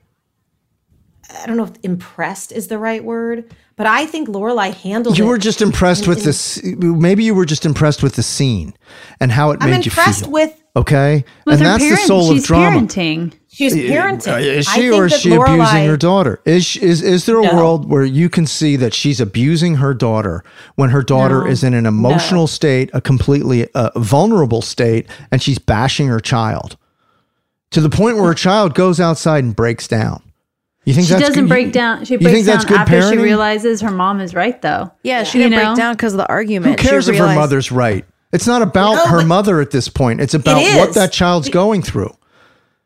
I 1.30 1.46
don't 1.46 1.58
know 1.58 1.66
if 1.66 1.74
impressed 1.84 2.52
is 2.52 2.68
the 2.68 2.78
right 2.78 3.04
word, 3.04 3.54
but 3.80 3.88
I 3.88 4.06
think 4.06 4.28
Lorelai 4.28 4.74
handled 4.74 5.16
it. 5.16 5.20
You 5.20 5.26
it. 5.26 5.30
were 5.30 5.38
just 5.38 5.62
impressed 5.62 6.04
in- 6.04 6.10
with 6.10 6.20
in- 6.20 6.26
this. 6.26 6.62
Maybe 6.64 7.24
you 7.24 7.34
were 7.34 7.46
just 7.46 7.66
impressed 7.66 8.04
with 8.04 8.16
the 8.16 8.24
scene 8.24 8.74
and 9.22 9.32
how 9.32 9.52
it 9.52 9.58
I'm 9.62 9.70
made 9.72 9.86
you 9.86 9.90
impressed 9.90 10.28
with 10.28 10.52
okay, 10.76 11.24
With 11.46 11.54
and 11.56 11.62
her 11.64 11.70
that's 11.72 11.84
parent, 11.84 12.00
the 12.02 12.06
soul 12.08 12.32
she's 12.34 12.42
of 12.44 12.48
drama. 12.48 12.80
She's 12.82 12.88
parenting. 12.90 13.32
she's 13.52 13.74
Uh, 13.74 13.78
parenting. 13.78 14.42
Is 14.42 14.68
I 14.68 14.76
she 14.76 14.82
think 14.82 14.94
or 14.96 15.06
is 15.06 15.12
that 15.14 15.22
she 15.22 15.30
Lorelai- 15.30 15.54
abusing 15.56 15.88
her 15.88 15.98
daughter? 15.98 16.40
Is 16.46 16.66
she- 16.66 16.82
is 16.82 17.02
is 17.02 17.26
there 17.26 17.40
a 17.40 17.44
No. 17.46 17.56
world 17.56 17.90
where 17.90 18.04
you 18.06 18.28
can 18.30 18.46
see 18.46 18.76
that 18.76 18.94
she's 18.94 19.20
abusing 19.22 19.76
her 19.76 19.94
daughter 19.94 20.44
when 20.76 20.90
her 20.90 21.02
daughter 21.02 21.44
No. 21.46 21.50
is 21.50 21.64
in 21.64 21.74
an 21.74 21.86
emotional 21.86 22.48
state, 22.48 22.90
a 22.94 23.00
completely 23.02 23.68
uh, 23.74 23.92
vulnerable 23.96 24.62
state, 24.62 25.08
and 25.32 25.42
she's 25.42 25.58
bashing 25.58 26.08
her 26.08 26.20
child 26.20 26.76
to 27.72 27.80
the 27.82 27.90
point 27.90 28.18
where 28.18 28.26
her 28.28 28.34
child 28.34 28.74
goes 28.76 29.00
outside 29.00 29.44
and 29.46 29.56
breaks 29.56 29.88
down? 29.88 30.22
You 30.86 30.94
think 30.94 31.08
She 31.08 31.14
that's 31.14 31.28
doesn't 31.28 31.44
good? 31.44 31.50
break 31.50 31.66
You- 31.68 31.72
down. 31.74 32.06
She 32.06 32.14
you 32.14 32.20
breaks 32.20 32.34
think 32.34 32.46
that's 32.48 32.64
down 32.66 32.86
good 32.88 32.96
after 32.98 33.10
she 33.12 33.18
realizes 33.18 33.82
her 33.82 33.92
mom 33.92 34.20
is 34.22 34.34
right, 34.34 34.60
though. 34.62 34.92
Yeah, 35.04 35.24
she 35.24 35.38
You 35.38 35.46
didn't 35.46 35.60
know? 35.60 35.66
break 35.68 35.78
down 35.78 35.94
because 35.94 36.14
of 36.14 36.18
the 36.18 36.24
Who 36.24 36.34
argument. 36.34 36.80
She 36.80 36.88
cares 36.88 37.08
if 37.08 37.18
her 37.18 37.36
mother's 37.36 37.72
right? 37.72 38.06
It's 38.32 38.48
not 38.48 38.62
about 38.62 38.94
No, 38.96 39.06
her 39.08 39.26
mother 39.26 39.60
at 39.62 39.72
this 39.72 39.88
point. 39.90 40.22
It's 40.22 40.34
about 40.34 40.62
It 40.62 40.78
what 40.78 40.90
is. 40.90 40.96
that 40.96 41.12
child's 41.12 41.50
going 41.50 41.82
through. 41.82 42.16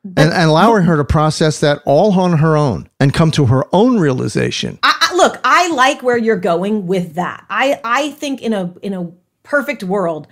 And, 0.06 0.34
and 0.34 0.50
allowing 0.50 0.84
her 0.84 0.98
to 0.98 1.06
process 1.06 1.62
that 1.62 1.82
all 1.86 2.20
on 2.20 2.40
her 2.40 2.58
own 2.58 2.90
and 3.00 3.14
come 3.14 3.32
to 3.32 3.46
her 3.46 3.64
own 3.72 4.00
realization. 4.00 4.78
I, 4.84 4.94
I, 5.12 5.16
look, 5.16 5.40
I 5.46 5.70
like 5.70 6.04
where 6.04 6.18
you're 6.18 6.36
going 6.36 6.88
with 6.88 7.14
that. 7.16 7.46
I 7.50 7.80
I 7.86 8.12
think 8.12 8.42
in 8.42 8.52
a 8.52 8.74
in 8.82 8.94
a 8.94 9.10
perfect 9.44 9.82
world, 9.82 10.28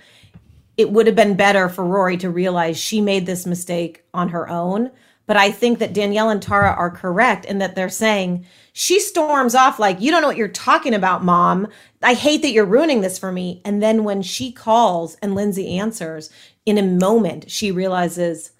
it 0.76 0.90
would 0.90 1.06
have 1.06 1.16
been 1.16 1.36
better 1.36 1.70
for 1.70 1.86
Rory 1.86 2.18
to 2.18 2.28
realize 2.28 2.76
she 2.78 3.00
made 3.00 3.24
this 3.24 3.46
mistake 3.46 4.04
on 4.12 4.28
her 4.28 4.46
own. 4.46 4.90
But 5.26 5.36
I 5.36 5.50
think 5.50 5.78
that 5.78 5.92
Danielle 5.92 6.30
and 6.30 6.42
Tara 6.42 6.72
are 6.72 6.90
correct 6.90 7.44
in 7.44 7.58
that 7.58 7.74
they're 7.74 7.88
saying 7.88 8.44
she 8.72 8.98
storms 8.98 9.54
off 9.54 9.78
like, 9.78 10.00
"You 10.00 10.10
don't 10.10 10.20
know 10.22 10.28
what 10.28 10.36
you're 10.36 10.48
talking 10.48 10.94
about, 10.94 11.24
mom. 11.24 11.68
I 12.02 12.14
hate 12.14 12.42
that 12.42 12.52
you're 12.52 12.64
ruining 12.64 13.00
this 13.00 13.18
for 13.18 13.30
me." 13.30 13.60
And 13.64 13.82
then 13.82 14.04
when 14.04 14.22
she 14.22 14.50
calls 14.50 15.16
and 15.22 15.34
Lindsay 15.34 15.78
answers, 15.78 16.30
in 16.66 16.78
a 16.78 16.82
moment 16.82 17.50
she 17.50 17.70
realizes 17.70 18.52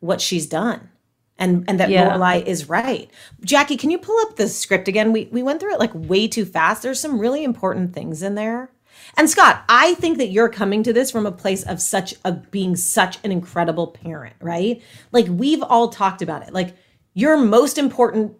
what 0.00 0.20
she's 0.20 0.46
done 0.46 0.88
and 1.40 1.64
and 1.66 1.80
that 1.80 1.90
Yeah. 1.90 2.10
Lorelai 2.10 2.44
is 2.46 2.68
right. 2.68 3.10
Jackie, 3.44 3.76
can 3.76 3.90
you 3.90 3.98
pull 3.98 4.18
up 4.20 4.36
the 4.36 4.48
script 4.48 4.86
again? 4.86 5.12
We 5.12 5.28
we 5.32 5.42
went 5.42 5.58
through 5.58 5.74
it 5.74 5.80
like 5.80 5.90
way 5.94 6.28
too 6.28 6.44
fast. 6.44 6.82
There's 6.82 7.00
some 7.00 7.18
really 7.18 7.42
important 7.42 7.94
things 7.94 8.22
in 8.22 8.34
there. 8.36 8.70
And 9.16 9.28
Scott, 9.28 9.64
I 9.68 9.94
think 9.94 10.18
that 10.18 10.28
you're 10.28 10.48
coming 10.48 10.82
to 10.84 10.92
this 10.92 11.10
from 11.10 11.26
a 11.26 11.32
place 11.32 11.62
of 11.64 11.80
such 11.80 12.14
a 12.24 12.32
being 12.32 12.76
such 12.76 13.18
an 13.24 13.32
incredible 13.32 13.88
parent, 13.88 14.36
right? 14.40 14.82
Like 15.12 15.26
we've 15.28 15.62
all 15.62 15.88
talked 15.88 16.22
about 16.22 16.46
it. 16.46 16.52
Like 16.54 16.74
your 17.14 17.36
most 17.36 17.76
important 17.78 18.36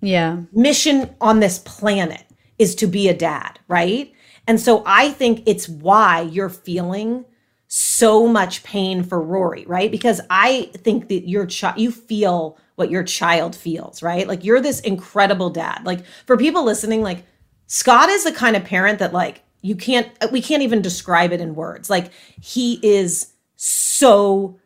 Yeah. 0.00 0.38
mission 0.52 1.14
on 1.20 1.40
this 1.40 1.58
planet 1.60 2.24
is 2.58 2.74
to 2.76 2.86
be 2.86 3.08
a 3.08 3.14
dad, 3.14 3.58
right? 3.68 4.12
And 4.46 4.60
so 4.60 4.82
I 4.86 5.10
think 5.10 5.42
it's 5.46 5.68
why 5.68 6.22
you're 6.22 6.48
feeling 6.48 7.24
so 7.68 8.26
much 8.26 8.62
pain 8.64 9.02
for 9.02 9.20
Rory, 9.20 9.64
right? 9.66 9.90
Because 9.90 10.20
I 10.28 10.70
think 10.78 11.08
that 11.08 11.28
your 11.28 11.46
child, 11.46 11.78
you 11.78 11.90
feel 11.90 12.58
what 12.74 12.90
your 12.90 13.02
child 13.02 13.54
feels, 13.54 14.02
right? 14.02 14.26
Like 14.26 14.44
you're 14.44 14.60
this 14.60 14.80
incredible 14.80 15.50
dad. 15.50 15.82
Like 15.84 16.04
for 16.26 16.36
people 16.36 16.64
listening, 16.64 17.02
like 17.02 17.24
Scott 17.66 18.08
is 18.10 18.24
the 18.24 18.32
kind 18.32 18.56
of 18.56 18.64
parent 18.64 18.98
that 18.98 19.12
like 19.12 19.42
you 19.62 19.74
can't, 19.76 20.08
uh, 20.20 20.28
we 20.30 20.42
can't 20.42 20.62
even 20.62 20.82
describe 20.82 21.32
it 21.32 21.40
in 21.40 21.54
words. 21.54 21.88
Like 21.88 22.10
he 22.40 22.78
is 22.82 23.32
so 23.56 24.58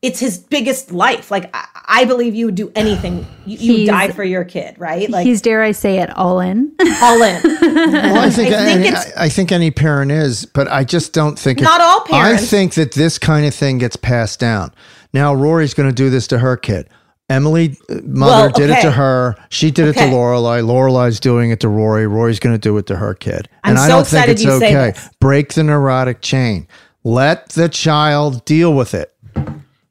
it's 0.00 0.20
his 0.20 0.38
biggest 0.38 0.92
life. 0.92 1.30
Like 1.30 1.50
I, 1.54 1.66
I 1.86 2.04
believe 2.04 2.34
you 2.34 2.46
would 2.46 2.54
do 2.54 2.70
anything. 2.76 3.26
You, 3.46 3.58
you 3.58 3.74
He's- 3.78 3.88
die 3.88 4.12
for 4.12 4.22
your 4.22 4.44
kid, 4.44 4.78
right? 4.78 5.10
Like 5.10 5.26
He's, 5.26 5.42
dare 5.42 5.62
I 5.62 5.72
say 5.72 5.98
it, 5.98 6.10
all 6.16 6.40
in. 6.40 6.72
all 7.02 7.20
in. 7.20 7.42
Well, 7.42 8.18
I 8.24 8.30
think, 8.30 8.54
I 8.54 8.64
think 8.64 8.78
any, 8.80 8.88
it's- 8.88 9.12
I, 9.16 9.24
I 9.24 9.28
think 9.28 9.50
any 9.50 9.70
parent 9.70 10.12
is, 10.12 10.46
but 10.46 10.68
I 10.68 10.84
just 10.84 11.12
don't 11.12 11.38
think 11.38 11.60
Not 11.60 11.80
all 11.80 12.02
parents. 12.02 12.42
I 12.44 12.46
think 12.46 12.74
that 12.74 12.92
this 12.92 13.18
kind 13.18 13.44
of 13.44 13.54
thing 13.54 13.78
gets 13.78 13.96
passed 13.96 14.38
down. 14.38 14.72
Now 15.12 15.34
Rory's 15.34 15.74
going 15.74 15.88
to 15.88 15.94
do 15.94 16.10
this 16.10 16.26
to 16.28 16.38
her 16.38 16.56
kid. 16.56 16.88
Emily, 17.30 17.76
uh, 17.90 17.96
mother, 18.04 18.46
Well, 18.46 18.50
did 18.52 18.70
it 18.70 18.80
to 18.82 18.90
her. 18.90 19.36
She 19.50 19.70
did 19.70 19.88
it 19.88 19.92
to 19.94 20.00
Okay. 20.04 20.10
Lorelai. 20.10 20.62
Lorelai's 20.64 21.20
doing 21.20 21.50
it 21.50 21.60
to 21.60 21.68
Rory. 21.68 22.06
Rory's 22.06 22.40
going 22.40 22.54
to 22.54 22.58
do 22.58 22.76
it 22.78 22.86
to 22.86 22.96
her 22.96 23.14
kid. 23.14 23.48
I'm 23.64 23.70
and 23.72 23.78
I 23.78 23.86
so 23.88 23.96
don't 23.96 24.06
think 24.06 24.28
it's 24.28 24.46
okay. 24.46 24.94
Break 25.20 25.52
the 25.54 25.62
neurotic 25.62 26.22
chain. 26.22 26.66
Let 27.04 27.50
the 27.50 27.68
child 27.68 28.44
deal 28.44 28.72
with 28.74 28.94
it. 28.94 29.14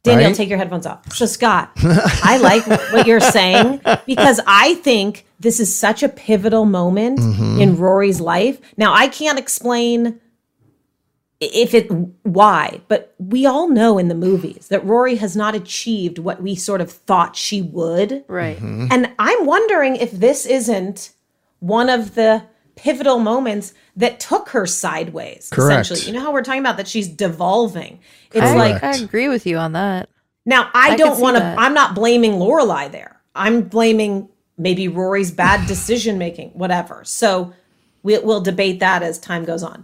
Danielle, 0.04 0.30
Right? 0.30 0.36
take 0.36 0.50
your 0.50 0.58
headphones 0.58 0.86
off. 0.86 1.12
So, 1.13 1.26
Scott, 1.26 1.71
I 2.23 2.38
like 2.41 2.65
what 2.93 3.06
you're 3.06 3.19
saying 3.19 3.82
because 4.06 4.39
I 4.47 4.76
think 4.76 5.26
this 5.39 5.60
is 5.60 5.73
such 5.78 6.02
a 6.02 6.10
pivotal 6.10 6.65
moment 6.65 7.19
Mm-hmm. 7.19 7.60
in 7.62 7.78
Rory's 7.78 8.19
life. 8.21 8.60
Now, 8.78 8.93
I 8.93 9.10
can't 9.10 9.38
explain 9.38 10.19
if 11.39 11.73
it 11.73 11.91
why, 12.23 12.82
but 12.88 13.13
we 13.19 13.45
all 13.45 13.69
know 13.69 13.97
in 13.97 14.08
the 14.08 14.15
movies 14.15 14.69
that 14.69 14.84
Rory 14.84 15.15
has 15.17 15.36
not 15.36 15.54
achieved 15.54 16.17
what 16.17 16.41
we 16.41 16.56
sort 16.56 16.82
of 16.82 16.91
thought 16.91 17.36
she 17.36 17.62
would. 17.62 18.23
Right. 18.28 18.58
Mm-hmm. 18.58 18.88
And 18.91 19.13
I'm 19.19 19.45
wondering 19.45 19.97
if 19.97 20.12
this 20.12 20.45
isn't 20.45 21.12
one 21.60 21.89
of 21.89 22.15
the 22.15 22.43
pivotal 22.76 23.19
moments 23.19 23.73
that 23.95 24.19
took 24.19 24.50
her 24.50 24.65
sideways. 24.65 25.50
Correct. 25.52 25.82
Essentially, 25.82 26.12
you 26.12 26.17
know 26.17 26.23
how 26.23 26.32
we're 26.32 26.43
talking 26.43 26.62
about 26.62 26.78
that 26.78 26.88
she's 26.88 27.08
devolving. 27.08 28.00
It's 28.32 28.45
I, 28.45 28.56
like 28.56 28.84
I 28.84 28.95
agree 28.97 29.30
with 29.30 29.45
you 29.45 29.58
on 29.58 29.73
that. 29.73 30.10
now, 30.45 30.71
I, 30.73 30.91
I 30.91 30.95
don't 30.95 31.19
want 31.19 31.38
to. 31.38 31.43
I'm 31.43 31.73
not 31.73 31.93
blaming 31.93 32.34
Lorelai 32.34 32.91
there. 32.91 33.21
I'm 33.36 33.63
blaming 33.63 34.30
maybe 34.58 34.88
Rory's 34.88 35.32
bad 35.32 35.67
decision 35.67 36.17
making, 36.17 36.50
whatever. 36.52 37.04
So 37.04 37.54
we, 38.02 38.17
we'll 38.19 38.41
debate 38.41 38.80
that 38.80 39.04
as 39.04 39.19
time 39.19 39.45
goes 39.45 39.62
on. 39.62 39.84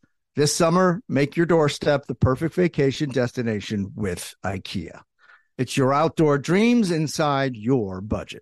This 0.33 0.55
summer, 0.55 1.01
make 1.09 1.35
your 1.35 1.45
doorstep 1.45 2.05
the 2.05 2.15
perfect 2.15 2.55
vacation 2.55 3.09
destination 3.09 3.91
with 3.95 4.33
IKEA. 4.45 5.01
It's 5.57 5.75
your 5.75 5.93
outdoor 5.93 6.37
dreams 6.37 6.89
inside 6.89 7.57
your 7.57 7.99
budget. 7.99 8.41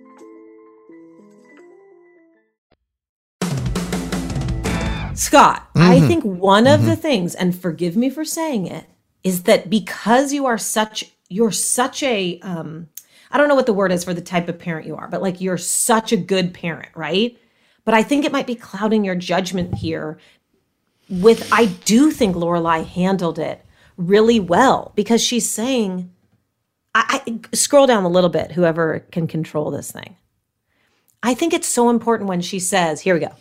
Scott, 5.21 5.69
I 5.75 5.99
Mhm. 5.99 6.07
think 6.07 6.23
one 6.23 6.65
of 6.65 6.85
the 6.85 6.95
Mhm. 6.95 6.99
things, 6.99 7.35
and 7.35 7.55
forgive 7.55 7.95
me 7.95 8.09
for 8.09 8.25
saying 8.25 8.65
it, 8.65 8.85
is 9.23 9.43
that 9.43 9.69
because 9.69 10.33
you 10.33 10.47
are 10.47 10.57
such 10.57 11.11
you're 11.29 11.51
such 11.51 12.01
a 12.01 12.39
um 12.39 12.87
I 13.29 13.37
don't 13.37 13.47
know 13.47 13.55
what 13.55 13.67
the 13.67 13.71
word 13.73 13.91
is 13.91 14.03
for 14.03 14.15
the 14.15 14.19
type 14.19 14.49
of 14.49 14.57
parent 14.57 14.87
you 14.87 14.95
are, 14.95 15.07
but 15.07 15.21
like 15.21 15.39
you're 15.39 15.59
such 15.59 16.11
a 16.11 16.17
good 16.17 16.55
parent, 16.55 16.89
right? 16.95 17.37
But 17.85 17.93
I 17.93 18.01
think 18.01 18.25
it 18.25 18.31
might 18.31 18.47
be 18.47 18.55
clouding 18.55 19.05
your 19.05 19.13
judgment 19.13 19.75
here 19.75 20.17
with 21.07 21.47
I 21.53 21.65
do 21.65 22.09
think 22.09 22.35
Lorelai 22.35 22.83
handled 22.83 23.37
it 23.37 23.63
really 23.97 24.39
well 24.39 24.91
because 24.95 25.21
she's 25.21 25.47
saying 25.47 26.09
I, 26.95 27.21
I 27.27 27.55
scroll 27.55 27.85
down 27.85 28.05
a 28.05 28.09
little 28.09 28.31
bit, 28.31 28.53
whoever 28.53 29.01
can 29.11 29.27
control 29.27 29.69
this 29.69 29.91
thing. 29.91 30.17
I 31.21 31.35
think 31.35 31.53
it's 31.53 31.67
so 31.67 31.91
important 31.91 32.27
when 32.27 32.41
she 32.41 32.57
says, 32.57 33.01
here 33.01 33.13
we 33.13 33.19
go 33.19 33.35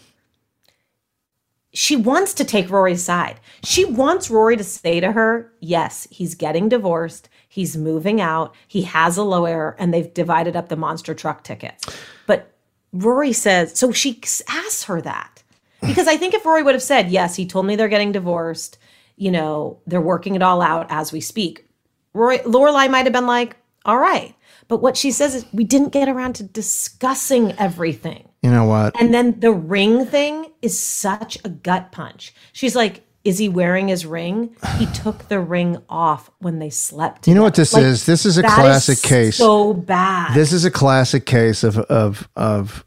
she 1.72 1.94
wants 1.96 2.34
to 2.34 2.44
take 2.44 2.70
Rory's 2.70 3.04
side. 3.04 3.38
She 3.62 3.84
wants 3.84 4.30
Rory 4.30 4.56
to 4.56 4.64
say 4.64 5.00
to 5.00 5.12
her, 5.12 5.52
yes, 5.60 6.08
he's 6.10 6.34
getting 6.34 6.68
divorced. 6.68 7.28
He's 7.48 7.76
moving 7.76 8.20
out. 8.20 8.54
He 8.66 8.82
has 8.82 9.16
a 9.16 9.22
lawyer 9.22 9.76
and 9.78 9.92
they've 9.92 10.12
divided 10.12 10.56
up 10.56 10.68
the 10.68 10.76
monster 10.76 11.14
truck 11.14 11.44
tickets. 11.44 11.84
But 12.26 12.52
Rory 12.92 13.32
says, 13.32 13.78
so 13.78 13.92
she 13.92 14.20
asks 14.48 14.84
her 14.84 15.00
that. 15.02 15.42
Because 15.80 16.08
I 16.08 16.16
think 16.16 16.34
if 16.34 16.44
Rory 16.44 16.62
would 16.62 16.74
have 16.74 16.82
said, 16.82 17.10
yes, 17.10 17.36
he 17.36 17.46
told 17.46 17.66
me 17.66 17.76
they're 17.76 17.88
getting 17.88 18.12
divorced, 18.12 18.78
you 19.16 19.30
know, 19.30 19.80
they're 19.86 20.00
working 20.00 20.34
it 20.34 20.42
all 20.42 20.60
out 20.60 20.86
as 20.90 21.12
we 21.12 21.20
speak, 21.20 21.66
Rory, 22.12 22.38
Lorelai 22.38 22.90
might 22.90 23.06
have 23.06 23.12
been 23.12 23.26
like, 23.26 23.56
all 23.84 23.98
right. 23.98 24.34
But 24.70 24.80
what 24.82 24.96
she 24.96 25.10
says 25.10 25.34
is, 25.34 25.44
we 25.52 25.64
didn't 25.64 25.88
get 25.88 26.08
around 26.08 26.34
to 26.36 26.44
discussing 26.44 27.52
everything. 27.58 28.28
You 28.40 28.52
know 28.52 28.66
what? 28.66 28.98
And 29.00 29.12
then 29.12 29.40
the 29.40 29.50
ring 29.50 30.06
thing 30.06 30.46
is 30.62 30.78
such 30.78 31.36
a 31.44 31.48
gut 31.48 31.90
punch. 31.90 32.32
She's 32.52 32.76
like, 32.76 33.02
is 33.24 33.38
he 33.38 33.48
wearing 33.48 33.88
his 33.88 34.06
ring? 34.06 34.54
He 34.78 34.86
took 34.86 35.26
the 35.26 35.40
ring 35.40 35.78
off 35.88 36.30
when 36.38 36.60
they 36.60 36.70
slept. 36.70 37.26
You 37.26 37.34
know 37.34 37.42
what 37.42 37.56
this 37.56 37.72
Like, 37.72 37.82
is? 37.82 38.06
This 38.06 38.24
is 38.24 38.38
a 38.38 38.42
that 38.42 38.54
classic 38.54 39.02
case. 39.02 39.38
So 39.38 39.74
bad. 39.74 40.34
This 40.34 40.52
is 40.52 40.64
a 40.64 40.70
classic 40.70 41.26
case 41.26 41.64
of 41.64 41.76
of 41.78 42.28
of 42.36 42.86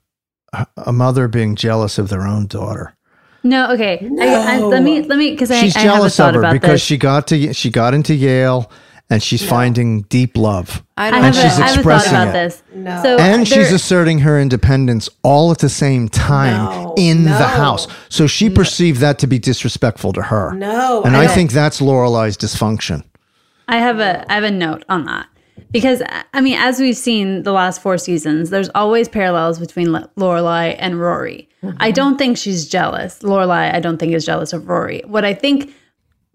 a 0.77 0.93
mother 0.93 1.27
being 1.27 1.55
jealous 1.55 1.97
of 1.97 2.07
their 2.07 2.25
own 2.25 2.47
daughter. 2.47 2.95
No, 3.43 3.73
okay. 3.73 4.09
I, 4.21 4.55
I, 4.55 4.59
let 4.59 4.81
me 4.83 5.01
let 5.01 5.19
me 5.19 5.31
because 5.31 5.51
I, 5.51 5.59
She's 5.59 5.75
I 5.75 5.81
have 5.81 5.89
a 5.89 5.95
jealous 5.97 6.15
thought 6.15 6.29
of 6.29 6.35
her 6.35 6.41
about 6.41 6.53
because 6.53 6.71
this. 6.75 6.81
she 6.81 6.97
got 6.97 7.27
to 7.27 7.53
she 7.53 7.69
got 7.69 7.93
into 7.93 8.15
Yale 8.15 8.71
and 9.13 9.21
she's 9.21 9.47
finding 9.47 10.01
deep 10.03 10.35
love. 10.35 10.83
I 10.97 11.07
and 11.07 11.17
have, 11.17 11.35
a, 11.35 11.37
she's 11.37 11.45
I 11.45 11.47
have 11.49 11.59
a 11.59 11.65
thought 11.65 11.75
expressing 11.75 12.13
about 12.13 12.27
it. 12.29 12.31
this. 12.31 12.63
No. 12.73 13.03
So 13.03 13.17
and 13.19 13.47
she's 13.47 13.71
asserting 13.71 14.19
her 14.19 14.39
independence 14.39 15.07
all 15.23 15.51
at 15.51 15.59
the 15.59 15.69
same 15.69 16.09
time 16.09 16.65
No, 16.65 16.95
in 16.97 17.25
no. 17.25 17.37
the 17.37 17.47
house. 17.47 17.87
So 18.09 18.25
she 18.25 18.49
perceived 18.49 19.01
that 19.01 19.19
to 19.19 19.27
be 19.27 19.37
disrespectful 19.37 20.13
to 20.13 20.23
her. 20.23 20.53
No, 20.53 21.03
and 21.03 21.15
I 21.15 21.25
I, 21.25 21.27
think 21.27 21.51
that's 21.51 21.79
Lorelai's 21.79 22.37
dysfunction. 22.37 23.03
I 23.67 23.77
have 23.77 23.99
a 23.99 24.25
I 24.31 24.33
have 24.33 24.43
a 24.43 24.51
note 24.51 24.83
on 24.89 25.05
that 25.05 25.27
because 25.71 26.01
I 26.33 26.41
mean, 26.41 26.57
as 26.57 26.79
we've 26.79 26.97
seen 26.97 27.43
the 27.43 27.51
last 27.51 27.83
four 27.83 27.99
seasons, 27.99 28.49
there's 28.49 28.69
always 28.73 29.07
parallels 29.07 29.59
between 29.59 29.91
Le- 29.91 30.09
Lorelai 30.17 30.75
and 30.79 30.99
Rory. 30.99 31.47
Mm-hmm. 31.61 31.77
I 31.79 31.91
don't 31.91 32.17
think 32.17 32.37
she's 32.37 32.67
jealous. 32.67 33.19
Lorelai, 33.19 33.75
I 33.75 33.79
don't 33.79 33.99
think 33.99 34.13
is 34.13 34.25
jealous 34.25 34.53
of 34.53 34.67
Rory. 34.67 35.03
What 35.05 35.23
I 35.23 35.35
think 35.35 35.71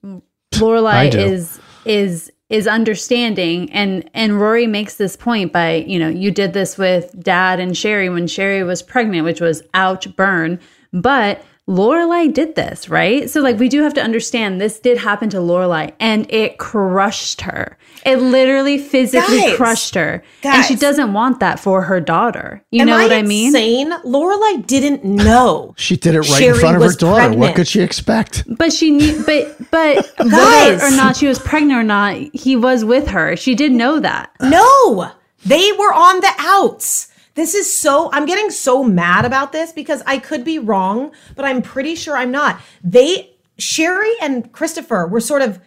I 0.05 0.21
Lorelai 0.53 1.11
do. 1.11 1.19
is 1.19 1.59
is 1.85 2.31
is 2.51 2.67
understanding. 2.67 3.71
And 3.73 4.09
and 4.15 4.41
Rory 4.41 4.67
makes 4.67 4.95
this 4.95 5.17
point 5.17 5.53
by 5.53 5.85
you 5.87 5.99
know 5.99 6.09
you 6.09 6.31
did 6.31 6.53
this 6.53 6.79
with 6.79 7.15
dad 7.23 7.61
and 7.61 7.77
Sherry 7.77 8.09
when 8.09 8.27
Sherry 8.27 8.63
was 8.63 8.83
pregnant 8.83 9.25
which 9.25 9.41
was 9.41 9.63
ouch 9.75 10.15
burn. 10.17 10.59
But 10.93 11.45
Lorelai 11.69 12.33
did 12.33 12.55
this 12.55 12.89
right 12.89 13.29
so 13.29 13.41
like 13.43 13.59
we 13.59 13.69
do 13.69 13.83
have 13.83 13.93
to 13.95 14.03
understand 14.03 14.61
this 14.61 14.81
did 14.81 14.97
happen 14.99 15.29
to 15.31 15.37
Lorelai 15.37 15.93
and 16.01 16.27
it 16.33 16.59
crushed 16.59 17.43
her 17.43 17.77
it 18.07 18.17
literally 18.17 18.79
physically 18.79 19.41
Guys, 19.41 19.57
crushed 19.57 19.95
her 19.95 20.23
and 20.43 20.65
she 20.65 20.75
doesn't 20.77 21.13
want 21.13 21.41
that 21.41 21.61
for 21.61 21.83
her 21.83 22.01
daughter 22.01 22.63
you 22.71 22.81
Am 22.81 22.87
know 22.87 22.97
what 22.97 23.13
I 23.13 23.23
mean 23.23 23.49
Insane. 23.49 23.93
Lorelai 24.05 24.67
didn't 24.67 25.05
know. 25.05 25.75
She 25.89 25.97
did 25.97 26.15
it 26.15 26.21
right 26.21 26.27
Sherry 26.27 26.55
in 26.55 26.61
front 26.61 26.77
of 26.77 26.83
her 26.83 26.87
was 26.89 26.97
daughter. 26.97 27.37
What 27.37 27.55
could 27.55 27.69
she 27.69 27.81
expect? 27.81 28.45
But 28.49 28.73
she 28.73 28.91
knew, 28.91 29.23
but 29.25 29.57
but 29.71 30.11
Guys. 30.19 30.31
whether 30.33 30.85
or 30.87 30.91
not 30.97 31.17
she 31.17 31.27
was 31.27 31.39
pregnant 31.39 31.79
or 31.79 31.85
not, 31.85 32.17
he 32.35 32.57
was 32.57 32.85
with 32.85 33.09
her. 33.09 33.37
She 33.37 33.55
did 33.55 33.73
know 33.73 34.01
that. 34.01 34.31
No, 34.41 35.11
they 35.45 35.73
were 35.73 35.93
on 35.93 36.21
the 36.21 36.33
outs. 36.39 37.08
This 37.39 37.55
is 37.55 37.73
so, 37.73 38.11
I'm 38.13 38.27
getting 38.27 38.51
so 38.51 38.83
mad 38.83 39.25
about 39.25 39.53
this 39.53 39.71
because 39.71 40.03
I 40.05 40.19
could 40.19 40.43
be 40.43 40.59
wrong, 40.59 41.13
but 41.37 41.45
I'm 41.45 41.63
pretty 41.63 41.95
sure 41.95 42.17
I'm 42.17 42.33
not. 42.33 42.61
They, 42.83 43.31
Sherry 43.57 44.11
and 44.21 44.51
Christopher 44.51 45.07
were 45.07 45.21
sort 45.21 45.43
of, 45.43 45.61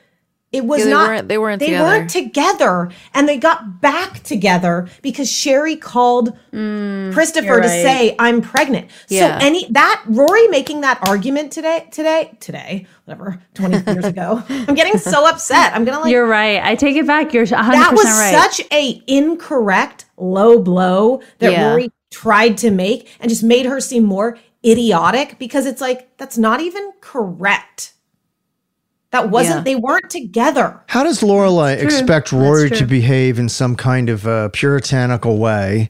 it 0.52 0.66
was 0.66 0.80
Yeah, 0.80 0.86
they 0.86 0.92
not, 0.92 1.08
weren't- 1.10 1.28
they 1.30 1.38
weren't 1.38 1.60
they 1.60 1.66
together. 1.68 1.84
weren't 1.86 2.10
together 2.10 2.92
and 3.14 3.28
they 3.30 3.38
got 3.38 3.80
back 3.80 4.22
together 4.24 4.90
because 5.02 5.32
Sherry 5.32 5.78
called 5.78 6.38
mm, 6.52 7.14
Christopher 7.14 7.46
you're 7.46 7.62
to 7.62 7.70
say, 7.70 8.16
I'm 8.20 8.42
pregnant. 8.42 8.90
Yeah. 9.08 9.40
So 9.40 9.46
any, 9.46 9.66
that, 9.72 10.04
Rory 10.08 10.48
making 10.50 10.82
that 10.82 11.00
argument 11.08 11.54
today, 11.54 11.88
today, 11.92 12.36
today, 12.42 12.86
whatever, 13.06 13.42
20 13.54 13.84
years 13.94 14.06
ago, 14.06 14.44
I'm 14.50 14.76
getting 14.76 14.98
so 14.98 15.26
upset. 15.28 15.74
I'm 15.74 15.86
going 15.86 15.96
to 15.96 16.02
like, 16.04 16.12
You're 16.12 16.28
right. 16.28 16.62
I 16.62 16.76
take 16.76 16.98
it 16.98 17.08
back. 17.08 17.34
You're 17.34 17.46
100% 17.46 17.50
that 17.50 17.92
was 17.94 18.06
right. 18.06 18.34
such 18.36 18.62
a 18.74 19.02
incorrect 19.08 20.06
low 20.18 20.60
blow 20.60 21.22
that 21.40 21.52
Yeah. 21.54 21.70
Rory 21.70 21.92
tried 22.12 22.58
to 22.58 22.72
make 22.72 23.08
and 23.22 23.30
just 23.30 23.44
made 23.44 23.66
her 23.66 23.80
seem 23.80 24.04
more 24.04 24.38
idiotic 24.66 25.40
because 25.40 25.66
it's 25.66 25.80
like 25.82 26.16
that's 26.18 26.38
not 26.38 26.60
even 26.60 26.92
correct. 27.00 27.94
That 29.12 29.30
wasn't 29.30 29.58
Yeah. 29.58 29.63
they 29.63 29.76
weren't 29.76 30.10
together. 30.10 30.80
How 30.88 31.04
does 31.04 31.19
Lorelai 31.21 31.82
expect 31.82 32.32
Rory 32.32 32.69
to 32.71 32.86
behave 32.86 33.38
in 33.39 33.50
some 33.50 33.76
kind 33.76 34.10
of 34.10 34.26
uh, 34.28 34.50
puritanical 34.50 35.38
way 35.38 35.89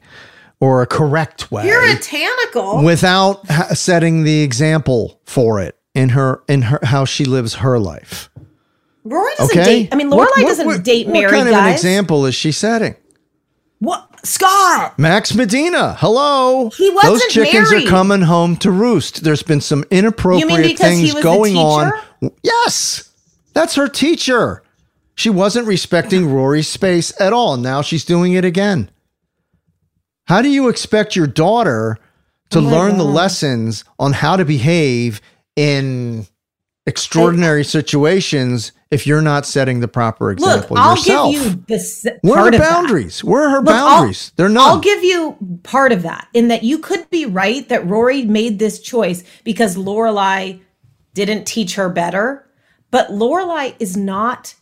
or 0.60 0.82
a 0.82 0.88
correct 0.88 1.52
way 1.52 1.64
Puritanical. 1.64 2.84
without 2.84 3.48
ha- 3.50 3.70
setting 3.74 4.24
the 4.24 4.42
example 4.42 5.20
for 5.26 5.62
it 5.62 5.78
in 5.94 6.10
her 6.10 6.42
in 6.48 6.64
her 6.64 6.80
how 6.84 7.06
she 7.06 7.26
lives 7.26 7.56
her 7.56 7.78
life? 7.80 8.30
Rory 9.04 9.32
doesn't 9.38 9.58
Okay, 9.58 9.66
date. 9.84 9.90
I 9.92 9.96
mean, 9.96 10.08
Lorelai 10.10 10.18
What- 10.18 10.30
what- 10.38 10.48
doesn't 10.48 10.66
what- 10.66 10.84
date 10.84 11.08
what 11.08 11.14
married 11.14 11.32
kind 11.32 11.50
of 11.50 11.56
an 11.56 11.68
example 11.72 12.26
is 12.26 12.34
she 12.36 12.52
setting? 12.52 12.96
What 13.80 14.08
Scott? 14.24 14.98
Max 15.00 15.34
Medina, 15.34 15.96
hello. 16.00 16.70
He 16.78 16.90
wasn't 16.92 17.14
Those 17.14 17.26
chickens 17.34 17.72
married. 17.72 17.88
are 17.88 17.90
coming 17.90 18.22
home 18.22 18.56
to 18.58 18.70
roost. 18.70 19.24
There's 19.24 19.42
been 19.42 19.62
some 19.62 19.84
inappropriate 19.90 20.78
things 20.78 21.14
going 21.16 21.58
on. 21.58 21.92
Yes, 22.44 23.10
that's 23.54 23.76
her 23.76 23.88
teacher. 23.88 24.64
She 25.16 25.30
wasn't 25.30 25.68
respecting 25.68 26.28
Rory's 26.34 26.68
space 26.68 27.14
at 27.20 27.34
all. 27.34 27.58
Now 27.58 27.82
she's 27.82 28.06
doing 28.06 28.34
it 28.34 28.46
again. 28.46 28.90
How 30.26 30.42
do 30.42 30.50
you 30.50 30.70
expect 30.70 31.16
your 31.16 31.28
daughter 31.28 31.98
to 32.52 32.60
Oh 32.60 32.62
learn 32.62 32.98
the 32.98 33.04
lessons 33.06 33.84
on 34.00 34.14
how 34.14 34.36
to 34.38 34.46
behave 34.46 35.22
in 35.56 36.26
extraordinary 36.86 37.64
situations 37.64 38.72
if 38.90 39.06
you're 39.08 39.22
not 39.22 39.46
setting 39.46 39.80
the 39.80 39.88
proper 39.88 40.32
example 40.32 40.76
Look, 40.76 40.80
I'll 40.86 40.96
yourself? 40.96 41.32
give 41.34 41.44
you 41.46 41.64
this. 41.68 42.06
Where 42.22 42.34
are 42.34 42.42
part 42.42 42.52
the 42.54 42.58
of 42.58 42.64
that. 42.64 42.70
boundaries? 42.72 43.24
Where 43.24 43.44
are 43.44 43.50
her 43.52 43.62
Look, 43.62 43.74
I'll- 43.76 43.88
boundaries? 44.00 44.32
They're 44.36 44.50
not. 44.50 44.70
I'll 44.70 44.80
give 44.80 45.04
you 45.04 45.38
part 45.64 45.92
of 45.92 46.02
that 46.04 46.28
in 46.34 46.48
that 46.50 46.64
you 46.64 46.80
could 46.80 47.10
be 47.10 47.26
right 47.26 47.68
that 47.70 47.86
Rory 47.88 48.24
made 48.24 48.60
this 48.60 48.80
choice 48.80 49.24
because 49.44 49.76
Lorelai 49.78 50.60
didn't 51.14 51.46
teach 51.46 51.76
her 51.76 51.90
better, 51.90 52.46
but 52.92 53.10
Lorelai 53.10 53.76
is 53.80 53.98
not 53.98 54.56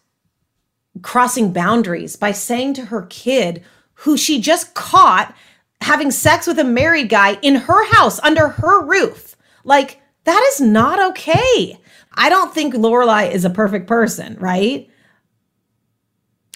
crossing 1.01 1.51
boundaries 1.53 2.15
by 2.15 2.31
saying 2.31 2.73
to 2.75 2.85
her 2.85 3.03
kid 3.09 3.63
who 3.95 4.15
she 4.17 4.39
just 4.39 4.73
caught 4.73 5.35
having 5.81 6.11
sex 6.11 6.45
with 6.47 6.59
a 6.59 6.63
married 6.63 7.09
guy 7.09 7.37
in 7.41 7.55
her 7.55 7.85
house 7.91 8.19
under 8.21 8.47
her 8.49 8.85
roof. 8.85 9.35
Like 9.63 10.01
that 10.25 10.43
is 10.53 10.61
not 10.61 10.99
okay. 11.11 11.79
I 12.13 12.29
don't 12.29 12.53
think 12.53 12.73
Lorelai 12.73 13.31
is 13.31 13.45
a 13.45 13.49
perfect 13.49 13.87
person, 13.87 14.35
right? 14.39 14.89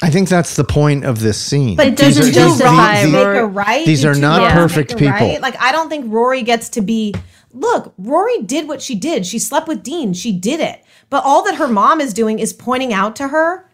I 0.02 0.10
think 0.10 0.28
that's 0.28 0.56
the 0.58 0.66
point 0.66 1.06
of 1.06 1.20
this 1.22 1.40
scene. 1.40 1.78
But 1.78 1.96
These 1.96 2.18
does 2.18 2.20
are- 2.20 2.30
it 2.30 2.34
do 2.34 2.50
these- 2.50 2.62
wrong 2.62 2.92
these- 2.94 3.02
to 3.06 3.08
make 3.12 3.38
a 3.38 3.46
right? 3.46 3.86
These 3.86 4.04
are 4.04 4.16
not 4.16 4.52
perfect 4.52 4.92
a 4.94 4.96
people. 4.98 5.14
right? 5.14 5.42
Like 5.42 5.56
I 5.62 5.72
don't 5.72 5.88
think 5.90 6.06
Rory 6.12 6.42
gets 6.42 6.70
to 6.70 6.82
be. 6.82 7.14
Look, 7.54 7.94
Rory 7.98 8.42
did 8.42 8.68
what 8.68 8.82
she 8.82 8.96
did. 8.96 9.26
She 9.26 9.40
slept 9.40 9.68
with 9.68 9.84
Dean. 9.84 10.14
She 10.14 10.32
did 10.32 10.60
it. 10.60 10.83
But 11.14 11.26
all 11.26 11.43
that 11.43 11.57
her 11.57 11.68
mom 11.68 12.01
is 12.01 12.11
doing 12.11 12.39
is 12.39 12.53
pointing 12.53 12.91
out 12.91 13.16
to 13.18 13.28
her, 13.28 13.70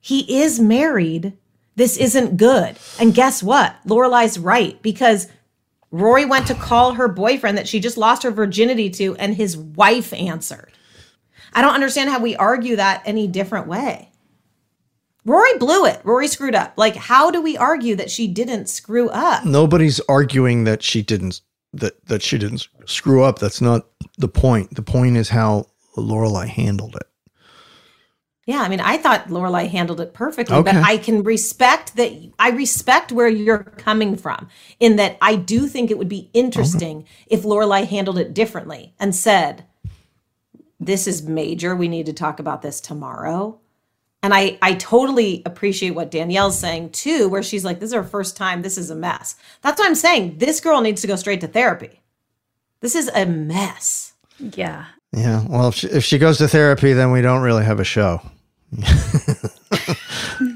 he 0.00 0.40
is 0.40 0.58
married. 0.58 1.34
This 1.76 1.98
isn't 1.98 2.38
good. 2.38 2.78
And 2.98 3.12
guess 3.12 3.42
what? 3.42 3.76
Lorelai's 3.84 4.38
right 4.38 4.80
because 4.80 5.28
Rory 5.90 6.24
went 6.24 6.46
to 6.46 6.54
call 6.54 6.94
her 6.94 7.08
boyfriend 7.08 7.58
that 7.58 7.68
she 7.68 7.78
just 7.78 7.98
lost 7.98 8.22
her 8.22 8.30
virginity 8.30 8.88
to, 8.88 9.14
and 9.16 9.34
his 9.34 9.54
wife 9.54 10.14
answered. 10.14 10.72
I 11.52 11.60
don't 11.60 11.74
understand 11.74 12.08
how 12.08 12.20
we 12.20 12.36
argue 12.36 12.76
that 12.76 13.02
any 13.04 13.28
different 13.28 13.66
way. 13.66 14.08
Rory 15.26 15.58
blew 15.58 15.84
it. 15.84 16.00
Rory 16.04 16.26
screwed 16.26 16.54
up. 16.54 16.72
Like, 16.78 16.96
how 16.96 17.30
do 17.30 17.42
we 17.42 17.54
argue 17.58 17.96
that 17.96 18.10
she 18.10 18.26
didn't 18.26 18.70
screw 18.70 19.10
up? 19.10 19.44
Nobody's 19.44 20.00
arguing 20.08 20.64
that 20.64 20.82
she 20.82 21.02
didn't 21.02 21.42
that 21.74 22.06
that 22.06 22.22
she 22.22 22.38
didn't 22.38 22.66
screw 22.86 23.22
up. 23.22 23.40
That's 23.40 23.60
not 23.60 23.88
the 24.16 24.28
point. 24.28 24.74
The 24.74 24.82
point 24.82 25.18
is 25.18 25.28
how 25.28 25.66
Lorelai 26.00 26.48
handled 26.48 26.96
it. 26.96 27.08
Yeah, 28.44 28.60
I 28.62 28.68
mean, 28.68 28.80
I 28.80 28.96
thought 28.96 29.28
Lorelai 29.28 29.68
handled 29.68 30.00
it 30.00 30.14
perfectly, 30.14 30.62
but 30.64 30.74
I 30.74 30.96
can 30.96 31.22
respect 31.22 31.94
that. 31.94 32.12
I 32.40 32.50
respect 32.50 33.12
where 33.12 33.28
you're 33.28 33.62
coming 33.62 34.16
from 34.16 34.48
in 34.80 34.96
that 34.96 35.16
I 35.22 35.36
do 35.36 35.68
think 35.68 35.90
it 35.90 35.98
would 35.98 36.08
be 36.08 36.28
interesting 36.32 37.06
if 37.28 37.44
Lorelai 37.44 37.86
handled 37.86 38.18
it 38.18 38.34
differently 38.34 38.94
and 38.98 39.14
said, 39.14 39.64
"This 40.80 41.06
is 41.06 41.22
major. 41.22 41.76
We 41.76 41.86
need 41.86 42.06
to 42.06 42.12
talk 42.12 42.40
about 42.40 42.62
this 42.62 42.80
tomorrow." 42.80 43.60
And 44.24 44.34
I, 44.34 44.58
I 44.60 44.74
totally 44.74 45.42
appreciate 45.46 45.90
what 45.90 46.10
Danielle's 46.10 46.58
saying 46.58 46.90
too, 46.90 47.28
where 47.28 47.44
she's 47.44 47.64
like, 47.64 47.78
"This 47.78 47.90
is 47.90 47.94
her 47.94 48.02
first 48.02 48.36
time. 48.36 48.62
This 48.62 48.76
is 48.76 48.90
a 48.90 48.96
mess." 48.96 49.36
That's 49.60 49.78
what 49.78 49.86
I'm 49.86 49.94
saying. 49.94 50.38
This 50.38 50.58
girl 50.58 50.80
needs 50.80 51.00
to 51.02 51.06
go 51.06 51.14
straight 51.14 51.42
to 51.42 51.46
therapy. 51.46 52.02
This 52.80 52.96
is 52.96 53.08
a 53.14 53.24
mess. 53.24 54.14
Yeah. 54.40 54.86
Yeah. 55.12 55.44
Well, 55.48 55.68
if 55.68 55.74
she, 55.74 55.86
if 55.88 56.04
she 56.04 56.18
goes 56.18 56.38
to 56.38 56.48
therapy, 56.48 56.92
then 56.94 57.10
we 57.12 57.20
don't 57.22 57.42
really 57.42 57.64
have 57.64 57.80
a 57.80 57.84
show. 57.84 58.20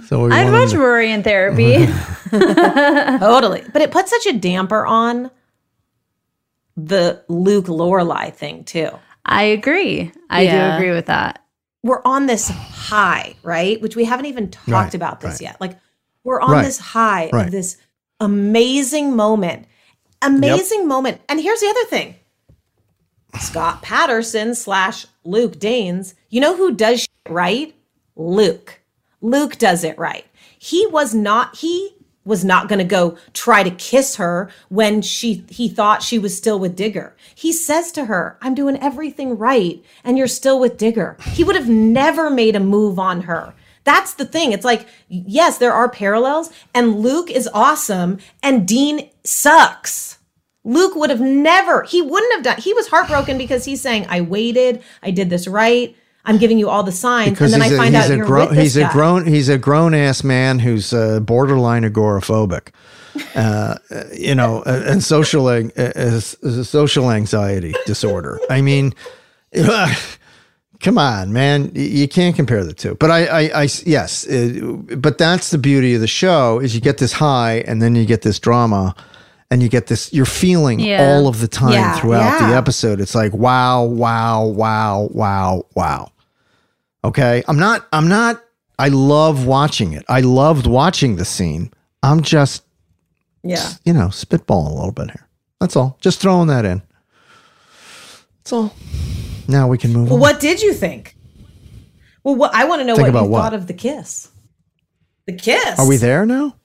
so 0.06 0.24
we 0.24 0.30
I'd 0.32 0.44
wanted 0.44 0.52
watch 0.52 0.70
to- 0.70 0.78
Rory 0.78 1.10
in 1.10 1.22
therapy. 1.22 1.86
totally. 2.30 3.62
But 3.72 3.82
it 3.82 3.90
puts 3.90 4.10
such 4.10 4.26
a 4.26 4.32
damper 4.32 4.86
on 4.86 5.30
the 6.76 7.22
Luke 7.28 7.66
Lorelai 7.66 8.32
thing 8.34 8.64
too. 8.64 8.90
I 9.24 9.42
agree. 9.44 10.12
I 10.30 10.42
Yeah. 10.42 10.70
do 10.70 10.76
agree 10.76 10.94
with 10.94 11.06
that. 11.06 11.42
We're 11.82 12.02
on 12.04 12.26
this 12.26 12.48
high, 12.48 13.34
right? 13.42 13.80
Which 13.80 13.96
we 13.96 14.04
haven't 14.04 14.26
even 14.26 14.50
talked 14.50 14.68
Right, 14.68 14.94
about 14.94 15.20
this 15.20 15.34
right. 15.34 15.40
yet. 15.42 15.60
Like 15.60 15.78
we're 16.24 16.40
on 16.40 16.50
Right, 16.52 16.64
this 16.64 16.78
high 16.78 17.30
right. 17.32 17.46
of 17.46 17.52
this 17.52 17.76
amazing 18.20 19.14
moment. 19.14 19.66
Amazing 20.22 20.88
moment. 20.88 21.20
And 21.28 21.40
here's 21.40 21.60
the 21.60 21.68
other 21.68 21.84
thing. 21.84 22.16
Scott 23.40 23.82
Patterson 23.82 24.54
slash 24.54 25.06
Luke 25.24 25.58
Danes. 25.58 26.14
You 26.30 26.40
know 26.40 26.56
who 26.56 26.74
does 26.74 27.00
shit 27.00 27.10
right? 27.28 27.74
Luke. 28.16 28.80
Luke 29.20 29.56
does 29.56 29.84
it 29.84 29.98
right. 29.98 30.26
He 30.58 30.86
was 30.86 31.14
not, 31.14 31.56
he 31.56 31.96
was 32.24 32.44
not 32.44 32.68
going 32.68 32.78
to 32.78 32.84
go 32.84 33.16
try 33.32 33.62
to 33.62 33.70
kiss 33.70 34.16
her 34.16 34.50
when 34.68 35.00
she 35.00 35.44
he 35.48 35.68
thought 35.68 36.02
she 36.02 36.18
was 36.18 36.36
still 36.36 36.58
with 36.58 36.76
Digger. 36.76 37.16
He 37.34 37.52
says 37.52 37.92
to 37.92 38.06
her, 38.06 38.36
"I'm 38.42 38.54
doing 38.54 38.76
everything 38.78 39.38
right 39.38 39.82
and 40.04 40.18
you're 40.18 40.26
still 40.26 40.58
with 40.58 40.76
Digger." 40.76 41.16
He 41.32 41.44
would 41.44 41.56
have 41.56 41.68
never 41.68 42.28
made 42.28 42.56
a 42.56 42.60
move 42.60 42.98
on 42.98 43.22
her. 43.22 43.54
That's 43.84 44.14
the 44.14 44.26
thing. 44.26 44.50
It's 44.50 44.64
like, 44.64 44.88
yes, 45.08 45.58
there 45.58 45.72
are 45.72 45.88
parallels 45.88 46.50
and 46.74 46.98
Luke 46.98 47.30
is 47.30 47.48
awesome 47.54 48.18
and 48.42 48.66
Dean 48.66 49.08
sucks. 49.22 50.15
Luke 50.66 50.96
would 50.96 51.10
have 51.10 51.20
never, 51.20 51.84
he 51.84 52.02
wouldn't 52.02 52.32
have 52.34 52.42
done, 52.42 52.60
he 52.60 52.74
was 52.74 52.88
heartbroken 52.88 53.38
because 53.38 53.64
he's 53.64 53.80
saying, 53.80 54.04
I 54.08 54.20
waited, 54.20 54.82
I 55.00 55.12
did 55.12 55.30
this 55.30 55.46
right, 55.46 55.96
I'm 56.24 56.38
giving 56.38 56.58
you 56.58 56.68
all 56.68 56.82
the 56.82 56.90
signs, 56.90 57.30
because 57.30 57.52
and 57.52 57.62
then 57.62 57.70
I 57.70 57.72
a, 57.72 57.76
find 57.76 57.94
he's 57.94 58.04
out 58.04 58.10
a 58.10 58.16
you're 58.16 58.26
grown 58.26 58.48
with 58.48 58.56
this 58.56 58.74
he's 58.74 58.76
a 58.76 58.88
grown 58.88 59.26
he's 59.26 59.48
a 59.48 59.58
grown 59.58 59.94
ass 59.94 60.24
man 60.24 60.58
who's 60.58 60.92
uh, 60.92 61.20
borderline 61.20 61.84
agoraphobic, 61.84 62.70
uh, 63.36 63.76
you 64.12 64.34
know, 64.34 64.64
and 64.64 65.04
social 65.04 65.46
uh, 65.46 66.20
social 66.20 67.12
anxiety 67.12 67.72
disorder. 67.86 68.40
I 68.50 68.60
mean, 68.60 68.92
come 70.80 70.98
on, 70.98 71.32
man, 71.32 71.70
you 71.76 72.08
can't 72.08 72.34
compare 72.34 72.64
the 72.64 72.74
two. 72.74 72.96
But 72.96 73.12
I, 73.12 73.26
I, 73.26 73.62
I 73.62 73.68
yes, 73.84 74.26
uh, 74.26 74.78
but 74.96 75.18
that's 75.18 75.52
the 75.52 75.58
beauty 75.58 75.94
of 75.94 76.00
the 76.00 76.08
show 76.08 76.58
is 76.58 76.74
you 76.74 76.80
get 76.80 76.98
this 76.98 77.12
high 77.12 77.58
and 77.68 77.80
then 77.80 77.94
you 77.94 78.04
get 78.04 78.22
this 78.22 78.40
drama. 78.40 78.96
And 79.50 79.62
you 79.62 79.68
get 79.68 79.86
this, 79.86 80.12
you're 80.12 80.26
feeling 80.26 80.80
Yeah. 80.80 81.06
all 81.06 81.28
of 81.28 81.40
the 81.40 81.46
time 81.46 81.72
Yeah, 81.72 81.98
throughout 82.00 82.38
the 82.40 82.56
episode. 82.56 83.00
It's 83.00 83.14
like, 83.14 83.32
wow, 83.32 83.84
wow, 83.84 84.44
wow, 84.46 85.08
wow, 85.12 85.64
wow. 85.74 86.10
Okay. 87.04 87.44
I'm 87.46 87.56
not, 87.58 87.86
I'm 87.92 88.08
not, 88.08 88.42
I 88.78 88.88
love 88.88 89.46
watching 89.46 89.92
it. 89.92 90.04
I 90.08 90.20
loved 90.20 90.66
watching 90.66 91.14
the 91.16 91.24
scene. 91.24 91.72
I'm 92.02 92.22
just, 92.22 92.64
Yeah. 93.44 93.68
you 93.84 93.92
know, 93.92 94.08
spitballing 94.08 94.70
a 94.72 94.74
little 94.74 94.90
bit 94.92 95.10
here. 95.12 95.28
That's 95.60 95.76
all. 95.76 95.96
Just 96.00 96.20
throwing 96.20 96.48
that 96.48 96.64
in. 96.64 96.82
That's 98.38 98.52
all. 98.52 98.74
Now 99.48 99.68
we 99.68 99.78
can 99.78 99.92
move 99.92 100.06
Well, 100.08 100.14
on. 100.16 100.20
what 100.20 100.40
did 100.40 100.60
you 100.60 100.72
think? 100.74 101.16
Well, 102.24 102.34
what, 102.34 102.52
I 102.52 102.64
want 102.64 102.80
to 102.80 102.84
know 102.84 102.96
Think 102.96 103.04
what 103.04 103.10
about 103.10 103.24
you 103.26 103.30
what? 103.30 103.40
thought 103.42 103.54
of 103.54 103.68
the 103.68 103.74
kiss. 103.74 104.28
The 105.26 105.32
kiss. 105.34 105.78
Are 105.78 105.86
we 105.88 105.96
there 105.96 106.26
now? 106.26 106.56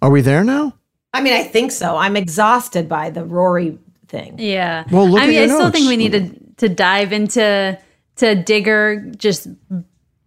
Are 0.00 0.10
we 0.10 0.22
there 0.22 0.42
now? 0.42 0.74
I 1.14 1.22
mean, 1.22 1.32
I 1.32 1.44
think 1.44 1.72
so. 1.72 1.96
I'm 1.96 2.16
exhausted 2.16 2.88
by 2.88 3.08
the 3.10 3.24
Rory 3.24 3.78
thing. 4.08 4.34
Yeah. 4.38 4.84
Well, 4.90 5.08
look 5.08 5.20
I 5.20 5.24
at 5.24 5.28
mean, 5.28 5.36
your 5.36 5.44
I 5.44 5.58
still 5.58 5.70
think 5.70 5.88
we 5.88 5.96
need 5.96 6.12
to 6.12 6.30
to 6.56 6.68
dive 6.68 7.12
into 7.12 7.78
to 8.16 8.34
Digger 8.42 9.10
just 9.16 9.48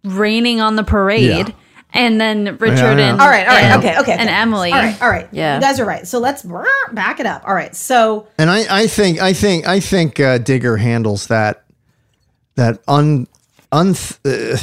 raining 0.04 0.60
on 0.60 0.76
the 0.76 0.84
parade, 0.84 1.48
Yeah. 1.48 1.54
and 1.92 2.20
then 2.20 2.56
Richard 2.58 2.98
yeah. 2.98 3.10
and 3.12 3.20
All 3.20 3.28
right, 3.28 3.46
all 3.46 3.54
right, 3.54 3.64
and, 3.64 3.84
okay, 3.84 3.98
okay, 4.00 4.12
and 4.12 4.28
okay. 4.28 4.38
Emily. 4.38 4.72
All 4.72 4.78
right, 4.78 5.02
all 5.02 5.08
right. 5.08 5.28
Yeah. 5.32 5.56
You 5.56 5.60
guys 5.60 5.80
are 5.80 5.86
right. 5.86 6.06
So 6.06 6.18
let's 6.18 6.44
back 6.92 7.20
it 7.20 7.26
up. 7.26 7.42
All 7.46 7.54
right. 7.54 7.74
So 7.74 8.28
And 8.38 8.50
I, 8.50 8.82
I 8.82 8.86
think, 8.86 9.20
I 9.20 9.32
think, 9.32 9.66
I 9.66 9.80
think 9.80 10.20
uh, 10.20 10.38
Digger 10.38 10.76
handles 10.76 11.26
that, 11.28 11.64
that 12.56 12.80
un, 12.88 13.26
un, 13.72 13.94
uh, 14.24 14.56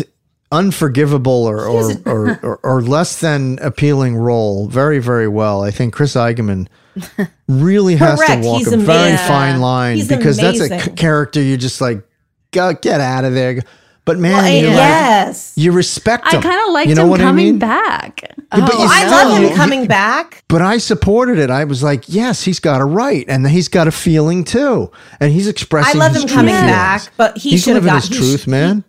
unforgivable 0.51 1.45
or 1.45 1.65
or, 1.65 1.91
or, 2.05 2.39
or 2.43 2.59
or 2.63 2.81
less 2.81 3.19
than 3.19 3.59
appealing 3.61 4.15
role 4.15 4.67
very, 4.67 4.99
very 4.99 5.27
well. 5.27 5.63
I 5.63 5.71
think 5.71 5.93
Chris 5.93 6.13
Eigeman 6.15 6.67
really 7.47 7.95
has 7.95 8.19
Correct. 8.19 8.43
to 8.43 8.47
walk 8.47 8.57
He's 8.59 8.71
a 8.73 8.77
very 8.77 9.09
amazing. 9.09 9.27
fine 9.27 9.59
line 9.61 9.97
He's 9.97 10.07
because 10.07 10.37
that's 10.37 10.59
a 10.61 10.89
character 10.91 11.41
you 11.41 11.57
just 11.57 11.81
like, 11.81 12.07
go, 12.51 12.73
get 12.73 13.01
out 13.01 13.25
of 13.25 13.33
there. 13.33 13.61
But 14.05 14.19
man, 14.19 14.33
Well, 14.33 14.53
you're 14.53 14.69
eh, 14.69 14.73
like- 14.73 14.77
yes. 14.77 15.53
you 15.55 15.71
respect 15.71 16.27
I 16.27 16.39
kind 16.39 16.61
of 16.67 16.73
liked 16.73 16.89
you 16.89 16.93
know 16.95 17.11
him 17.11 17.19
coming 17.21 17.27
I 17.27 17.31
mean? 17.51 17.59
back. 17.59 18.21
Yeah, 18.21 18.69
oh, 18.71 18.83
you 18.83 18.87
I 18.87 19.09
love 19.09 19.41
him 19.43 19.55
coming 19.57 19.87
back. 19.87 20.43
but 20.47 20.61
I 20.61 20.77
supported 20.77 21.39
it. 21.39 21.49
I 21.49 21.63
was 21.63 21.81
like, 21.81 22.03
yes, 22.07 22.43
he's 22.43 22.59
got 22.59 22.79
a 22.81 22.85
right, 22.85 23.25
and 23.27 23.47
he's 23.49 23.67
got 23.67 23.87
a 23.87 23.91
feeling 23.91 24.43
too, 24.43 24.91
and 25.19 25.31
he's 25.33 25.47
expressing. 25.47 25.99
I 25.99 26.05
love 26.05 26.15
him 26.15 26.27
coming 26.29 26.53
feelings. 26.53 26.71
back, 26.71 27.09
but 27.17 27.35
he 27.39 27.49
he's 27.49 27.63
should 27.63 27.73
have 27.75 27.83
living 27.83 27.99
got 27.99 28.07
his 28.07 28.15
truth, 28.17 28.47
man. 28.47 28.83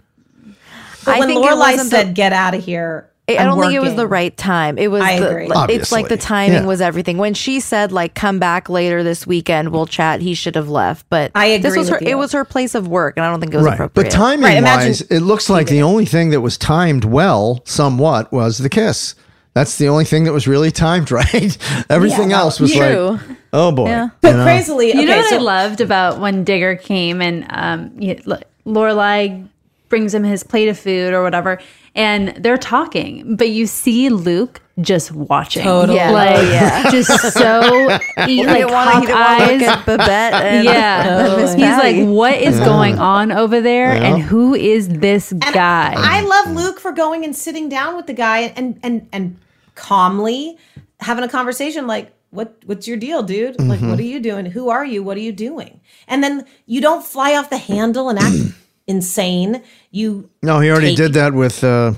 But 1.07 1.15
I 1.17 1.19
when 1.21 1.29
think 1.29 1.45
it 1.45 1.49
Lorelai 1.49 1.59
wasn't 1.59 1.91
the- 1.91 1.97
said, 1.97 2.15
"Get 2.15 2.33
out 2.33 2.55
of 2.55 2.63
here," 2.65 3.09
I 3.29 3.39
I'm 3.39 3.47
don't 3.47 3.61
think 3.61 3.73
it 3.75 3.81
was 3.81 3.95
the 3.97 4.07
right 4.07 4.37
time. 4.37 4.79
It 4.79 4.89
was 4.89 5.03
I 5.03 5.19
the, 5.19 5.29
agree. 5.31 5.49
like, 5.49 5.71
it's 5.71 5.91
like 5.91 6.09
the 6.09 6.17
timing 6.17 6.53
Yeah. 6.63 6.67
was 6.67 6.81
everything. 6.81 7.19
When 7.19 7.35
she 7.35 7.59
said 7.59 7.91
like 7.91 8.15
come 8.15 8.39
back 8.39 8.69
later 8.69 9.03
this 9.03 9.27
weekend, 9.27 9.71
we'll 9.71 9.87
chat, 9.87 10.21
he 10.21 10.35
should 10.35 10.55
have 10.55 10.69
left. 10.69 11.07
But 11.11 11.33
I 11.35 11.57
this 11.59 11.67
agree 11.73 11.79
was 11.79 11.89
her 11.89 11.99
you. 12.01 12.07
it 12.09 12.19
was 12.19 12.31
her 12.33 12.45
place 12.45 12.75
of 12.77 12.87
work 12.87 13.17
and 13.17 13.27
I 13.27 13.31
don't 13.31 13.41
think 13.41 13.53
it 13.55 13.57
was 13.57 13.67
right, 13.67 13.75
appropriate. 13.75 14.05
but 14.05 14.13
timing 14.13 14.45
right, 14.45 14.63
wise, 14.63 15.01
it 15.01 15.21
looks 15.21 15.51
like 15.51 15.67
the 15.67 15.83
only 15.83 16.05
thing 16.07 16.31
that 16.31 16.41
was 16.41 16.57
timed 16.57 17.05
well, 17.05 17.63
somewhat, 17.65 18.33
was 18.33 18.59
the 18.59 18.69
kiss. 18.69 19.15
That's 19.55 19.77
the 19.79 19.89
only 19.89 20.05
thing 20.05 20.25
that 20.25 20.33
was 20.33 20.47
really 20.47 20.71
timed 20.71 21.11
right. 21.11 21.57
Everything 21.91 22.31
Yeah, 22.31 22.39
else 22.41 22.61
was 22.61 22.73
True. 22.75 23.13
like, 23.13 23.21
oh 23.53 23.73
boy. 23.73 23.89
Yeah. 23.89 24.09
But 24.21 24.33
You 24.33 24.37
know? 24.37 24.43
crazily, 24.45 24.87
You 24.89 24.93
okay, 24.99 25.05
know 25.07 25.17
what 25.17 25.31
so 25.31 25.37
I 25.37 25.41
loved 25.41 25.81
about 25.81 26.21
when 26.21 26.45
Digger 26.45 26.77
came 26.77 27.21
and 27.23 27.45
um, 27.51 27.91
y- 27.97 28.21
L- 28.29 28.41
Lorelai 28.67 29.49
brings 29.89 30.15
him 30.15 30.25
his 30.25 30.43
plate 30.43 30.69
of 30.69 30.79
food 30.79 31.13
or 31.13 31.23
whatever, 31.23 31.61
and 31.95 32.29
they're 32.39 32.59
talking, 32.59 33.37
but 33.37 33.49
you 33.51 33.67
see 33.67 34.09
Luke 34.09 34.61
just 34.81 35.11
watching, 35.13 35.63
Totally. 35.63 35.97
Yeah. 35.99 36.11
like 36.11 36.37
Oh, 36.37 36.51
yeah. 36.51 36.91
just 36.91 37.33
so 37.33 37.99
he, 38.27 38.39
He 38.39 38.47
like 38.47 38.69
want 38.71 38.91
to 38.91 39.01
he 39.01 39.07
didn't 39.07 39.19
want 39.19 39.39
to 39.39 39.45
eyes. 39.45 39.61
look 39.61 39.69
at 39.71 39.87
Babette 39.87 40.35
and 40.35 40.65
yeah, 40.75 41.37
Miss 41.39 41.55
he's 41.55 41.63
Patty. 41.65 42.05
like, 42.05 42.15
what 42.15 42.35
is 42.35 42.59
going 42.61 42.99
on 42.99 43.33
over 43.33 43.61
there, 43.63 43.91
and 43.93 44.21
who 44.21 44.55
is 44.55 44.89
this 44.89 45.33
And 45.33 45.43
guy? 45.55 45.95
I 45.97 46.21
love 46.23 46.55
Luke 46.55 46.79
for 46.81 46.93
going 46.93 47.25
and 47.25 47.35
sitting 47.35 47.69
down 47.71 47.97
with 47.97 48.07
the 48.07 48.13
guy 48.15 48.41
and 48.57 48.79
and 48.83 49.09
and 49.13 49.39
calmly 49.75 50.59
having 51.01 51.23
a 51.25 51.29
conversation 51.29 51.87
like, 51.87 52.13
what 52.31 52.57
what's 52.67 52.87
your 52.89 52.97
deal, 52.97 53.23
dude? 53.23 53.59
Like, 53.61 53.79
Mm-hmm. 53.79 53.91
what 53.91 53.99
are 53.99 54.03
you 54.03 54.21
doing? 54.21 54.47
Who 54.47 54.69
are 54.69 54.85
you? 54.85 55.03
What 55.03 55.17
are 55.17 55.21
you 55.21 55.33
doing? 55.33 55.81
And 56.09 56.23
then 56.25 56.45
you 56.67 56.81
don't 56.81 57.05
fly 57.05 57.35
off 57.37 57.49
the 57.51 57.57
handle 57.59 58.09
and 58.11 58.19
act 58.19 58.37
insane. 58.87 59.63
You 59.91 60.29
No, 60.43 60.61
he 60.61 60.71
already 60.71 60.89
take- 60.89 60.97
did 60.97 61.13
that 61.15 61.35
with 61.35 61.63
uh, 61.65 61.95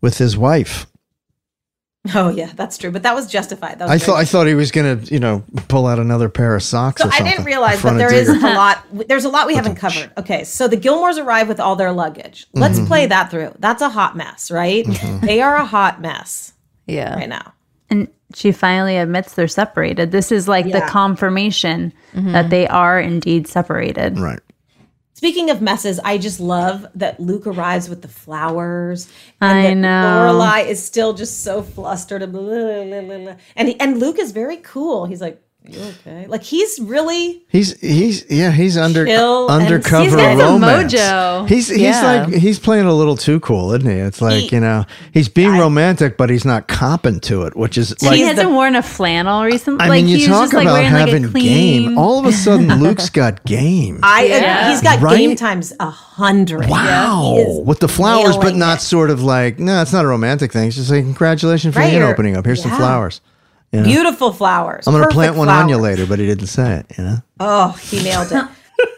with 0.00 0.18
his 0.18 0.36
wife. 0.36 0.86
Oh 2.16 2.30
yeah, 2.30 2.50
that's 2.56 2.78
true. 2.78 2.90
But 2.90 3.04
that 3.04 3.14
was 3.14 3.28
justified. 3.30 3.78
That 3.78 3.84
was 3.84 3.92
I 3.92 3.96
very 3.98 4.06
thought 4.06 4.16
I 4.18 4.24
thought 4.24 4.46
he 4.48 4.54
was 4.54 4.72
gonna, 4.72 4.96
you 5.04 5.20
know, 5.20 5.44
pull 5.68 5.86
out 5.86 6.00
another 6.00 6.28
pair 6.28 6.56
of 6.56 6.62
socks. 6.64 7.00
So 7.00 7.08
or 7.08 7.12
I 7.12 7.20
didn't 7.20 7.44
realize, 7.44 7.80
front 7.80 7.94
but 7.94 7.98
there 7.98 8.12
is 8.12 8.26
Digger. 8.26 8.44
a 8.48 8.54
lot. 8.54 8.84
There's 9.08 9.24
a 9.24 9.28
lot 9.28 9.46
we 9.46 9.54
haven't 9.54 9.76
covered. 9.76 10.10
Okay, 10.18 10.42
so 10.42 10.66
the 10.66 10.76
Gilmores 10.76 11.24
arrive 11.24 11.46
with 11.46 11.60
all 11.60 11.76
their 11.76 11.92
luggage. 11.92 12.46
Let's 12.54 12.78
Mm-hmm. 12.78 12.86
play 12.88 13.06
that 13.06 13.30
through. 13.30 13.54
That's 13.60 13.82
a 13.82 13.88
hot 13.88 14.16
mess, 14.16 14.50
right? 14.50 14.84
They 15.22 15.40
are 15.40 15.54
a 15.54 15.64
hot 15.64 16.00
mess 16.00 16.52
Yeah. 16.88 17.14
right 17.14 17.28
now. 17.28 17.52
And 17.88 18.08
she 18.34 18.50
finally 18.50 18.96
admits 18.96 19.34
they're 19.34 19.46
separated. 19.46 20.10
This 20.10 20.32
is 20.32 20.48
like 20.48 20.64
the 20.64 20.78
Yeah. 20.78 20.88
confirmation 20.88 21.92
that 22.14 22.50
they 22.50 22.66
are 22.66 22.98
indeed 22.98 23.46
separated. 23.46 24.18
right. 24.18 24.40
Speaking 25.22 25.50
of 25.50 25.62
messes, 25.62 26.00
I 26.00 26.18
just 26.18 26.40
love 26.40 26.84
that 26.96 27.20
Luke 27.20 27.46
arrives 27.46 27.88
with 27.88 28.02
the 28.02 28.08
flowers. 28.08 29.08
I 29.40 29.68
that 29.68 29.74
know. 29.76 30.34
Lorelai 30.34 30.66
is 30.66 30.82
still 30.82 31.12
just 31.12 31.44
so 31.44 31.62
flustered 31.62 32.22
and 32.22 32.32
blah, 32.32 32.42
blah, 33.02 33.18
blah. 33.18 33.36
and 33.54 33.68
he, 33.68 33.78
and 33.78 34.00
Luke 34.00 34.18
is 34.18 34.32
very 34.32 34.56
cool. 34.56 35.06
He's 35.06 35.20
like, 35.20 35.40
"You 35.68 35.80
okay?" 35.80 36.26
Like 36.28 36.42
he's 36.42 36.78
really 36.80 37.42
He's 37.48 37.78
he's 37.80 38.24
yeah 38.30 38.50
he's 38.50 38.76
under 38.76 39.06
undercover 39.48 40.04
He's 40.04 40.14
romance. 40.14 40.92
mojo. 40.94 41.48
He's 41.48 41.68
he's 41.68 41.78
Yeah. 41.80 42.02
like 42.26 42.34
he's 42.34 42.58
playing 42.58 42.86
a 42.86 42.92
little 42.94 43.16
too 43.16 43.40
cool, 43.40 43.72
isn't 43.72 43.88
he? 43.88 43.96
It's 43.96 44.20
like 44.20 44.42
He- 44.44 44.54
you 44.56 44.60
know 44.60 44.84
he's 45.12 45.28
being 45.28 45.52
romantic, 45.58 46.16
but 46.16 46.30
he's 46.30 46.44
not 46.44 46.68
copping 46.68 47.20
to 47.20 47.42
it, 47.42 47.56
which 47.56 47.78
is 47.78 48.00
like 48.02 48.16
he 48.16 48.22
hasn't 48.22 48.50
worn 48.50 48.74
a 48.76 48.82
flannel 48.82 49.44
recently. 49.44 49.84
I 49.84 49.88
like 49.88 50.02
mean, 50.04 50.08
you 50.08 50.16
he's 50.18 50.26
talk 50.28 50.42
just 50.44 50.54
like 50.54 50.64
about 50.66 50.72
wearing 50.74 50.92
like 50.92 51.00
having 51.08 51.24
a 51.24 51.28
clean. 51.28 51.82
game. 51.88 51.98
All 51.98 52.18
of 52.18 52.26
a 52.26 52.32
sudden, 52.32 52.68
Luke's 52.82 53.10
got 53.10 53.44
game. 53.44 54.00
I 54.02 54.24
Yeah. 54.26 54.70
he's 54.70 54.80
got 54.82 55.00
Right? 55.00 55.16
game 55.18 55.36
times 55.36 55.72
a 55.80 55.90
hundred. 55.90 56.68
Wow, 56.68 57.34
He 57.36 57.40
is 57.42 57.66
with 57.66 57.80
the 57.80 57.88
flowers, 57.88 58.36
but 58.36 58.54
not 58.56 58.78
it. 58.78 58.82
sort 58.82 59.10
of 59.10 59.22
like 59.22 59.58
no, 59.58 59.80
it's 59.82 59.92
not 59.92 60.04
a 60.04 60.08
romantic 60.08 60.52
thing. 60.52 60.68
It's 60.68 60.76
just 60.76 60.90
like 60.90 61.04
congratulations 61.04 61.74
for 61.74 61.80
Right, 61.80 61.90
the 61.92 62.02
opening 62.06 62.36
up. 62.36 62.44
Here's 62.44 62.62
some 62.62 62.72
flowers. 62.72 63.20
You 63.72 63.80
know? 63.80 63.84
Beautiful 63.84 64.32
flowers. 64.32 64.86
I'm 64.86 64.92
gonna 64.92 65.08
plant 65.08 65.36
one 65.36 65.48
on 65.48 65.68
you 65.68 65.78
later, 65.78 66.06
but 66.06 66.18
he 66.18 66.26
didn't 66.26 66.46
say 66.48 66.76
it. 66.76 66.98
You 66.98 67.04
know, 67.04 67.16
Oh, 67.40 67.70
he 67.72 68.02
nailed 68.02 68.30
it. 68.30 68.44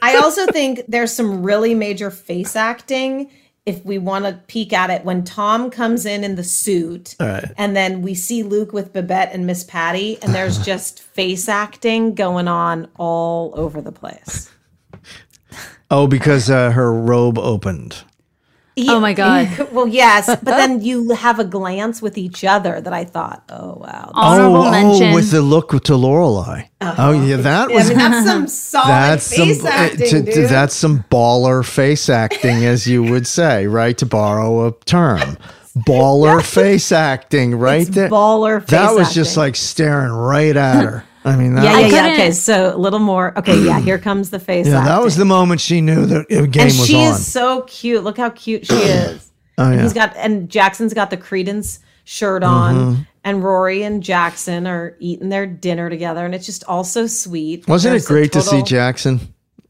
I 0.03 0.17
also 0.17 0.47
think 0.47 0.83
there's 0.89 1.13
some 1.13 1.43
really 1.43 1.75
major 1.75 2.11
face 2.11 2.57
acting 2.57 3.31
if 3.67 3.83
we 3.85 3.97
want 3.99 4.25
to 4.27 4.33
peek 4.47 4.73
at 4.73 4.91
it 4.91 5.05
when 5.05 5.25
Tom 5.25 5.71
comes 5.71 6.05
in 6.05 6.23
in 6.23 6.35
the 6.35 6.45
suit 6.45 7.17
and 7.57 7.75
then 7.75 8.03
we 8.03 8.15
see 8.15 8.43
Luke 8.43 8.73
with 8.75 8.93
Babette 8.93 9.33
and 9.33 9.47
Miss 9.47 9.65
Patty 9.65 10.19
and 10.23 10.35
there's 10.35 10.59
just 10.65 11.01
face 11.01 11.49
acting 11.49 12.15
going 12.15 12.49
on 12.49 12.89
all 12.97 13.53
over 13.57 13.81
the 13.81 13.93
place. 13.93 14.51
oh, 15.91 16.07
because 16.07 16.51
uh, 16.51 16.73
her 16.73 16.93
robe 16.93 17.39
opened. 17.39 18.03
Oh 18.77 18.99
my 19.01 19.13
God. 19.23 19.69
well, 19.73 19.87
yes, 19.87 20.27
but 20.27 20.45
then 20.45 20.81
you 20.83 21.11
have 21.11 21.39
a 21.39 21.45
glance 21.45 22.03
with 22.03 22.19
each 22.19 22.45
other 22.45 22.81
that 22.81 22.93
I 22.93 23.05
thought, 23.05 23.45
oh 23.49 23.75
wow. 23.81 24.11
Honorable 24.15 24.63
oh, 24.63 24.71
mention. 24.71 25.13
oh, 25.13 25.15
with 25.15 25.31
the 25.31 25.43
look 25.43 25.71
to 25.71 25.93
Lorelai. 25.93 26.69
Oh 26.81 27.13
yeah, 27.25 27.37
that 27.37 27.71
I 27.71 27.73
was 27.75 27.89
mean, 27.89 27.99
that's 27.99 28.27
some 28.27 28.47
solid 28.49 28.89
that's 28.89 29.37
face 29.37 29.65
uh, 29.65 29.69
acting, 29.69 29.99
to- 30.11 30.23
to- 30.25 30.33
dude. 30.33 30.51
that's 30.51 30.75
some 30.75 31.05
baller 31.11 31.65
face 31.65 32.09
acting, 32.09 32.65
as 32.65 32.87
you 32.87 33.03
would 33.05 33.27
say, 33.27 33.67
right? 33.67 33.97
To 33.99 34.07
borrow 34.07 34.67
a 34.67 34.73
term, 34.85 35.39
baller 35.77 36.43
face 36.55 36.91
acting, 36.93 37.55
right 37.55 37.83
It's 37.83 37.91
there. 37.91 38.09
baller 38.11 38.61
face 38.61 38.71
that 38.71 38.95
was 38.95 39.15
just 39.15 39.37
like 39.37 39.57
staring 39.57 40.13
right 40.13 40.57
at 40.57 40.83
her. 40.85 41.05
I 41.27 41.37
mean, 41.37 41.55
that 41.55 41.65
yeah, 41.65 41.81
was, 41.83 41.93
yeah, 41.93 42.07
yeah. 42.07 42.13
Okay, 42.15 42.31
so 42.33 42.75
a 42.75 42.79
little 42.79 42.99
more. 42.99 43.37
Okay, 43.39 43.59
yeah, 43.65 43.81
here 43.81 43.99
comes 43.99 44.31
the 44.31 44.39
face 44.39 44.67
yeah, 44.67 44.79
acting. 44.79 44.93
that 44.95 45.03
was 45.03 45.17
the 45.17 45.25
moment 45.25 45.61
she 45.61 45.81
knew 45.81 46.05
that 46.07 46.29
the 46.29 46.47
game 46.47 46.63
and 46.69 46.79
was 46.79 46.87
she 46.87 46.97
on. 46.97 47.13
is 47.15 47.27
so 47.27 47.63
cute. 47.63 48.05
Look 48.05 48.19
how 48.19 48.31
cute 48.31 48.67
she 48.67 48.75
is. 48.75 49.31
Oh, 49.57 49.67
And 49.67 49.77
yeah. 49.77 49.83
He's 49.83 49.93
got 49.95 50.15
and 50.17 50.49
Jackson's 50.51 50.93
got 50.95 51.11
the 51.11 51.17
Creedence 51.17 51.79
shirt 52.05 52.43
Mm-hmm. 52.43 52.53
on, 52.53 53.07
and 53.25 53.43
Rory 53.43 53.83
and 53.85 54.03
Jackson 54.03 54.67
are 54.67 54.97
eating 55.01 55.31
their 55.31 55.47
dinner 55.47 55.89
together, 55.89 56.25
and 56.27 56.35
it's 56.35 56.45
just 56.45 56.63
all 56.65 56.85
so 56.85 57.07
sweet. 57.07 57.67
Wasn't 57.67 57.93
There's 57.93 58.05
it 58.05 58.07
a 58.07 58.09
great 58.13 58.33
to 58.33 58.43
see 58.43 58.51
total- 58.51 58.67
Jackson? 58.67 59.21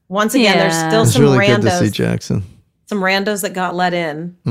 Once 0.09 0.35
again, 0.35 0.59
there's 0.59 0.73
Yeah. 0.73 0.89
still 0.89 1.03
It's 1.03 1.13
some 1.13 1.23
really 1.23 1.47
good 1.47 1.63
to 1.63 1.71
see 1.71 1.85
randos, 1.87 1.93
Jackson. 1.93 2.45
some 2.89 2.99
randos 3.01 3.43
that 3.43 3.53
got 3.53 3.75
let 3.77 3.95
in. 3.95 4.37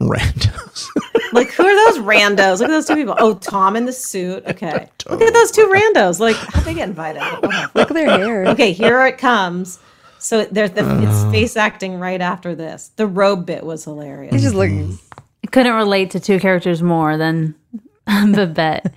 Randos. 0.00 0.86
Like 1.36 1.50
who 1.52 1.64
are 1.66 1.92
those 1.92 2.02
randos? 2.04 2.58
Look 2.60 2.68
at 2.68 2.72
those 2.72 2.86
two 2.86 2.94
people. 2.96 3.14
Oh, 3.18 3.34
Tom 3.34 3.76
in 3.76 3.84
the 3.84 3.92
suit. 3.92 4.44
Okay, 4.46 4.88
look 5.08 5.20
at 5.22 5.32
those 5.34 5.50
two 5.52 5.66
randos. 5.72 6.18
Like 6.18 6.34
how'd 6.36 6.64
they 6.64 6.74
get 6.74 6.88
invited? 6.88 7.20
Whatever. 7.42 7.70
Look 7.74 7.90
at 7.90 7.94
their 7.94 8.10
hair. 8.18 8.46
Okay, 8.48 8.72
here 8.72 9.06
it 9.06 9.18
comes. 9.18 9.78
So 10.18 10.44
there's 10.46 10.70
the 10.72 10.84
Uh. 10.84 11.00
it's 11.02 11.24
face 11.30 11.56
acting 11.56 11.98
right 12.00 12.20
after 12.20 12.54
this. 12.54 12.90
The 12.96 13.06
robe 13.06 13.46
bit 13.46 13.64
was 13.64 13.84
hilarious. 13.84 14.32
He's 14.32 14.42
just 14.42 14.54
looking. 14.54 14.98
I 15.44 15.46
couldn't 15.48 15.74
relate 15.74 16.10
to 16.12 16.20
two 16.20 16.40
characters 16.40 16.82
more 16.82 17.16
than 17.16 17.54
Babette 18.06 18.92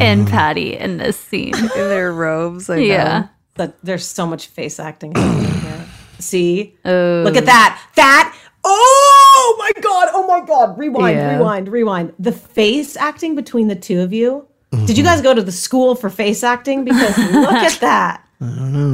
and 0.00 0.26
Patty 0.28 0.76
in 0.76 0.96
this 0.98 1.18
scene. 1.18 1.54
in 1.54 1.68
their 1.68 2.12
robes. 2.12 2.68
I 2.68 2.76
know. 2.76 2.82
Yeah. 2.82 3.28
But 3.54 3.76
there's 3.82 4.04
so 4.06 4.26
much 4.26 4.48
face 4.48 4.78
acting 4.80 5.14
here. 5.14 5.86
See? 6.18 6.76
Oh. 6.84 7.22
Look 7.24 7.36
at 7.36 7.46
that. 7.46 7.80
That. 7.96 8.36
Oh 8.64 9.27
Oh 9.40 9.56
my 9.58 9.70
God. 9.80 10.08
Oh 10.12 10.26
my 10.26 10.44
God. 10.44 10.76
Rewind, 10.78 11.16
Yeah. 11.16 11.36
rewind, 11.36 11.68
rewind. 11.68 12.12
The 12.18 12.32
face 12.32 12.96
acting 12.96 13.34
between 13.34 13.68
the 13.68 13.76
two 13.76 14.00
of 14.00 14.12
you. 14.12 14.46
Did 14.86 14.98
you 14.98 15.04
guys 15.04 15.22
go 15.22 15.32
to 15.32 15.42
the 15.42 15.52
school 15.52 15.94
for 15.94 16.10
face 16.10 16.42
acting? 16.42 16.84
Because 16.84 17.16
look 17.32 17.52
at 17.52 17.80
that. 17.80 18.26
I 18.40 18.44
don't 18.44 18.72
know, 18.72 18.88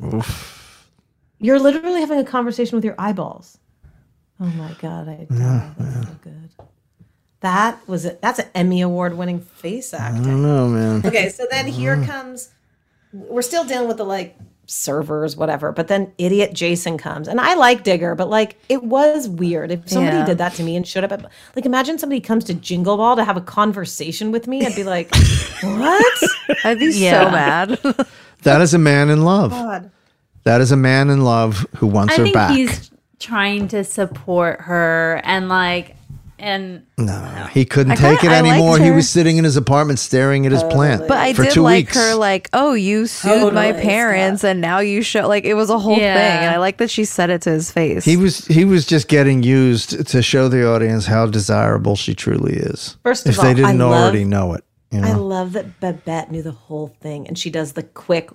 man. 0.00 0.22
You're 1.40 1.58
literally 1.60 2.00
having 2.00 2.18
a 2.18 2.24
conversation 2.24 2.76
with 2.76 2.84
your 2.84 2.94
eyeballs. 2.98 3.58
Oh 4.40 4.46
my 4.46 4.72
God. 4.80 5.08
I 5.08 5.26
died. 5.30 5.74
That's 5.78 6.06
so 6.08 6.14
good. 6.22 6.50
That 7.40 7.86
was 7.88 8.04
it. 8.04 8.20
That's 8.20 8.40
an 8.40 8.48
Emmy 8.54 8.80
Award 8.80 9.16
winning 9.16 9.40
face 9.40 9.94
acting. 9.94 10.22
I 10.24 10.30
don't 10.30 10.42
know, 10.42 10.68
man. 10.68 11.06
Okay, 11.06 11.28
so 11.28 11.46
then 11.50 11.66
here 11.66 12.02
comes 12.04 12.50
we're 13.12 13.42
still 13.42 13.64
dealing 13.64 13.86
with 13.88 13.96
the 13.98 14.04
like 14.04 14.36
servers, 14.70 15.34
whatever, 15.34 15.72
but 15.72 15.88
then 15.88 16.12
idiot 16.18 16.52
Jason 16.52 16.98
comes. 16.98 17.26
And 17.26 17.40
I 17.40 17.54
like 17.54 17.84
Digger, 17.84 18.14
but 18.14 18.28
like 18.28 18.56
it 18.68 18.84
was 18.84 19.26
weird. 19.28 19.70
If 19.70 19.88
somebody 19.88 20.18
Yeah. 20.18 20.26
did 20.26 20.38
that 20.38 20.52
to 20.54 20.62
me 20.62 20.76
and 20.76 20.86
showed 20.86 21.04
up 21.04 21.10
at 21.12 21.24
like 21.56 21.64
imagine 21.64 21.98
somebody 21.98 22.20
comes 22.20 22.44
to 22.44 22.54
Jingle 22.54 22.98
Ball 22.98 23.16
to 23.16 23.24
have 23.24 23.36
a 23.38 23.40
conversation 23.40 24.30
with 24.30 24.46
me, 24.46 24.64
I'd 24.66 24.76
be 24.76 24.84
like, 24.84 25.10
What? 25.62 26.22
I'd 26.64 26.78
be 26.78 26.92
Yeah. 26.92 27.24
so 27.24 27.30
mad. 27.30 28.06
That 28.42 28.60
is 28.60 28.72
a 28.72 28.78
man 28.78 29.10
in 29.10 29.24
love. 29.24 29.50
God. 29.50 29.90
That 30.44 30.60
is 30.60 30.70
a 30.70 30.76
man 30.76 31.10
in 31.10 31.24
love 31.24 31.66
who 31.76 31.88
wants 31.88 32.14
I 32.14 32.18
her 32.18 32.22
think 32.22 32.34
back. 32.34 32.50
he's 32.52 32.90
trying 33.18 33.66
to 33.68 33.82
support 33.82 34.60
her 34.60 35.20
and 35.24 35.48
like 35.48 35.96
and 36.38 36.82
No, 36.96 37.46
he 37.52 37.64
couldn't 37.64 37.92
I 37.92 37.96
kinda- 37.96 38.10
take 38.16 38.24
it 38.24 38.30
I 38.30 38.40
liked 38.40 38.52
anymore. 38.54 38.78
He 38.78 38.86
her. 38.86 38.94
was 38.94 39.08
sitting 39.08 39.36
in 39.38 39.44
his 39.44 39.56
apartment 39.56 39.98
staring 39.98 40.46
at 40.46 40.52
his 40.52 40.62
plant. 40.64 41.08
But 41.08 41.18
I 41.18 41.32
for 41.34 41.42
did 41.44 41.52
two 41.52 41.62
like 41.62 41.86
weeks. 41.86 41.96
her, 41.96 42.14
like, 42.14 42.48
oh, 42.52 42.72
you 42.74 43.06
sued 43.06 43.52
my 43.54 43.68
Totally, 43.72 43.82
parents, 43.84 44.44
and 44.44 44.60
now 44.60 44.78
you 44.80 45.02
show. 45.02 45.26
Like, 45.26 45.44
it 45.44 45.54
was 45.54 45.70
a 45.70 45.78
whole 45.78 45.98
Yeah. 45.98 46.14
thing, 46.14 46.46
and 46.46 46.54
I 46.54 46.58
like 46.58 46.78
that 46.78 46.90
she 46.90 47.04
said 47.04 47.30
it 47.30 47.42
to 47.42 47.50
his 47.50 47.70
face. 47.70 48.04
He 48.04 48.16
was 48.16 48.46
he 48.46 48.64
was 48.64 48.86
just 48.86 49.08
getting 49.08 49.42
used 49.42 50.06
to 50.06 50.22
show 50.22 50.48
the 50.48 50.66
audience 50.68 51.06
how 51.06 51.26
desirable 51.26 51.96
she 51.96 52.14
truly 52.14 52.54
is. 52.54 52.96
First 53.02 53.26
of 53.26 53.32
if 53.32 53.38
all, 53.38 53.44
they 53.44 53.54
didn't 53.54 53.80
I 53.80 53.84
love- 53.84 54.02
already 54.04 54.24
know 54.24 54.54
it, 54.54 54.64
you 54.90 55.00
I 55.00 55.12
know. 55.12 55.24
love 55.26 55.52
that 55.54 55.80
Babette 55.80 56.30
knew 56.30 56.42
the 56.42 56.52
whole 56.52 56.94
thing 57.02 57.26
and 57.26 57.36
she 57.38 57.50
does 57.50 57.72
the 57.72 57.82
quick 57.82 58.30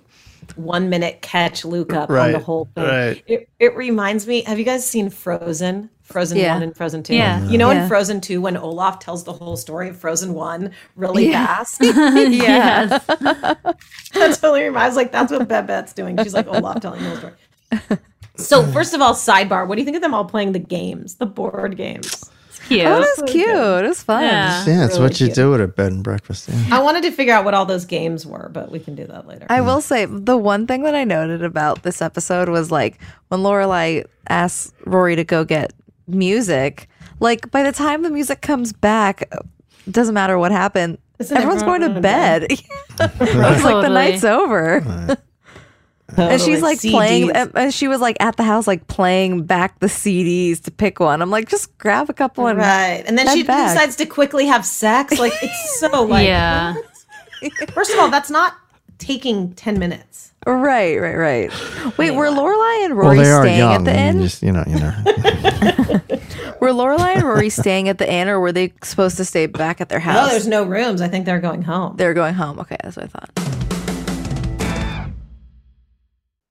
one 0.56 0.88
minute 0.88 1.20
catch 1.22 1.64
Luke 1.64 1.92
up 1.92 2.10
on 2.10 2.32
the 2.32 2.38
whole 2.38 2.68
thing. 2.74 2.84
right. 2.84 3.22
It, 3.26 3.48
it 3.58 3.76
reminds 3.76 4.26
me, 4.26 4.42
have 4.42 4.58
you 4.58 4.64
guys 4.64 4.88
seen 4.88 5.10
Frozen? 5.10 5.90
Frozen 6.02 6.36
Yeah. 6.38 6.52
1 6.54 6.62
and 6.62 6.76
Frozen 6.76 7.02
2. 7.02 7.14
Yeah. 7.14 7.42
You 7.48 7.56
know 7.56 7.70
Yeah. 7.70 7.82
in 7.82 7.88
Frozen 7.88 8.20
2 8.20 8.40
when 8.40 8.56
Olaf 8.56 8.98
tells 8.98 9.24
the 9.24 9.32
whole 9.32 9.56
story 9.56 9.88
of 9.88 9.96
Frozen 9.96 10.34
1 10.34 10.70
really 10.96 11.32
fast? 11.32 11.78
yeah. 11.82 12.86
that 13.08 13.78
totally 14.12 14.64
reminds 14.64 14.96
like 14.96 15.12
that's 15.12 15.32
what 15.32 15.48
Babette's 15.48 15.92
doing. 15.92 16.16
She's 16.22 16.34
like 16.34 16.46
Olaf 16.46 16.80
telling 16.80 17.02
the 17.02 17.08
whole 17.08 17.18
story. 17.18 17.98
So 18.36 18.64
first 18.64 18.94
of 18.94 19.00
all, 19.00 19.14
sidebar, 19.14 19.66
what 19.66 19.76
do 19.76 19.80
you 19.80 19.84
think 19.84 19.96
of 19.96 20.02
them 20.02 20.12
all 20.12 20.24
playing 20.24 20.52
the 20.52 20.58
games, 20.58 21.14
the 21.16 21.26
board 21.26 21.76
games? 21.76 22.30
Cute. 22.66 22.86
Oh, 22.86 22.96
it 22.96 23.00
was 23.00 23.30
cute. 23.30 23.48
It 23.48 23.88
was 23.88 24.02
fun. 24.02 24.22
Yeah. 24.22 24.64
yeah, 24.66 24.84
it's 24.84 24.94
really 24.94 25.02
what 25.04 25.20
you 25.20 25.26
cute. 25.26 25.36
do 25.36 25.54
at 25.54 25.60
a 25.60 25.68
bed 25.68 25.92
and 25.92 26.02
breakfast. 26.02 26.48
Yeah. 26.48 26.76
I 26.76 26.80
wanted 26.80 27.02
to 27.02 27.10
figure 27.10 27.34
out 27.34 27.44
what 27.44 27.54
all 27.54 27.66
those 27.66 27.84
games 27.84 28.26
were, 28.26 28.50
but 28.52 28.70
we 28.70 28.78
can 28.78 28.94
do 28.94 29.06
that 29.06 29.26
later. 29.26 29.46
I 29.48 29.60
will 29.60 29.80
say 29.80 30.06
the 30.06 30.36
one 30.36 30.66
thing 30.66 30.82
that 30.82 30.94
I 30.94 31.04
noted 31.04 31.42
about 31.42 31.82
this 31.82 32.02
episode 32.02 32.48
was 32.48 32.70
like 32.70 32.98
when 33.28 33.40
Lorelai 33.40 34.04
asks 34.28 34.72
Rory 34.84 35.16
to 35.16 35.24
go 35.24 35.44
get 35.44 35.72
music. 36.06 36.88
Like 37.20 37.50
by 37.50 37.62
the 37.62 37.72
time 37.72 38.02
the 38.02 38.10
music 38.10 38.40
comes 38.40 38.72
back, 38.72 39.32
doesn't 39.90 40.14
matter 40.14 40.38
what 40.38 40.52
happened. 40.52 40.98
Isn't 41.18 41.36
everyone's 41.36 41.62
everyone 41.62 41.80
going 41.80 41.90
to 41.92 41.96
in 41.96 42.02
bed. 42.02 42.46
it's 42.50 43.64
like 43.64 43.84
the 43.84 43.88
night's 43.88 44.24
over. 44.24 45.16
Oh, 46.16 46.28
and 46.28 46.40
she's 46.40 46.62
like 46.62 46.80
playing, 46.80 47.28
CDs. 47.28 47.32
and, 47.34 47.52
and 47.54 47.74
she 47.74 47.88
was 47.88 48.00
like 48.00 48.16
at 48.20 48.36
the 48.36 48.42
house, 48.44 48.66
like 48.66 48.86
playing 48.86 49.44
back 49.44 49.80
the 49.80 49.86
CDs 49.88 50.60
to 50.62 50.70
pick 50.70 51.00
one. 51.00 51.20
I'm 51.22 51.30
like, 51.30 51.48
just 51.48 51.76
grab 51.78 52.08
a 52.08 52.12
couple 52.12 52.46
and 52.46 52.58
Right. 52.58 53.02
And 53.06 53.18
then 53.18 53.28
she 53.34 53.42
back. 53.42 53.74
decides 53.74 53.96
to 53.96 54.06
quickly 54.06 54.46
have 54.46 54.64
sex. 54.64 55.18
Like 55.18 55.32
it's 55.42 55.80
so 55.80 56.04
like 56.04 56.26
Yeah. 56.26 56.74
First 57.72 57.92
of 57.92 57.98
all, 57.98 58.10
that's 58.10 58.30
not 58.30 58.54
taking 58.98 59.52
10 59.54 59.78
minutes. 59.78 60.32
Right, 60.46 60.98
right, 61.00 61.16
right. 61.16 61.98
Wait, 61.98 62.10
were 62.12 62.26
Lorelai 62.26 62.84
and 62.84 62.96
Well, 62.96 63.06
Rory 63.08 63.18
they 63.18 63.30
are 63.30 63.42
staying 63.42 63.58
young. 63.58 63.74
at 63.74 63.84
the 63.84 63.90
I 63.98 64.12
mean, 64.12 64.16
inn? 64.16 64.22
Just 64.22 64.42
you 64.42 64.52
know, 64.52 64.64
you 64.66 64.76
know. 64.78 66.00
Were 66.60 66.68
Lorelai 66.70 67.14
and 67.16 67.22
Rory 67.24 67.50
staying 67.50 67.88
at 67.88 67.96
the 67.98 68.10
inn, 68.10 68.28
or 68.28 68.38
were 68.40 68.52
they 68.52 68.72
supposed 68.82 69.16
to 69.18 69.24
stay 69.24 69.46
back 69.46 69.80
at 69.80 69.88
their 69.88 70.00
house? 70.00 70.26
No, 70.26 70.30
there's 70.30 70.46
no 70.46 70.62
rooms. 70.64 71.00
I 71.02 71.08
think 71.08 71.24
they're 71.26 71.40
going 71.40 71.62
home. 71.62 71.96
They're 71.96 72.14
going 72.14 72.34
home. 72.34 72.58
Okay, 72.60 72.76
that's 72.82 72.96
what 72.96 73.04
I 73.06 73.08
thought. 73.08 73.30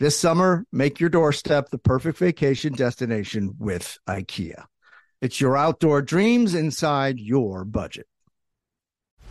This 0.00 0.18
summer, 0.18 0.64
make 0.72 0.98
your 0.98 1.08
doorstep 1.08 1.70
the 1.70 1.78
perfect 1.78 2.18
vacation 2.18 2.72
destination 2.72 3.54
with 3.60 3.96
IKEA. 4.08 4.64
It's 5.20 5.40
your 5.40 5.56
outdoor 5.56 6.02
dreams 6.02 6.52
inside 6.52 7.20
your 7.20 7.64
budget. 7.64 8.06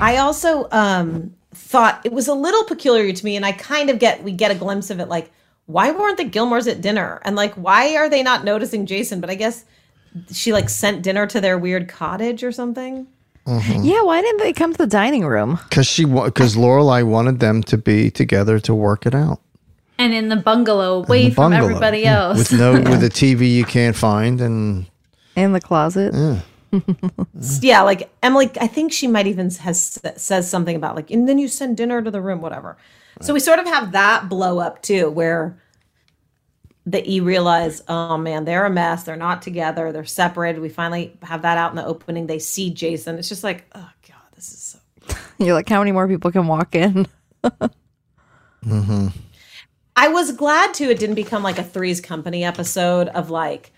I 0.00 0.16
also 0.18 0.68
um, 0.70 1.34
thought 1.52 2.00
it 2.04 2.12
was 2.12 2.28
a 2.28 2.34
little 2.34 2.64
peculiar 2.64 3.12
to 3.12 3.24
me, 3.24 3.36
and 3.36 3.44
I 3.44 3.52
kind 3.52 3.90
of 3.90 3.98
get 3.98 4.22
we 4.22 4.32
get 4.32 4.50
a 4.50 4.54
glimpse 4.54 4.90
of 4.90 5.00
it. 5.00 5.08
Like, 5.08 5.30
why 5.66 5.90
weren't 5.90 6.16
the 6.18 6.24
Gilmores 6.24 6.70
at 6.70 6.80
dinner? 6.80 7.20
And 7.24 7.34
like, 7.36 7.54
why 7.54 7.96
are 7.96 8.08
they 8.08 8.22
not 8.22 8.44
noticing 8.44 8.86
Jason? 8.86 9.20
But 9.20 9.30
I 9.30 9.34
guess 9.34 9.64
she 10.32 10.52
like 10.52 10.68
sent 10.68 11.02
dinner 11.02 11.26
to 11.26 11.40
their 11.40 11.58
weird 11.58 11.88
cottage 11.88 12.42
or 12.44 12.52
something. 12.52 13.06
Yeah, 13.46 14.02
why 14.02 14.20
didn't 14.20 14.40
they 14.42 14.52
come 14.52 14.72
to 14.72 14.78
the 14.78 14.86
dining 14.86 15.24
room? 15.24 15.58
Because 15.68 15.86
she 15.86 16.04
because 16.04 16.54
Lorelai 16.54 17.02
wanted 17.06 17.40
them 17.40 17.62
to 17.64 17.78
be 17.78 18.10
together 18.10 18.58
to 18.60 18.74
work 18.74 19.06
it 19.06 19.14
out. 19.14 19.40
And 19.96 20.12
in 20.14 20.28
the 20.28 20.36
bungalow, 20.36 21.02
away 21.02 21.28
The 21.30 21.34
from 21.34 21.50
bungalow, 21.52 21.64
everybody 21.70 22.04
else. 22.04 22.38
with 22.38 22.52
no 22.52 22.72
with 22.90 23.02
a 23.02 23.08
TV 23.08 23.52
you 23.52 23.64
can't 23.64 23.96
find 23.96 24.40
and 24.40 24.86
In 25.34 25.52
the 25.52 25.60
closet. 25.60 26.12
yeah. 26.14 26.40
Yeah, 27.60 27.82
like 27.82 28.10
Emily, 28.22 28.50
I 28.60 28.66
think 28.66 28.92
she 28.92 29.06
might 29.06 29.26
even 29.26 29.50
has 29.50 30.00
says 30.16 30.50
something 30.50 30.76
about 30.76 30.96
like, 30.96 31.10
and 31.10 31.28
then 31.28 31.38
you 31.38 31.48
send 31.48 31.76
dinner 31.76 32.02
to 32.02 32.10
the 32.10 32.20
room, 32.20 32.40
whatever. 32.40 32.76
So 33.20 33.34
we 33.34 33.40
sort 33.40 33.58
of 33.58 33.66
have 33.66 33.92
that 33.92 34.28
blow 34.28 34.58
up 34.58 34.82
too, 34.82 35.10
where 35.10 35.58
the 36.86 37.08
E 37.10 37.20
realize, 37.20 37.82
oh 37.88 38.16
man, 38.16 38.44
they're 38.44 38.64
a 38.64 38.70
mess. 38.70 39.04
They're 39.04 39.16
not 39.16 39.42
together. 39.42 39.92
They're 39.92 40.04
separated. 40.04 40.60
We 40.60 40.68
finally 40.68 41.16
have 41.22 41.42
that 41.42 41.58
out 41.58 41.70
in 41.70 41.76
the 41.76 41.84
opening. 41.84 42.26
They 42.26 42.38
see 42.38 42.70
Jason. 42.70 43.18
It's 43.18 43.28
just 43.28 43.44
like, 43.44 43.64
oh 43.74 43.90
god, 44.08 44.22
this 44.34 44.52
is 44.52 44.58
so. 45.08 45.16
You're 45.44 45.54
like, 45.54 45.68
how 45.68 45.80
many 45.80 45.92
more 45.92 46.08
people 46.08 46.30
can 46.30 46.46
walk 46.46 46.74
in? 46.74 47.06
Mm-hmm. 48.64 49.08
I 49.94 50.08
was 50.08 50.32
glad 50.32 50.74
too. 50.74 50.90
It 50.90 50.98
didn't 50.98 51.14
become 51.14 51.42
like 51.42 51.58
a 51.58 51.62
Three's 51.62 52.00
Company 52.00 52.44
episode 52.44 53.08
of 53.08 53.30
like, 53.30 53.72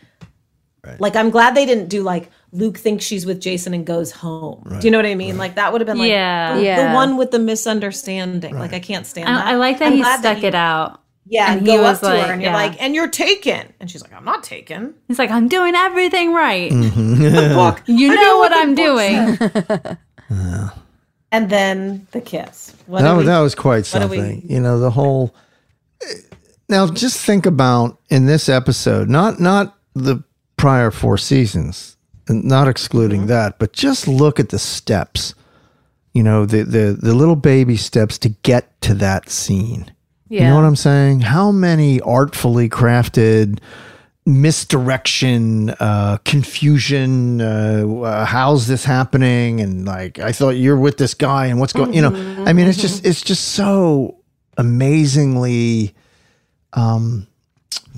like 0.98 1.16
I'm 1.16 1.30
glad 1.30 1.54
they 1.54 1.66
didn't 1.66 1.88
do 1.88 2.02
like 2.02 2.30
Luke 2.52 2.78
thinks 2.78 3.04
she's 3.04 3.26
with 3.26 3.40
Jason 3.40 3.74
and 3.74 3.86
goes 3.86 4.10
home. 4.10 4.64
Do 4.80 4.86
you 4.86 4.90
know 4.90 4.98
what 4.98 5.06
I 5.06 5.14
mean? 5.14 5.36
Like 5.38 5.54
that 5.56 5.72
would 5.72 5.80
have 5.80 5.86
been 5.86 5.98
like 5.98 6.10
Yeah. 6.10 6.56
the, 6.56 6.62
Yeah. 6.62 6.88
the 6.88 6.94
one 6.94 7.16
with 7.16 7.30
the 7.30 7.38
misunderstanding. 7.38 8.58
Like 8.58 8.72
I 8.72 8.80
can't 8.80 9.06
stand 9.06 9.28
that. 9.28 9.46
I, 9.46 9.52
I 9.52 9.54
like 9.56 9.78
that 9.78 9.86
I'm 9.88 9.92
he 9.94 10.00
glad 10.00 10.20
stuck 10.20 10.38
he- 10.38 10.46
it 10.46 10.54
out. 10.54 11.00
Yeah, 11.26 11.50
and, 11.52 11.58
And 11.58 11.66
go 11.66 11.84
up 11.84 12.00
to 12.00 12.06
like- 12.06 12.26
her 12.26 12.32
and 12.32 12.42
you're 12.42 12.52
like, 12.52 12.82
and 12.82 12.92
you're 12.94 13.06
taken. 13.08 13.72
And 13.78 13.88
she's 13.88 14.02
like, 14.02 14.12
I'm 14.12 14.24
not 14.24 14.42
taken. 14.42 14.94
He's 15.06 15.18
like, 15.18 15.30
I'm 15.30 15.46
doing 15.48 15.74
everything 15.76 16.32
right. 16.32 16.72
Mm-hmm. 16.72 17.54
Book. 17.54 17.82
You 17.86 18.10
I 18.10 18.14
know 18.16 18.38
what 18.38 18.48
the 18.48 18.56
I'm 18.56 18.74
doing. 18.74 19.36
said. 19.36 19.98
And 21.32 21.48
then 21.48 22.08
the 22.10 22.20
kiss. 22.20 22.74
What 22.86 23.02
that, 23.02 23.12
was- 23.12 23.24
we- 23.24 23.26
that 23.26 23.38
was 23.40 23.54
quite 23.54 23.86
what 23.92 24.02
do 24.02 24.08
we- 24.08 24.16
something. 24.16 24.42
You 24.50 24.58
know, 24.60 24.80
the 24.80 24.90
whole. 24.90 25.32
Now, 26.68 26.88
just 26.88 27.24
think 27.24 27.46
about 27.46 27.98
in 28.10 28.26
this 28.26 28.48
episode, 28.48 29.08
not 29.08 29.38
not 29.38 29.76
the 29.94 30.22
prior 30.60 30.90
four 30.90 31.18
seasons, 31.18 31.96
and 32.28 32.44
not 32.44 32.68
excluding 32.68 33.20
Mm-hmm. 33.20 33.28
that, 33.28 33.58
but 33.58 33.72
just 33.72 34.06
look 34.06 34.38
at 34.38 34.48
the 34.50 34.58
steps. 34.58 35.34
You 36.12 36.22
know, 36.22 36.46
the 36.46 36.62
the 36.64 36.98
the 37.00 37.14
little 37.14 37.36
baby 37.36 37.76
steps 37.76 38.18
to 38.18 38.28
get 38.42 38.80
to 38.82 38.94
that 38.94 39.28
scene. 39.30 39.92
You 40.28 40.40
know 40.40 40.54
what 40.54 40.64
I'm 40.64 40.76
saying? 40.76 41.22
How 41.22 41.50
many 41.50 42.00
artfully 42.02 42.68
crafted 42.68 43.58
misdirection, 44.24 45.70
uh, 45.80 46.18
confusion, 46.24 47.40
uh, 47.40 47.84
uh, 48.02 48.24
how's 48.24 48.66
this 48.68 48.84
happening? 48.84 49.60
And 49.60 49.84
like, 49.86 50.20
I 50.20 50.30
thought 50.32 50.50
you're 50.50 50.76
with 50.78 50.98
this 50.98 51.14
guy 51.14 51.46
and 51.46 51.58
what's 51.58 51.72
going, 51.72 51.94
you 51.94 52.02
know, 52.02 52.44
I 52.46 52.52
mean, 52.52 52.68
it's 52.68 52.78
just, 52.80 53.04
it's 53.04 53.22
just 53.22 53.48
so 53.48 54.18
amazingly, 54.56 55.94
um, 56.74 57.26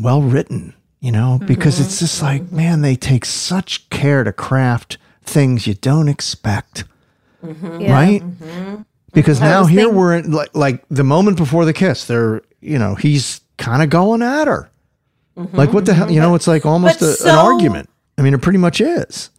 well 0.00 0.22
written, 0.22 0.74
you 1.02 1.10
know, 1.10 1.40
because 1.44 1.74
mm-hmm. 1.74 1.84
it's 1.84 1.98
just 1.98 2.22
like, 2.22 2.52
man, 2.52 2.80
they 2.80 2.94
take 2.94 3.24
such 3.24 3.90
care 3.90 4.22
to 4.22 4.32
craft 4.32 4.98
things 5.24 5.66
you 5.66 5.74
don't 5.74 6.08
expect, 6.08 6.84
mm-hmm. 7.44 7.90
right? 7.90 8.22
Mm-hmm. 8.22 8.82
Because 9.12 9.42
I 9.42 9.48
now 9.48 9.64
here 9.64 9.86
think- 9.86 9.94
we're 9.94 10.16
in 10.16 10.30
like 10.30 10.54
like 10.54 10.84
the 10.90 11.02
moment 11.02 11.36
before 11.36 11.64
the 11.64 11.72
kiss, 11.72 12.06
they're 12.06 12.40
you 12.60 12.78
know 12.78 12.94
he's 12.94 13.40
kind 13.58 13.82
of 13.82 13.90
going 13.90 14.22
at 14.22 14.46
her, 14.46 14.70
like 15.34 15.72
what 15.72 15.86
the 15.86 15.92
hell, 15.92 16.10
you 16.10 16.20
know? 16.20 16.36
It's 16.36 16.46
like 16.46 16.64
almost 16.64 17.00
But 17.00 17.20
a, 17.20 17.30
an 17.30 17.36
argument. 17.36 17.90
I 18.16 18.22
mean, 18.22 18.32
it 18.32 18.40
pretty 18.40 18.58
much 18.60 18.80
is, 18.80 19.30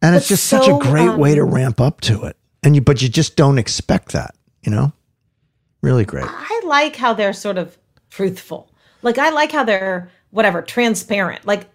and 0.00 0.14
it's 0.14 0.26
But 0.26 0.28
just 0.28 0.44
such 0.44 0.62
a 0.62 0.66
so, 0.66 0.78
great 0.78 1.18
way 1.18 1.34
to 1.34 1.42
um, 1.42 1.52
ramp 1.52 1.80
up 1.80 2.00
to 2.02 2.24
it, 2.24 2.36
and 2.62 2.76
you 2.76 2.80
but 2.80 3.02
you 3.02 3.08
just 3.08 3.34
don't 3.34 3.58
expect 3.58 4.12
that, 4.12 4.36
you 4.62 4.70
know? 4.70 4.92
Really 5.82 6.04
great. 6.04 6.26
I 6.28 6.62
like 6.64 6.94
how 6.94 7.12
they're 7.12 7.32
sort 7.32 7.58
of 7.58 7.76
truthful. 8.08 8.70
Like 9.02 9.18
I 9.18 9.30
like 9.30 9.52
how 9.52 9.64
they're 9.64 10.10
whatever 10.34 10.60
transparent. 10.62 11.46
Like 11.46 11.68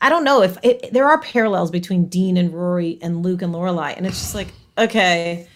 I 0.00 0.08
don't 0.10 0.24
know 0.24 0.42
if 0.42 0.58
it, 0.62 0.92
there 0.92 1.08
are 1.08 1.20
parallels 1.20 1.70
between 1.70 2.06
Dean 2.06 2.36
and 2.36 2.52
Rory 2.52 2.98
and 3.00 3.22
Luke 3.22 3.42
and 3.42 3.54
Lorelai, 3.54 3.96
and 3.96 4.06
it's 4.06 4.20
just 4.20 4.34
like 4.34 4.48
okay, 4.78 5.46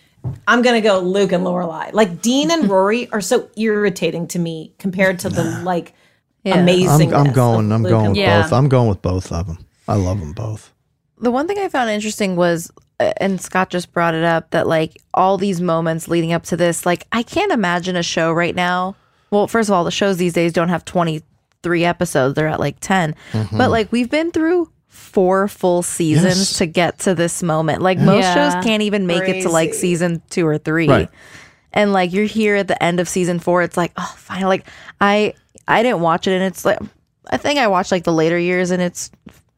I'm 0.46 0.62
gonna 0.62 0.80
go 0.80 1.00
Luke 1.00 1.32
and 1.32 1.44
Lorelai. 1.44 1.92
Like 1.92 2.22
Dean 2.22 2.50
and 2.50 2.68
Rory 2.70 3.10
are 3.10 3.20
so 3.20 3.50
irritating 3.56 4.28
to 4.28 4.38
me 4.38 4.74
compared 4.78 5.18
to 5.20 5.28
the 5.28 5.42
like 5.64 5.94
amazing. 6.44 7.12
I'm, 7.14 7.26
I'm 7.28 7.32
going. 7.32 7.72
I'm 7.72 7.82
going 7.82 8.10
with 8.10 8.18
Yeah. 8.18 8.42
both. 8.42 8.52
I'm 8.52 8.68
going 8.68 8.88
with 8.88 9.02
both 9.02 9.32
of 9.32 9.46
them. 9.46 9.58
I 9.88 9.94
love 9.96 10.20
them 10.20 10.32
both. 10.32 10.72
The 11.18 11.30
one 11.30 11.46
thing 11.46 11.58
I 11.58 11.68
found 11.68 11.90
interesting 11.90 12.34
was, 12.36 12.70
uh, 12.98 13.12
and 13.18 13.40
Scott 13.40 13.68
just 13.68 13.92
brought 13.92 14.14
it 14.14 14.24
up, 14.24 14.50
that 14.52 14.66
like 14.66 14.96
all 15.12 15.36
these 15.36 15.60
moments 15.60 16.08
leading 16.08 16.32
up 16.32 16.44
to 16.44 16.56
this, 16.56 16.86
like 16.86 17.06
I 17.12 17.22
can't 17.22 17.52
imagine 17.52 17.96
a 17.96 18.02
show 18.02 18.32
right 18.32 18.54
now. 18.54 18.96
Well, 19.30 19.46
first 19.46 19.68
of 19.68 19.74
all, 19.74 19.84
the 19.84 19.90
shows 19.90 20.16
these 20.16 20.32
days 20.32 20.52
don't 20.52 20.70
have 20.70 20.84
23 21.62 21.84
episodes, 21.84 22.34
they're 22.34 22.48
at 22.48 22.60
like 22.60 22.76
10. 22.80 23.14
Mm-hmm. 23.32 23.58
But 23.58 23.70
like 23.70 23.92
we've 23.92 24.10
been 24.10 24.30
through 24.30 24.70
four 24.88 25.48
full 25.48 25.82
seasons 25.82 26.38
Yes. 26.38 26.58
to 26.58 26.66
get 26.66 26.98
to 27.00 27.14
this 27.14 27.42
moment. 27.42 27.82
Like 27.82 27.98
most 27.98 28.24
Yeah. 28.24 28.34
shows 28.52 28.64
can't 28.64 28.82
even 28.82 29.06
make 29.06 29.28
it 29.28 29.42
to 29.42 29.48
like 29.50 29.74
season 29.74 30.22
two 30.30 30.46
or 30.46 30.58
three. 30.58 30.88
Right. 30.88 31.08
And 31.72 31.92
like 31.92 32.12
you're 32.12 32.24
here 32.24 32.56
at 32.56 32.68
the 32.68 32.80
end 32.82 32.98
of 33.00 33.08
season 33.08 33.38
four, 33.38 33.62
it's 33.62 33.76
like, 33.76 33.92
oh, 33.96 34.14
fine. 34.16 34.42
Like 34.42 34.66
I, 35.00 35.34
I 35.68 35.82
didn't 35.82 36.00
watch 36.00 36.26
it, 36.26 36.32
and 36.32 36.42
it's 36.42 36.64
like, 36.64 36.78
I 37.30 37.36
think 37.36 37.60
I 37.60 37.68
watched 37.68 37.92
like 37.92 38.02
the 38.04 38.12
later 38.12 38.36
years 38.38 38.72
in 38.72 38.80
its 38.80 39.10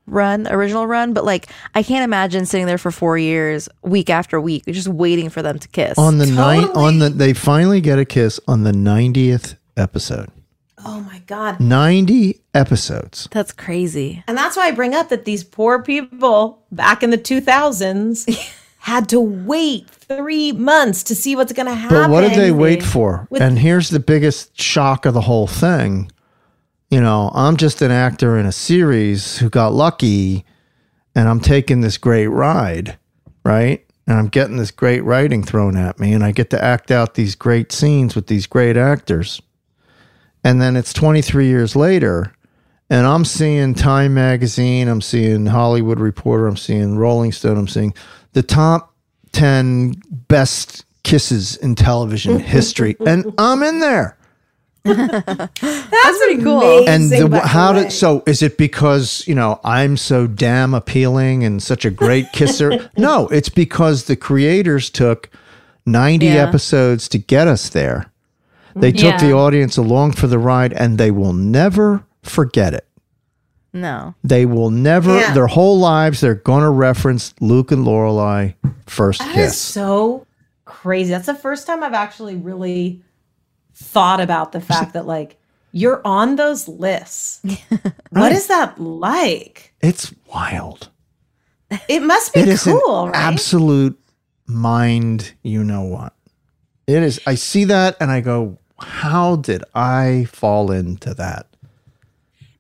run, 0.07 0.47
original 0.47 0.87
run, 0.87 1.15
but 1.15 1.25
like 1.25 1.47
I 1.75 1.83
can't 1.83 2.05
imagine 2.05 2.45
sitting 2.45 2.67
there 2.67 2.77
for 2.77 2.91
four 2.91 3.17
years, 3.17 3.67
week 3.83 4.11
after 4.11 4.39
week, 4.41 4.65
just 4.67 4.89
waiting 4.89 5.31
for 5.31 5.41
them 5.41 5.59
to 5.59 5.69
kiss. 5.69 5.97
On 5.97 6.19
the 6.19 6.27
night, 6.27 6.61
Totally. 6.67 6.85
on 6.85 6.99
the 6.99 7.09
they 7.09 7.33
finally 7.33 7.81
get 7.81 7.99
a 7.99 8.05
kiss 8.05 8.39
on 8.47 8.65
the 8.65 8.73
90th 8.73 9.57
episode. 9.79 10.29
Oh 10.85 11.01
my 11.01 11.21
god. 11.27 11.61
90 11.61 12.41
episodes. 12.55 13.29
That's 13.31 13.53
crazy. 13.53 14.23
And 14.27 14.37
that's 14.37 14.57
why 14.57 14.69
I 14.69 14.71
bring 14.73 14.95
up 14.95 15.09
that 15.11 15.25
these 15.25 15.45
poor 15.45 15.83
people 15.83 16.63
back 16.71 17.03
in 17.03 17.11
the 17.11 17.19
2000s 17.19 18.53
had 18.79 19.09
to 19.11 19.21
wait 19.21 19.89
three 19.89 20.53
months 20.53 21.03
to 21.05 21.15
see 21.15 21.37
what's 21.37 21.53
going 21.53 21.69
to 21.69 21.75
happen. 21.75 21.97
But 21.97 22.11
what 22.11 22.23
did 22.23 22.35
they 22.35 22.51
wait 22.51 22.83
for? 22.83 23.27
With- 23.31 23.43
and 23.43 23.59
here's 23.59 23.91
the 23.91 24.01
biggest 24.01 24.61
shock 24.61 25.07
of 25.07 25.15
the 25.15 25.21
whole 25.23 25.47
thing. 25.47 26.11
You 26.91 27.01
know, 27.01 27.31
I'm 27.35 27.57
just 27.57 27.81
an 27.81 27.91
actor 27.91 28.37
in 28.37 28.45
a 28.45 28.53
series 28.53 29.39
who 29.39 29.49
got 29.49 29.73
lucky 29.73 30.45
and 31.15 31.29
I'm 31.29 31.41
taking 31.41 31.81
this 31.81 31.97
great 31.97 32.27
ride, 32.27 32.99
right? 33.45 33.85
And 34.07 34.19
I'm 34.19 34.29
getting 34.29 34.57
this 34.57 34.71
great 34.73 35.03
writing 35.05 35.43
thrown 35.43 35.77
at 35.77 35.99
me 36.01 36.13
and 36.13 36.25
I 36.25 36.33
get 36.33 36.51
to 36.51 36.63
act 36.63 36.91
out 36.91 37.15
these 37.15 37.35
great 37.35 37.73
scenes 37.73 38.15
with 38.15 38.27
these 38.27 38.47
great 38.47 38.77
actors. 38.77 39.41
And 40.45 40.61
then 40.61 40.77
it's 40.77 40.93
23 40.93 41.47
years 41.47 41.77
later 41.77 42.33
and 42.91 43.07
I'm 43.07 43.25
seeing 43.25 43.75
Time 43.75 44.13
Magazine, 44.13 44.87
I'm 44.87 45.01
seeing 45.01 45.47
Hollywood 45.47 45.99
Reporter, 45.99 46.47
I'm 46.47 46.59
seeing 46.59 46.99
Rolling 46.99 47.33
Stone, 47.33 47.57
I'm 47.57 47.69
seeing 47.69 47.95
the 48.35 48.43
top 48.43 48.95
10 49.33 49.95
best 50.29 50.85
kisses 51.03 51.57
in 51.57 51.75
television 51.75 52.39
history. 52.57 52.97
And 53.07 53.33
I'm 53.39 53.63
in 53.63 53.81
there. 53.81 54.19
That's 54.85 56.19
pretty 56.19 56.43
cool. 56.43 56.87
And 56.89 57.09
the, 57.11 57.41
how 57.45 57.73
did 57.73 57.93
so 57.93 58.23
is 58.27 58.43
it 58.43 58.59
because, 58.59 59.27
you 59.29 59.35
know, 59.35 59.61
I'm 59.65 59.97
so 59.97 60.27
damn 60.27 60.75
appealing 60.75 61.45
and 61.45 61.63
such 61.63 61.85
a 61.85 61.91
great 61.91 62.27
kisser? 62.33 62.91
no, 62.99 63.29
it's 63.29 63.49
because 63.49 64.05
the 64.05 64.17
creators 64.17 64.91
took 64.91 65.31
90 65.87 66.27
Yeah. 66.27 66.35
episodes 66.47 67.09
to 67.09 67.19
get 67.19 67.49
us 67.49 67.69
there. 67.71 68.12
They 68.75 68.93
mm-hmm. 68.93 69.11
took 69.11 69.21
the 69.21 69.33
audience 69.33 69.77
along 69.77 70.13
for 70.13 70.27
the 70.27 70.39
ride 70.39 70.73
and 70.73 70.99
they 70.99 71.11
will 71.11 71.33
never 71.33 72.05
forget 72.23 72.75
it. 72.75 72.87
No. 73.73 74.15
They 74.23 74.45
will 74.47 74.71
never, 74.71 75.19
Yeah. 75.19 75.33
their 75.35 75.47
whole 75.47 75.79
lives, 75.79 76.21
they're 76.21 76.35
going 76.35 76.63
to 76.63 76.71
reference 76.71 77.35
Luke 77.41 77.71
and 77.73 77.87
Lorelai 77.87 78.55
first 78.87 79.21
That 79.21 79.29
is 79.31 79.35
kiss. 79.35 79.59
so 79.59 80.27
crazy. 80.65 81.11
That's 81.11 81.27
the 81.27 81.35
first 81.35 81.67
time 81.67 81.83
I've 81.83 81.95
actually 81.95 82.37
really 82.37 83.03
thought 83.75 84.21
about 84.21 84.53
the 84.53 84.61
fact 84.61 84.93
that 84.93 85.07
like 85.07 85.39
you're 85.73 86.03
on 86.05 86.37
those 86.37 86.69
lists. 86.69 87.41
What 88.11 88.31
is 88.33 88.49
that 88.49 88.79
like? 88.79 89.73
It's 89.81 90.13
wild. 90.33 90.91
It 91.89 92.03
must 92.03 92.35
be 92.35 92.41
It 92.41 92.49
is 92.49 92.65
cool, 92.65 93.07
an 93.07 93.13
right? 93.13 93.17
absolute 93.17 93.99
mind, 94.47 95.33
you 95.43 95.65
know 95.65 95.81
what? 95.83 96.13
It 96.87 97.03
is. 97.03 97.19
I 97.27 97.37
see 97.37 97.65
that 97.65 97.97
and 98.01 98.11
I 98.11 98.21
go, 98.21 98.59
how 98.83 99.37
did 99.37 99.65
I 99.75 100.27
fall 100.31 100.71
into 100.71 101.15
that? 101.15 101.47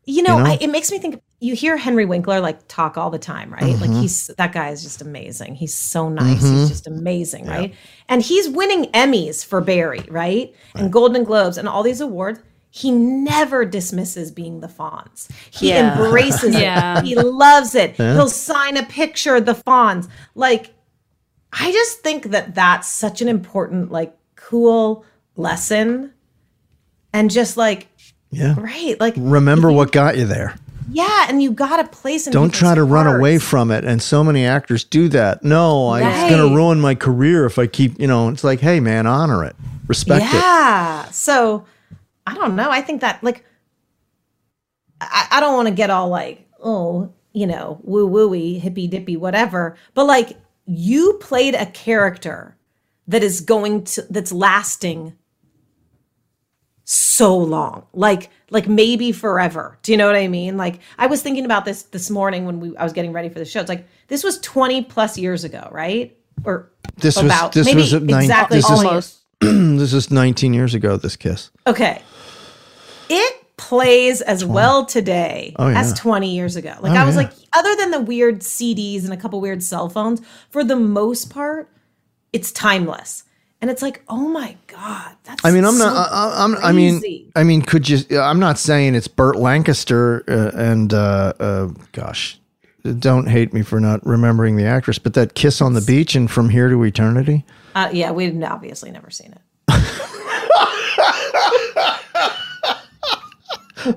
you 0.04 0.22
know, 0.22 0.38
you 0.38 0.44
know? 0.44 0.50
I, 0.50 0.58
it 0.60 0.68
makes 0.68 0.90
me 0.90 0.98
think 0.98 1.22
you 1.40 1.54
hear 1.54 1.76
Henry 1.76 2.04
Winkler 2.04 2.40
like 2.40 2.66
talk 2.68 2.96
all 2.96 3.10
the 3.10 3.18
time, 3.18 3.52
right? 3.52 3.62
Like 3.62 3.90
mm-hmm. 3.90 4.02
he's 4.02 4.28
that 4.38 4.52
guy 4.52 4.70
is 4.70 4.82
just 4.82 5.00
amazing. 5.00 5.54
He's 5.54 5.74
so 5.74 6.08
nice. 6.08 6.40
He's 6.40 6.50
mm-hmm. 6.50 6.66
just 6.68 6.86
amazing, 6.86 7.46
right? 7.46 7.74
And 8.08 8.22
he's 8.22 8.48
winning 8.48 8.90
Emmys 8.92 9.44
for 9.44 9.60
Barry, 9.60 10.04
right? 10.08 10.54
And 10.74 10.92
Golden 10.92 11.24
Globes 11.24 11.58
and 11.58 11.68
all 11.68 11.82
these 11.82 12.00
awards. 12.00 12.40
He 12.74 12.90
never 12.90 13.66
dismisses 13.66 14.30
being 14.30 14.60
the 14.60 14.66
Fonz. 14.66 15.30
He 15.50 15.68
Yeah. 15.68 15.92
embraces 15.92 16.54
Yeah. 16.58 17.00
it. 17.00 17.04
He 17.04 17.14
loves 17.14 17.74
it. 17.74 17.96
He'll 17.96 18.30
sign 18.30 18.78
a 18.78 18.82
picture 18.82 19.36
of 19.36 19.44
the 19.44 19.54
Fonz. 19.54 20.08
Like, 20.34 20.72
I 21.52 21.70
just 21.70 22.00
think 22.00 22.30
that 22.30 22.54
that's 22.54 22.88
such 22.88 23.20
an 23.20 23.28
important, 23.28 23.92
like, 23.92 24.16
cool 24.36 25.04
lesson. 25.36 26.12
And 27.12 27.30
just 27.30 27.56
like, 27.56 27.88
Yeah. 28.30 28.54
right, 28.58 28.96
like 29.00 29.14
Remember 29.16 29.70
what 29.70 29.92
got 29.92 30.16
you 30.16 30.24
there. 30.26 30.54
yeah, 30.90 31.26
and 31.28 31.42
you 31.42 31.52
got 31.52 31.78
a 31.80 31.84
place 31.88 32.26
in. 32.26 32.32
Don't 32.32 32.52
try 32.52 32.70
to 32.74 32.80
people's 32.80 32.90
run 32.90 33.06
away 33.06 33.38
from 33.38 33.70
it. 33.70 33.84
And 33.84 34.02
so 34.02 34.24
many 34.24 34.44
actors 34.46 34.84
do 34.84 35.08
that. 35.10 35.42
No, 35.44 35.88
I, 35.88 36.00
it's 36.00 36.30
going 36.34 36.48
to 36.50 36.54
ruin 36.56 36.80
my 36.80 36.94
career 36.94 37.44
if 37.46 37.58
I 37.58 37.66
keep, 37.66 38.00
you 38.00 38.06
know, 38.06 38.28
it's 38.30 38.44
like, 38.44 38.60
hey, 38.60 38.80
man, 38.80 39.06
honor 39.06 39.44
it, 39.44 39.54
respect 39.86 40.24
it. 40.24 40.32
Yeah. 40.34 41.04
So 41.10 41.66
I 42.26 42.34
don't 42.34 42.56
know. 42.56 42.70
I 42.70 42.80
think 42.80 43.00
that 43.02 43.22
like 43.22 43.44
I, 45.00 45.26
I 45.32 45.40
don't 45.40 45.54
want 45.54 45.68
to 45.68 45.74
get 45.74 45.90
all 45.90 46.08
like, 46.08 46.46
oh, 46.62 47.12
you 47.32 47.46
know, 47.46 47.80
woo 47.82 48.08
wooey, 48.08 48.60
hippy 48.60 48.86
dippy, 48.86 49.16
whatever. 49.16 49.76
But 49.94 50.04
like 50.04 50.36
you 50.66 51.14
played 51.20 51.54
a 51.54 51.66
character 51.66 52.56
that 53.08 53.22
is 53.22 53.40
going 53.40 53.84
to 53.84 54.02
that's 54.10 54.32
lasting 54.32 55.14
so 56.94 57.34
long 57.38 57.86
like 57.94 58.28
like 58.50 58.68
maybe 58.68 59.12
forever 59.12 59.78
do 59.82 59.92
you 59.92 59.96
know 59.96 60.06
what 60.06 60.14
i 60.16 60.28
mean 60.28 60.58
like 60.58 60.78
i 60.98 61.06
was 61.06 61.22
thinking 61.22 61.46
about 61.46 61.64
this 61.64 61.84
this 61.84 62.10
morning 62.10 62.44
when 62.44 62.60
we 62.60 62.76
i 62.76 62.84
was 62.84 62.92
getting 62.92 63.12
ready 63.12 63.30
for 63.30 63.38
the 63.38 63.46
show 63.46 63.60
it's 63.60 63.68
like 63.70 63.86
this 64.08 64.22
was 64.22 64.38
20 64.40 64.82
plus 64.84 65.16
years 65.16 65.42
ago 65.42 65.68
right 65.72 66.14
or 66.44 66.70
This 66.98 67.16
was- 67.16 67.24
about 67.24 67.52
this 67.52 67.64
maybe 67.66 67.80
was 67.80 67.94
at 67.94 68.02
nine- 68.02 68.22
exactly 68.24 68.58
this 68.58 68.68
is- 68.68 68.70
20 68.80 68.88
Almost. 68.88 69.18
this 69.40 69.92
is 69.94 70.10
19 70.10 70.54
years 70.54 70.72
ago, 70.74 70.96
this 70.96 71.16
kiss. 71.16 71.50
Okay. 71.66 72.00
It 73.08 73.56
plays 73.56 74.20
as 74.20 74.44
well 74.44 74.84
today 74.86 75.54
Oh, 75.58 75.68
yeah. 75.68 75.80
as 75.80 75.92
20 75.94 76.32
years 76.34 76.54
ago. 76.56 76.74
Like 76.80 76.92
Oh, 76.92 76.96
I 77.02 77.04
was 77.04 77.16
yeah. 77.16 77.22
like, 77.22 77.32
other 77.52 77.74
than 77.76 77.90
the 77.90 78.00
weird 78.00 78.40
CDs 78.40 79.02
and 79.04 79.12
a 79.12 79.16
couple 79.16 79.40
weird 79.40 79.62
cell 79.62 79.88
phones, 79.88 80.20
for 80.50 80.62
the 80.62 80.76
most 80.76 81.28
part, 81.30 81.68
it's 82.32 82.52
timeless. 82.52 83.24
And 83.62 83.70
it's 83.70 83.80
like, 83.80 84.02
oh 84.08 84.28
my 84.28 84.56
God. 84.66 85.14
That's 85.22 85.42
I 85.44 85.52
mean, 85.52 85.64
I'm 85.64 85.74
so 85.74 85.84
not. 85.84 86.08
I, 86.10 86.44
I'm. 86.44 86.56
I 86.56 86.72
mean. 86.72 87.00
I 87.36 87.44
mean, 87.44 87.62
could 87.62 87.88
you? 87.88 88.18
I'm 88.18 88.40
not 88.40 88.58
saying 88.58 88.96
it's 88.96 89.06
Burt 89.06 89.36
Lancaster 89.36 90.24
uh, 90.28 90.50
and 90.54 90.92
uh, 90.92 91.32
uh, 91.38 91.68
gosh, 91.92 92.40
don't 92.98 93.28
hate 93.28 93.54
me 93.54 93.62
for 93.62 93.78
not 93.78 94.04
remembering 94.04 94.56
the 94.56 94.66
actress, 94.66 94.98
but 94.98 95.14
that 95.14 95.34
kiss 95.34 95.60
on 95.60 95.74
the 95.74 95.80
beach 95.80 96.16
and 96.16 96.28
from 96.28 96.48
here 96.48 96.68
to 96.68 96.82
eternity. 96.82 97.44
Uh, 97.76 97.88
yeah, 97.92 98.10
we've 98.10 98.42
obviously 98.42 98.90
never 98.90 99.10
seen 99.10 99.32
it. 99.32 99.40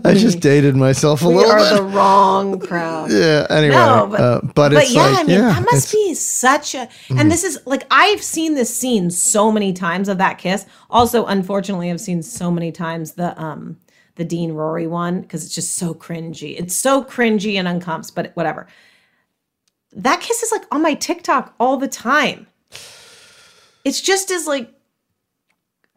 I 0.04 0.14
just 0.14 0.40
dated 0.40 0.76
myself 0.76 1.24
a 1.24 1.28
We 1.28 1.36
little 1.36 1.52
are 1.52 1.60
bit. 1.60 1.76
the 1.76 1.84
wrong 1.84 2.60
crowd. 2.60 3.12
yeah. 3.12 3.46
Anyway, 3.50 3.76
No, 3.76 4.08
but, 4.10 4.20
uh, 4.20 4.42
but, 4.54 4.72
but 4.74 4.90
yeah, 4.90 5.04
like, 5.04 5.20
I 5.20 5.24
mean, 5.24 5.30
yeah, 5.38 5.50
that 5.50 5.68
must 5.72 5.92
be 5.92 6.14
such 6.14 6.76
a. 6.76 6.88
And 7.10 7.32
this 7.32 7.44
is 7.44 7.60
like 7.66 7.86
I've 7.92 8.22
seen 8.24 8.56
this 8.56 8.76
scene 8.76 9.10
so 9.12 9.52
many 9.52 9.74
times 9.74 10.10
of 10.10 10.18
that 10.18 10.38
kiss. 10.38 10.66
Also, 10.90 11.26
unfortunately, 11.26 11.92
I've 11.92 12.02
seen 12.02 12.22
so 12.24 12.50
many 12.52 12.72
times 12.72 13.14
the 13.14 13.40
um 13.42 13.78
the 14.16 14.26
Dean 14.26 14.54
Rory 14.54 14.88
one 14.88 15.22
because 15.22 15.44
it's 15.46 15.54
just 15.54 15.76
so 15.76 15.94
cringy. 15.94 16.58
It's 16.58 16.76
so 16.76 17.04
cringy 17.04 17.56
and 17.56 17.68
uncomps, 17.68 18.14
but 18.14 18.32
whatever. 18.36 18.68
That 19.94 20.20
kiss 20.22 20.44
is 20.44 20.52
like 20.52 20.64
on 20.72 20.82
my 20.82 20.94
TikTok 20.94 21.54
all 21.60 21.78
the 21.78 21.88
time. 21.88 22.48
It's 23.84 24.02
just 24.02 24.32
as 24.32 24.48
like 24.48 24.72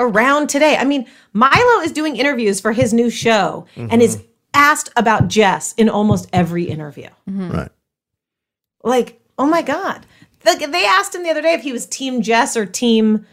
around 0.00 0.48
today. 0.48 0.76
I 0.76 0.84
mean, 0.84 1.06
Milo 1.32 1.80
is 1.82 1.92
doing 1.92 2.16
interviews 2.16 2.60
for 2.60 2.72
his 2.72 2.92
new 2.92 3.10
show 3.10 3.66
and 3.76 4.00
is 4.02 4.22
asked 4.54 4.90
about 4.96 5.28
Jess 5.28 5.72
in 5.74 5.88
almost 5.88 6.28
every 6.32 6.64
interview. 6.64 7.08
Right. 7.26 7.70
Like, 8.82 9.20
oh 9.38 9.46
my 9.46 9.62
God. 9.62 10.06
Like, 10.44 10.60
they 10.70 10.84
asked 10.84 11.14
him 11.14 11.22
the 11.24 11.30
other 11.30 11.42
day 11.42 11.52
if 11.54 11.62
he 11.62 11.72
was 11.72 11.84
Team 11.86 12.22
Jess 12.22 12.56
or 12.56 12.64
Team 12.64 13.26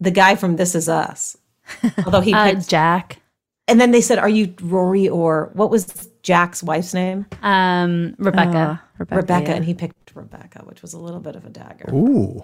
the 0.00 0.10
guy 0.10 0.34
from 0.36 0.56
This 0.56 0.74
Is 0.74 0.88
Us. 0.88 1.36
Although 2.04 2.20
he 2.20 2.32
Uh, 2.34 2.50
picked 2.52 2.68
Jack. 2.68 3.20
And 3.66 3.80
then 3.80 3.90
they 3.90 4.00
said, 4.00 4.18
Are 4.18 4.28
you 4.28 4.54
Rory 4.62 5.08
or 5.08 5.50
what 5.52 5.70
was 5.70 6.08
Jack's 6.22 6.62
wife's 6.62 6.94
name? 6.94 7.26
Um, 7.42 8.14
Rebecca. 8.18 8.80
Rebecca. 8.98 9.50
And 9.52 9.64
he 9.64 9.74
picked 9.74 10.12
Rebecca, 10.14 10.60
which 10.64 10.82
was 10.82 10.94
a 10.94 10.98
little 10.98 11.20
bit 11.20 11.36
of 11.36 11.44
a 11.44 11.50
dagger. 11.50 11.92
Ooh. 11.94 12.42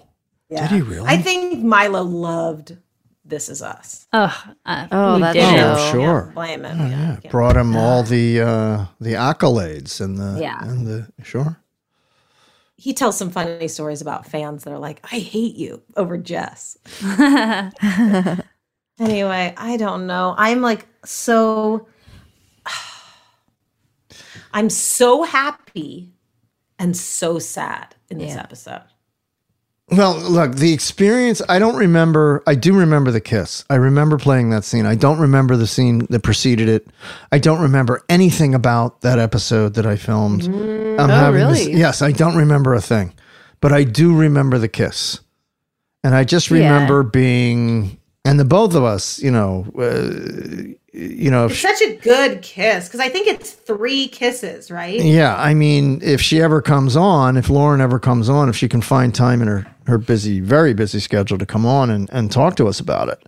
Yeah. 0.50 0.68
Did 0.68 0.74
he 0.76 0.82
really? 0.82 1.06
I 1.08 1.16
think 1.16 1.62
Milo 1.64 2.02
loved 2.02 2.76
This 3.24 3.48
Is 3.48 3.62
Us. 3.62 4.06
Oh, 4.12 4.44
uh, 4.66 4.86
Oh, 4.92 5.18
that's 5.18 5.34
didn't? 5.34 5.60
Oh, 5.60 5.90
sure. 5.92 6.32
Blame 6.34 6.64
him. 6.64 6.80
Oh, 6.80 6.86
yeah. 6.86 7.16
yeah. 7.22 7.30
Brought 7.30 7.56
him 7.56 7.74
all 7.76 8.02
the 8.02 8.40
uh 8.40 8.86
the 9.00 9.14
accolades 9.14 10.00
and 10.00 10.18
the 10.18 10.38
Yeah. 10.40 10.58
and 10.62 10.86
the 10.86 11.08
sure. 11.22 11.58
He 12.76 12.92
tells 12.92 13.16
some 13.16 13.30
funny 13.30 13.68
stories 13.68 14.02
about 14.02 14.26
fans 14.26 14.64
that 14.64 14.72
are 14.72 14.78
like, 14.78 15.00
I 15.04 15.18
hate 15.20 15.54
you 15.54 15.82
over 15.96 16.18
Jess. 16.18 16.76
Anyway, 19.00 19.52
I 19.56 19.76
don't 19.76 20.06
know. 20.06 20.36
I'm 20.38 20.60
like 20.60 20.86
so 21.04 21.88
I'm 24.52 24.70
so 24.70 25.24
happy 25.24 26.12
and 26.78 26.96
so 26.96 27.38
sad 27.40 27.96
in 28.08 28.18
this 28.18 28.36
episode. 28.36 28.82
Well, 29.90 30.16
look, 30.18 30.54
the 30.54 30.72
experience, 30.72 31.42
I 31.46 31.58
don't 31.58 31.76
remember. 31.76 32.42
I 32.46 32.54
do 32.54 32.74
remember 32.74 33.10
the 33.10 33.20
kiss. 33.20 33.64
I 33.68 33.74
remember 33.74 34.16
playing 34.16 34.48
that 34.50 34.64
scene. 34.64 34.86
I 34.86 34.94
don't 34.94 35.18
remember 35.18 35.56
the 35.56 35.66
scene 35.66 36.06
that 36.08 36.20
preceded 36.22 36.68
it. 36.70 36.88
I 37.30 37.38
don't 37.38 37.60
remember 37.60 38.02
anything 38.08 38.54
about 38.54 39.02
that 39.02 39.18
episode 39.18 39.74
that 39.74 39.84
I 39.84 39.96
filmed. 39.96 40.44
I'm 40.44 40.98
Oh, 40.98 41.06
having 41.08 41.48
this- 41.48 41.66
really? 41.66 41.78
yes, 41.78 42.00
I 42.00 42.12
don't 42.12 42.34
remember 42.34 42.72
a 42.74 42.80
thing, 42.80 43.12
but 43.60 43.72
I 43.72 43.84
do 43.84 44.16
remember 44.16 44.58
the 44.58 44.68
kiss. 44.68 45.20
And 46.02 46.14
I 46.14 46.24
just 46.24 46.50
Yeah. 46.50 46.56
remember 46.72 47.02
being, 47.02 47.98
and 48.24 48.40
the 48.40 48.44
both 48.46 48.74
of 48.74 48.84
us, 48.84 49.18
you 49.22 49.30
know, 49.30 49.66
uh, 49.78 50.72
you 50.96 51.30
know, 51.30 51.46
It's 51.46 51.58
such 51.58 51.82
a 51.82 51.96
good 51.96 52.40
kiss 52.40 52.86
because 52.86 53.00
I 53.00 53.08
think 53.08 53.26
it's 53.26 53.50
three 53.50 54.06
kisses, 54.06 54.70
right? 54.70 55.00
Yeah, 55.00 55.34
I 55.36 55.52
mean, 55.52 56.00
if 56.02 56.20
she 56.20 56.40
ever 56.40 56.62
comes 56.62 56.94
on, 56.96 57.36
if 57.36 57.50
Lauren 57.50 57.80
ever 57.80 57.98
comes 57.98 58.28
on, 58.28 58.48
if 58.48 58.54
she 58.56 58.68
can 58.68 58.80
find 58.80 59.12
time 59.14 59.42
in 59.42 59.48
her 59.48 59.66
her 59.86 59.98
busy, 59.98 60.38
very 60.40 60.72
busy 60.72 61.00
schedule 61.00 61.36
to 61.38 61.46
come 61.46 61.66
on 61.66 61.90
and 61.90 62.08
and 62.12 62.30
talk 62.30 62.54
to 62.56 62.68
us 62.68 62.78
about 62.80 63.08
it, 63.08 63.26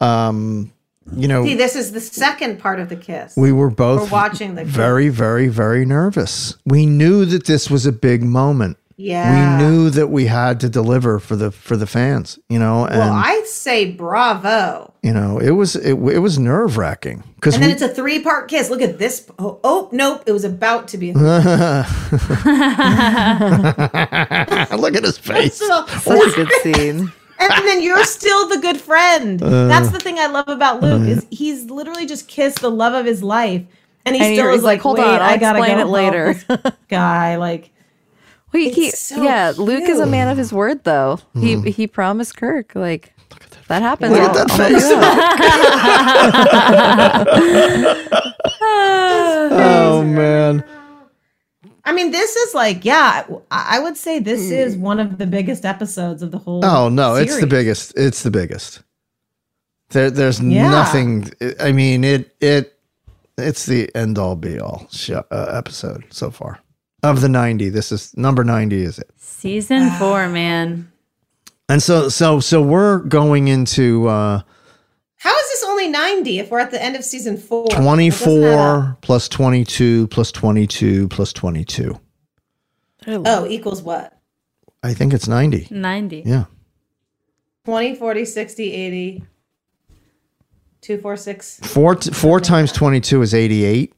um, 0.00 0.72
you 1.14 1.28
know, 1.28 1.44
See, 1.44 1.54
this 1.54 1.76
is 1.76 1.92
the 1.92 2.00
second 2.00 2.58
part 2.60 2.80
of 2.80 2.88
the 2.88 2.96
kiss. 2.96 3.36
we 3.36 3.52
were 3.52 3.70
both 3.70 4.02
We're 4.10 4.18
watching 4.18 4.54
the 4.54 4.62
kiss. 4.64 4.72
very, 4.72 5.08
very, 5.08 5.48
very 5.48 5.84
nervous. 5.84 6.56
We 6.64 6.86
knew 6.86 7.24
that 7.26 7.44
this 7.46 7.68
was 7.70 7.84
a 7.86 7.92
big 7.92 8.22
moment. 8.22 8.78
Yeah. 8.96 9.58
we 9.58 9.64
knew 9.64 9.90
that 9.90 10.08
we 10.08 10.26
had 10.26 10.60
to 10.60 10.68
deliver 10.68 11.18
for 11.18 11.36
the 11.36 11.50
for 11.50 11.76
the 11.76 11.86
fans. 11.86 12.38
You 12.48 12.58
know, 12.58 12.84
and 12.86 12.98
well, 12.98 13.12
I 13.12 13.42
say 13.46 13.90
bravo. 13.90 14.92
you 15.02 15.12
know, 15.12 15.38
it 15.38 15.50
was 15.50 15.76
it, 15.76 15.92
it 15.94 16.18
was 16.18 16.38
nerve 16.38 16.76
wracking 16.76 17.24
because 17.36 17.54
And 17.54 17.62
then 17.62 17.70
we. 17.70 17.74
it's 17.74 17.82
a 17.82 17.88
three 17.88 18.20
part 18.22 18.48
kiss. 18.48 18.70
Look 18.70 18.82
at 18.82 18.98
this. 18.98 19.28
Oh, 19.38 19.58
oh, 19.64 19.88
nope. 19.92 20.22
It 20.26 20.32
was 20.32 20.44
about 20.44 20.88
to 20.88 20.98
be. 20.98 21.10
A 21.10 21.14
Look 24.76 24.94
at 24.96 25.04
his 25.04 25.18
face. 25.18 25.56
So- 25.56 25.86
Such 25.86 26.32
a 26.32 26.44
good 26.44 26.52
scene. 26.62 27.12
and 27.38 27.66
then 27.66 27.82
you're 27.82 28.04
still 28.04 28.48
the 28.48 28.58
good 28.58 28.80
friend. 28.80 29.42
Uh, 29.42 29.66
That's 29.66 29.90
the 29.90 29.98
thing 29.98 30.18
I 30.18 30.26
love 30.26 30.48
about 30.48 30.80
Luke 30.80 31.08
is 31.08 31.26
he's 31.30 31.64
literally 31.70 32.06
just 32.06 32.28
kissed 32.28 32.60
the 32.60 32.70
love 32.70 32.94
of 32.94 33.04
his 33.04 33.22
life, 33.22 33.62
and 34.04 34.14
he 34.14 34.22
And 34.22 34.34
still 34.36 34.50
he's 34.50 34.58
is 34.58 34.64
like, 34.64 34.78
like, 34.78 34.82
"Hold 34.82 34.98
"Wait, 34.98 35.04
on, 35.06 35.14
I'll 35.16 35.22
I 35.22 35.36
gotta 35.38 35.58
explain 35.58 35.78
go 35.78 35.82
it 35.82 35.88
later." 35.90 36.34
this 36.34 36.72
guy, 36.88 37.36
like, 37.36 37.70
Wait, 38.52 38.74
he, 38.74 38.90
so 38.90 39.22
yeah, 39.22 39.52
Luke 39.56 39.88
is 39.88 39.98
a 40.00 40.06
man 40.06 40.28
of 40.28 40.36
his 40.36 40.52
word, 40.52 40.82
though. 40.84 41.18
He 41.34 41.58
he 41.70 41.86
promised 41.86 42.36
Kirk 42.36 42.72
like 42.74 43.14
that 43.68 43.80
happens. 43.82 44.12
Look 44.12 44.20
at 44.20 44.36
I'll- 44.36 44.46
that 44.46 44.50
I'll 44.50 44.56
help 44.58 44.72
face. 44.72 44.90
you 44.90 44.96
oh 48.60 50.02
man. 50.04 50.64
I 51.84 51.92
mean, 51.92 52.12
this 52.12 52.36
is 52.36 52.54
like, 52.54 52.84
yeah, 52.84 53.26
I 53.50 53.76
I 53.76 53.80
would 53.80 53.96
say 53.96 54.18
this 54.20 54.50
is 54.50 54.76
one 54.76 55.00
of 55.00 55.18
the 55.18 55.26
biggest 55.26 55.64
episodes 55.64 56.22
of 56.22 56.30
the 56.30 56.38
whole. 56.38 56.64
Oh 56.64 56.88
no, 56.88 57.16
it's 57.16 57.40
the 57.40 57.46
biggest. 57.46 57.92
It's 57.96 58.22
the 58.22 58.30
biggest. 58.30 58.82
There, 59.90 60.10
there's 60.10 60.40
Yeah. 60.40 60.70
nothing. 60.70 61.30
I 61.60 61.72
mean, 61.72 62.04
it 62.04 62.34
it 62.40 62.78
it's 63.36 63.66
the 63.66 63.90
end 63.96 64.18
all 64.18 64.36
be 64.36 64.60
all 64.60 64.86
show, 64.90 65.24
uh, 65.30 65.52
episode 65.56 66.04
so 66.10 66.30
far 66.30 66.60
of 67.02 67.20
the 67.20 67.28
ninety. 67.28 67.68
This 67.68 67.92
is 67.92 68.16
number 68.16 68.44
ninety, 68.44 68.82
is 68.82 68.98
it? 68.98 69.10
Season 69.16 69.90
four, 69.92 70.28
man. 70.28 70.90
And 71.68 71.82
so 71.82 72.08
so 72.08 72.40
so 72.40 72.62
we're 72.62 72.98
going 72.98 73.48
into 73.48 74.06
uh, 74.08 74.42
How 75.16 75.36
is 75.36 75.48
this 75.50 75.64
only 75.64 75.88
ninety 75.88 76.38
if 76.38 76.50
we're 76.50 76.60
at 76.60 76.70
the 76.70 76.82
end 76.82 76.96
of 76.96 77.04
season 77.04 77.36
four? 77.36 77.66
twenty 77.68 78.10
That 78.10 78.18
doesn't 78.18 78.44
add 78.44 78.58
up. 78.58 78.84
four 78.84 78.98
plus 79.02 79.28
twenty 79.28 79.64
two 79.64 80.06
plus 80.08 80.30
twenty 80.32 80.66
two 80.66 81.08
plus 81.08 81.32
twenty 81.32 81.64
two. 81.64 81.98
Oh, 83.06 83.46
equals 83.48 83.82
what? 83.82 84.18
I 84.84 84.94
think 84.94 85.12
it's 85.12 85.26
ninety. 85.28 85.66
90. 85.70 86.22
Yeah. 86.26 86.44
20, 87.64 87.94
40, 87.94 88.24
60, 88.24 88.72
80, 88.72 89.24
246. 90.80 91.60
Four 91.62 91.94
t- 91.94 92.10
four 92.10 92.40
times 92.40 92.72
twenty 92.72 93.00
two 93.00 93.22
is 93.22 93.34
eighty 93.34 93.64
eight. 93.64 93.94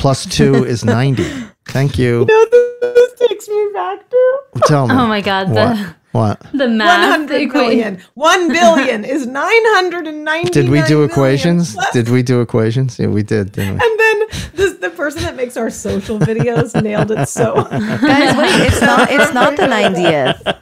Plus 0.00 0.26
two 0.26 0.64
is 0.72 0.84
ninety. 0.84 1.28
Thank 1.66 1.98
you. 1.98 2.24
No, 2.28 2.46
this 2.50 3.12
takes 3.28 3.48
me 3.48 3.70
back 3.74 4.08
to 4.10 4.40
Tell 4.66 4.88
me. 4.88 4.94
Oh 4.94 5.06
my 5.06 5.20
God. 5.20 5.50
What? 5.50 5.76
The, 5.76 5.94
What? 6.12 6.42
the 6.52 6.66
math 6.66 7.20
100 7.30 7.40
equation. 7.42 7.68
million. 7.68 8.02
1 8.14 8.48
billion 8.48 9.04
is 9.04 9.26
990. 9.28 10.50
Did 10.50 10.68
we 10.68 10.82
do 10.82 11.04
equations? 11.04 11.76
Did 11.92 12.08
we 12.08 12.24
do 12.24 12.40
equations? 12.40 12.98
Yeah, 12.98 13.06
we 13.06 13.22
did, 13.22 13.52
didn't 13.52 13.78
we? 13.78 13.80
And 13.86 14.00
then 14.00 14.16
this, 14.54 14.74
the 14.78 14.90
person 14.90 15.22
that 15.22 15.36
makes 15.36 15.56
our 15.56 15.70
social 15.70 16.18
videos 16.18 16.74
nailed 16.82 17.12
it 17.12 17.28
so. 17.28 17.54
Guys, 17.70 18.36
wait, 18.36 18.66
it's 18.66 18.80
not 18.80 19.08
it's 19.10 19.32
not 19.32 19.56
the 19.56 19.62
90th. 19.78 20.58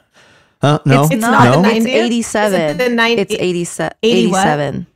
Uh, 0.60 0.78
no, 0.84 1.04
It's 1.04 1.14
No, 1.14 1.30
not 1.30 1.62
the 1.62 1.70
it's 1.76 1.86
87. 1.86 2.60
It 2.60 2.78
the 2.78 2.88
90 2.90 3.22
It's 3.22 3.34
87. 3.34 3.92
80 4.02 4.26
what? 4.26 4.46
87. 4.46 4.86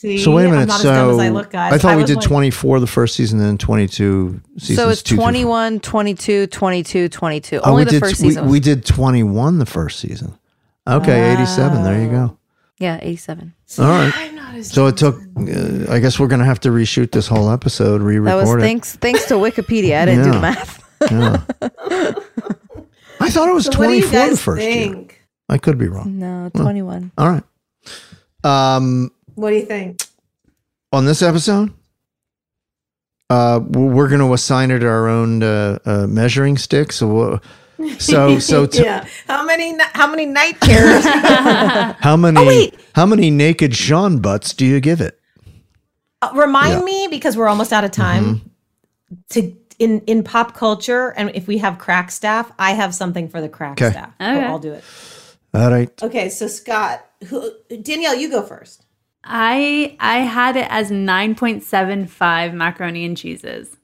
See, 0.00 0.18
So 0.18 0.30
wait 0.36 0.44
a 0.44 0.46
I'm 0.46 0.52
minute. 0.52 0.68
not 0.68 0.76
as 0.76 0.82
dumb 0.84 0.94
So 0.94 1.10
as 1.20 1.26
I 1.26 1.28
look, 1.30 1.50
guys. 1.50 1.72
I 1.72 1.78
thought 1.78 1.96
we 1.96 2.04
did 2.04 2.18
like- 2.18 2.24
24 2.24 2.78
the 2.78 2.86
first 2.86 3.16
season, 3.16 3.40
and 3.40 3.48
then 3.48 3.58
22 3.58 4.40
seasons. 4.58 4.78
So 4.78 4.88
it's 4.90 5.02
two 5.02 5.16
21, 5.16 5.80
22, 5.80 6.46
22, 6.46 7.08
22. 7.08 7.56
Oh, 7.64 7.70
Only 7.72 7.80
we 7.80 7.84
the 7.86 7.90
did. 7.90 8.00
first 8.00 8.20
we, 8.22 8.28
season. 8.28 8.44
was- 8.44 8.52
we 8.52 8.60
did 8.60 8.84
21 8.84 9.58
the 9.58 9.66
first 9.66 9.98
season. 9.98 10.38
Okay, 10.86 11.32
87. 11.32 11.82
There 11.82 12.00
you 12.00 12.10
go. 12.10 12.38
yeah, 12.78 13.00
87. 13.02 13.52
All 13.80 13.84
right. 13.86 14.14
So 14.62 14.86
it 14.86 14.96
took. 14.96 15.16
Uh, 15.36 15.92
I 15.92 15.98
guess 15.98 16.18
we're 16.20 16.28
gonna 16.28 16.44
have 16.44 16.60
to 16.60 16.68
reshoot 16.70 17.10
this 17.10 17.26
whole 17.26 17.50
episode, 17.50 17.98
That 17.98 18.04
re-record 18.04 18.40
was 18.46 18.54
it. 18.54 18.60
thanks 18.60 18.96
thanks 18.96 19.24
to 19.26 19.34
Wikipedia. 19.34 20.00
I 20.00 20.04
didn't 20.04 20.22
do 20.24 20.30
Yeah. 20.30 20.34
the 20.34 20.40
math. 20.40 20.84
Yeah. 21.10 21.40
I 23.20 23.30
thought 23.30 23.48
it 23.48 23.52
was 23.54 23.64
So 23.66 23.78
what 23.78 23.88
do 23.88 23.94
you 23.94 24.02
24 24.02 24.10
the 24.10 24.16
guys 24.30 24.40
first 24.42 24.62
year. 24.62 24.72
think? 24.72 25.22
I 25.48 25.58
could 25.58 25.76
be 25.76 25.88
wrong. 25.88 26.18
No, 26.20 26.50
21. 26.54 27.10
All 27.18 27.28
right. 27.28 27.42
Um, 28.44 29.10
What 29.38 29.50
do 29.50 29.56
you 29.56 29.64
think? 29.66 30.02
on 30.92 31.04
this 31.04 31.22
episode, 31.22 31.72
uh, 33.30 33.60
we're 33.68 34.08
going 34.08 34.20
to 34.20 34.32
assign 34.32 34.70
it 34.70 34.82
our 34.82 35.06
own 35.06 35.42
uh, 35.42 35.78
uh, 35.84 36.06
measuring 36.08 36.56
stick. 36.56 36.90
So, 36.92 37.06
we'll- 37.08 37.40
so, 38.00 38.38
so, 38.40 38.66
t- 38.74 38.82
yeah. 38.82 39.06
How 39.28 39.44
many 39.44 39.78
how 39.94 40.08
many 40.10 40.26
night 40.26 40.60
terrors? 40.60 41.04
how 42.00 42.16
many, 42.16 42.40
Oh, 42.40 42.46
wait. 42.46 42.74
how 42.96 43.06
many 43.06 43.30
naked 43.30 43.76
Sean 43.76 44.18
butts 44.18 44.52
do 44.54 44.66
you 44.66 44.80
give 44.80 45.00
it? 45.00 45.20
Uh, 46.20 46.30
remind 46.34 46.70
Yeah. 46.70 46.76
Mm-hmm. 46.78 46.84
me 46.86 47.08
because 47.08 47.36
we're 47.36 47.46
almost 47.48 47.72
out 47.72 47.84
of 47.84 47.92
time. 47.92 48.50
To 49.30 49.54
in 49.78 50.00
in 50.06 50.24
pop 50.24 50.54
culture, 50.56 51.10
and 51.16 51.30
if 51.36 51.46
we 51.46 51.58
have 51.58 51.78
crack 51.78 52.10
staff, 52.10 52.50
I 52.58 52.72
have 52.72 52.92
something 52.94 53.28
for 53.28 53.40
the 53.40 53.48
crack 53.48 53.80
Okay. 53.80 53.92
staff. 53.92 54.10
Okay. 54.20 54.44
I'll 54.44 54.58
do 54.58 54.72
it. 54.72 54.82
All 55.54 55.70
right. 55.70 56.02
Okay, 56.02 56.28
so 56.30 56.48
Scott, 56.48 57.06
who, 57.28 57.52
Danielle, 57.82 58.16
you 58.16 58.28
go 58.30 58.42
first. 58.42 58.84
I 59.28 59.96
I 60.00 60.18
had 60.20 60.56
it 60.56 60.66
as 60.70 60.90
9.75 60.90 62.54
macaroni 62.54 63.04
and 63.04 63.16
cheeses. 63.16 63.76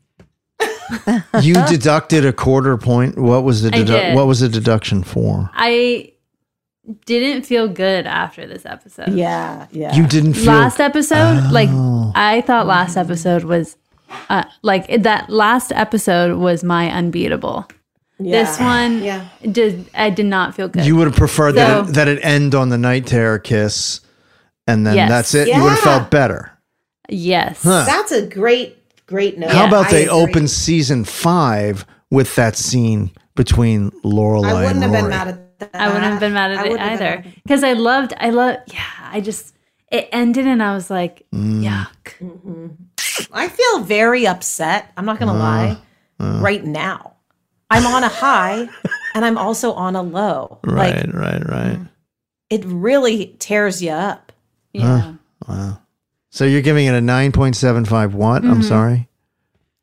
You 1.42 1.54
deducted 1.68 2.24
a 2.24 2.32
quarter 2.32 2.76
point. 2.76 3.18
What 3.18 3.44
was 3.44 3.62
the 3.62 3.70
dedu- 3.70 4.14
what 4.14 4.26
was 4.26 4.40
the 4.40 4.48
deduction 4.48 5.02
for? 5.02 5.50
I 5.54 6.12
didn't 7.06 7.44
feel 7.46 7.68
good 7.68 8.06
after 8.06 8.46
this 8.46 8.66
episode. 8.66 9.12
Yeah, 9.14 9.66
yeah. 9.70 9.94
You 9.94 10.06
didn't 10.06 10.34
feel 10.34 10.46
last 10.52 10.80
episode 10.80 11.50
like 11.50 11.70
Oh. 11.72 12.12
i 12.14 12.42
thought 12.42 12.66
last 12.66 12.96
episode 12.98 13.44
was 13.44 13.76
uh, 14.28 14.44
like 14.62 15.02
that 15.02 15.30
last 15.30 15.72
episode 15.72 16.36
was 16.38 16.62
my 16.62 16.90
unbeatable 16.90 17.66
this 18.20 18.60
one 18.60 19.02
Yeah. 19.02 19.26
did 19.50 19.86
i 19.94 20.10
did 20.10 20.26
not 20.26 20.54
feel 20.54 20.68
good 20.68 20.84
You 20.84 20.94
would 20.96 21.06
have 21.06 21.16
preferred 21.16 21.52
that 21.52 21.88
it, 21.88 21.94
that 21.94 22.06
it 22.08 22.18
end 22.22 22.54
on 22.54 22.68
the 22.68 22.76
night 22.78 23.06
terror 23.06 23.38
kiss, 23.38 24.00
and 24.66 24.86
then 24.86 24.94
Yes. 24.96 25.08
that's 25.08 25.34
it. 25.34 25.48
You 25.48 25.62
would 25.62 25.70
have 25.70 25.78
felt 25.80 26.10
better. 26.10 26.50
yes 27.08 27.62
Huh. 27.62 27.84
That's 27.86 28.12
a 28.12 28.26
great, 28.26 28.78
great 29.06 29.38
note. 29.38 29.50
How 29.50 29.66
about 29.66 29.86
I 29.86 29.90
they 29.90 30.02
agree. 30.06 30.22
open 30.22 30.48
season 30.48 31.04
five 31.04 31.84
with 32.10 32.34
that 32.36 32.56
scene 32.56 33.10
between 33.34 33.90
Lorelai 34.04 34.46
I 34.50 34.64
wouldn't 34.64 34.82
have 34.82 34.90
Rory? 34.92 35.02
been 35.02 35.10
mad 35.10 35.28
at 35.28 35.58
that. 35.58 35.70
i 35.74 35.86
wouldn't 35.88 36.04
have 36.04 36.20
been 36.20 36.32
mad 36.34 36.50
I 36.50 36.54
at 36.54 36.66
it 36.66 36.70
wouldn't 36.72 36.88
have 36.90 36.98
been 36.98 37.08
either 37.08 37.34
because 37.44 37.62
i 37.64 37.72
loved 37.74 38.12
i 38.18 38.30
love 38.30 38.56
yeah 38.66 38.84
i 39.12 39.20
just 39.20 39.54
it 39.90 40.08
ended 40.12 40.46
and 40.46 40.62
i 40.62 40.74
was 40.74 40.88
like 40.90 41.24
Mm. 41.34 41.62
yuck 41.64 42.14
I 43.32 43.48
feel 43.48 43.80
very 43.84 44.26
upset. 44.26 44.90
I'm 44.96 45.04
not 45.04 45.18
going 45.20 45.32
to 45.32 45.38
lie. 45.38 45.76
uh. 46.18 46.40
right 46.42 46.64
now, 46.64 47.14
I'm 47.70 47.86
on 47.86 48.02
a 48.02 48.08
high, 48.08 48.68
and 49.14 49.24
I'm 49.24 49.38
also 49.38 49.72
on 49.72 49.94
a 49.94 50.02
low. 50.02 50.58
right, 50.64 51.06
Like 51.06 51.14
right, 51.14 51.48
right. 51.48 51.78
it 52.50 52.64
really 52.64 53.36
tears 53.38 53.80
you 53.82 53.90
up. 53.92 54.32
Yeah 54.74 55.14
Wow. 55.48 55.78
So 56.30 56.44
you're 56.44 56.62
giving 56.62 56.86
it 56.86 56.94
a 56.94 57.00
nine 57.00 57.32
point 57.32 57.54
seven 57.56 57.84
five. 57.84 58.14
What? 58.14 58.42
Mm-hmm. 58.42 58.50
I'm 58.50 58.62
sorry. 58.62 59.08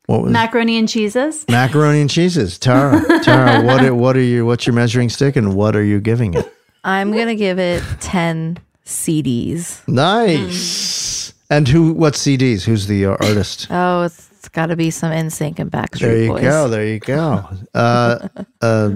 What 0.06 0.22
was 0.22 0.32
macaroni 0.32 0.76
and 0.76 0.88
cheeses 0.88 1.44
macaroni 1.48 2.00
and 2.00 2.10
cheeses? 2.10 2.58
Tara, 2.58 3.00
Tara, 3.22 3.62
what? 3.64 3.82
Are, 3.84 3.94
what 3.94 4.16
are 4.16 4.20
you? 4.22 4.44
What's 4.44 4.66
your 4.66 4.74
measuring 4.74 5.08
stick, 5.08 5.36
and 5.36 5.54
what 5.54 5.76
are 5.76 5.82
you 5.82 6.00
giving 6.00 6.34
it? 6.34 6.52
I'm 6.84 7.12
gonna 7.12 7.36
give 7.36 7.58
it 7.58 7.82
ten 8.00 8.58
CDs. 8.84 9.86
Nice. 9.88 11.32
And 11.48 11.68
who? 11.68 11.92
What 11.92 12.14
CDs? 12.14 12.64
Who's 12.64 12.86
the 12.86 13.06
uh, 13.06 13.10
artist? 13.12 13.68
Oh, 13.70 14.02
it's, 14.02 14.28
it's 14.32 14.48
got 14.48 14.66
to 14.66 14.76
be 14.76 14.90
some 14.90 15.12
NSYNC 15.12 15.58
and 15.58 15.70
Backstreet 15.70 16.00
There 16.00 16.22
you 16.22 16.28
Boys. 16.32 16.42
go. 16.42 16.68
There 16.68 16.86
you 16.86 16.98
go. 16.98 17.48
Uh, 17.74 18.28
uh, 18.60 18.90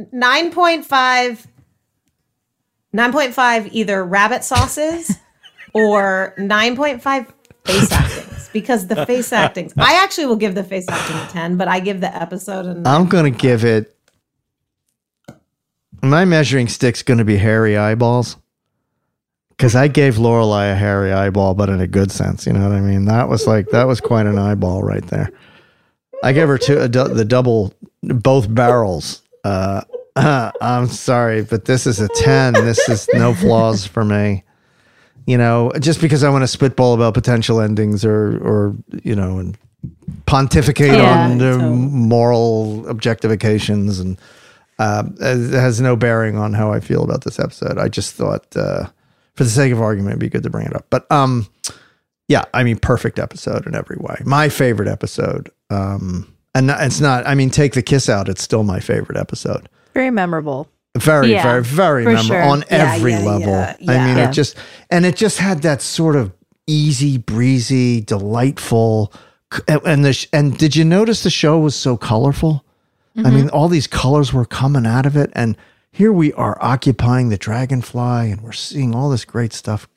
9.5 0.00 1.46
9.5 2.94 3.68
either 3.72 4.04
rabbit 4.04 4.42
sauces 4.42 5.16
or 5.78 6.34
9.5 6.38 7.26
face 7.64 7.92
actings 7.92 8.50
because 8.52 8.86
the 8.86 9.04
face 9.06 9.32
actings 9.32 9.72
I 9.76 10.02
actually 10.02 10.26
will 10.26 10.36
give 10.36 10.54
the 10.54 10.64
face 10.64 10.86
acting 10.88 11.16
a 11.16 11.26
10 11.28 11.56
but 11.56 11.68
I 11.68 11.80
give 11.80 12.00
the 12.00 12.14
episode 12.14 12.66
a 12.66 12.74
9. 12.74 12.86
I'm 12.86 13.06
gonna 13.08 13.30
give 13.30 13.64
it. 13.64 13.94
My 16.02 16.24
measuring 16.24 16.68
stick's 16.68 17.02
gonna 17.02 17.24
be 17.24 17.36
hairy 17.36 17.76
eyeballs. 17.76 18.36
Because 19.50 19.74
I 19.74 19.88
gave 19.88 20.14
Lorelai 20.14 20.70
a 20.70 20.76
hairy 20.76 21.12
eyeball, 21.12 21.54
but 21.54 21.68
in 21.68 21.80
a 21.80 21.86
good 21.88 22.12
sense. 22.12 22.46
You 22.46 22.52
know 22.52 22.62
what 22.62 22.76
I 22.76 22.80
mean? 22.80 23.06
That 23.06 23.28
was 23.28 23.48
like 23.48 23.68
that 23.70 23.88
was 23.88 24.00
quite 24.00 24.26
an 24.26 24.38
eyeball 24.38 24.84
right 24.84 25.04
there. 25.08 25.32
I 26.22 26.32
gave 26.32 26.46
her 26.46 26.58
two 26.58 26.86
the 26.86 27.24
double 27.24 27.74
both 28.02 28.52
barrels. 28.54 29.22
Uh, 29.42 29.82
I'm 30.60 30.86
sorry, 30.86 31.42
but 31.42 31.64
this 31.64 31.86
is 31.86 32.00
a 32.00 32.08
ten. 32.08 32.52
This 32.54 32.88
is 32.88 33.08
no 33.14 33.34
flaws 33.34 33.84
for 33.84 34.04
me. 34.04 34.44
You 35.28 35.36
know, 35.36 35.70
just 35.78 36.00
because 36.00 36.24
I 36.24 36.30
want 36.30 36.42
to 36.42 36.48
spitball 36.48 36.94
about 36.94 37.12
potential 37.12 37.60
endings 37.60 38.02
or 38.04 38.38
or 38.38 38.74
you 39.02 39.14
know 39.14 39.38
and 39.38 39.58
pontificate 40.24 40.92
Yeah. 40.94 41.28
on 41.28 41.38
the 41.38 41.58
moral 41.58 42.84
objectifications 42.88 44.00
and 44.00 44.18
uh, 44.78 45.02
it 45.20 45.52
has 45.52 45.80
no 45.80 45.96
bearing 45.96 46.36
on 46.38 46.54
how 46.54 46.72
I 46.72 46.80
feel 46.80 47.02
about 47.02 47.24
this 47.24 47.38
episode. 47.38 47.78
I 47.78 47.88
just 47.88 48.14
thought, 48.14 48.46
uh, 48.56 48.86
for 49.34 49.44
the 49.44 49.50
sake 49.50 49.72
of 49.72 49.80
argument, 49.82 50.12
it'd 50.12 50.20
be 50.20 50.28
good 50.30 50.44
to 50.44 50.50
bring 50.50 50.66
it 50.66 50.74
up. 50.74 50.86
But 50.88 51.10
um, 51.12 51.46
yeah, 52.28 52.44
I 52.54 52.62
mean, 52.64 52.78
perfect 52.78 53.18
episode 53.18 53.66
in 53.66 53.74
every 53.74 53.96
way. 54.00 54.22
My 54.24 54.48
favorite 54.48 54.88
episode. 54.88 55.50
Um, 55.68 56.32
and 56.54 56.70
it's 56.70 57.00
not. 57.00 57.26
I 57.26 57.34
mean, 57.34 57.50
take 57.50 57.72
the 57.74 57.82
kiss 57.82 58.08
out. 58.08 58.28
It's 58.28 58.42
still 58.42 58.62
my 58.62 58.80
favorite 58.80 59.18
episode. 59.18 59.68
Very 59.94 60.10
memorable. 60.10 60.68
Very, 60.96 61.32
Yeah, 61.32 61.42
very, 61.42 61.62
very 61.62 62.04
memorable 62.04 62.26
sure. 62.26 62.42
on 62.42 62.64
Yeah, 62.70 62.94
every 62.94 63.12
yeah, 63.12 63.18
level. 63.22 63.48
yeah, 63.48 63.76
I 63.88 64.06
mean, 64.06 64.16
yeah. 64.16 64.28
it 64.28 64.32
just 64.32 64.56
and 64.90 65.04
it 65.06 65.16
just 65.16 65.38
had 65.38 65.62
that 65.62 65.82
sort 65.82 66.16
of 66.16 66.32
easy 66.66 67.18
breezy, 67.18 68.00
delightful. 68.00 69.12
And 69.66 70.04
the 70.04 70.26
and 70.32 70.56
did 70.56 70.76
you 70.76 70.84
notice 70.84 71.22
the 71.22 71.30
show 71.30 71.58
was 71.58 71.74
so 71.74 71.96
colorful? 71.96 72.64
I 73.16 73.20
mm-hmm. 73.20 73.34
mean, 73.34 73.48
all 73.50 73.68
these 73.68 73.86
colors 73.86 74.32
were 74.32 74.44
coming 74.44 74.86
out 74.86 75.06
of 75.06 75.16
it, 75.16 75.30
and 75.34 75.56
here 75.90 76.12
we 76.12 76.32
are 76.34 76.56
occupying 76.60 77.30
the 77.30 77.38
dragonfly, 77.38 78.30
and 78.30 78.40
we're 78.42 78.52
seeing 78.52 78.94
all 78.94 79.10
this 79.10 79.24
great 79.24 79.52
stuff 79.52 79.88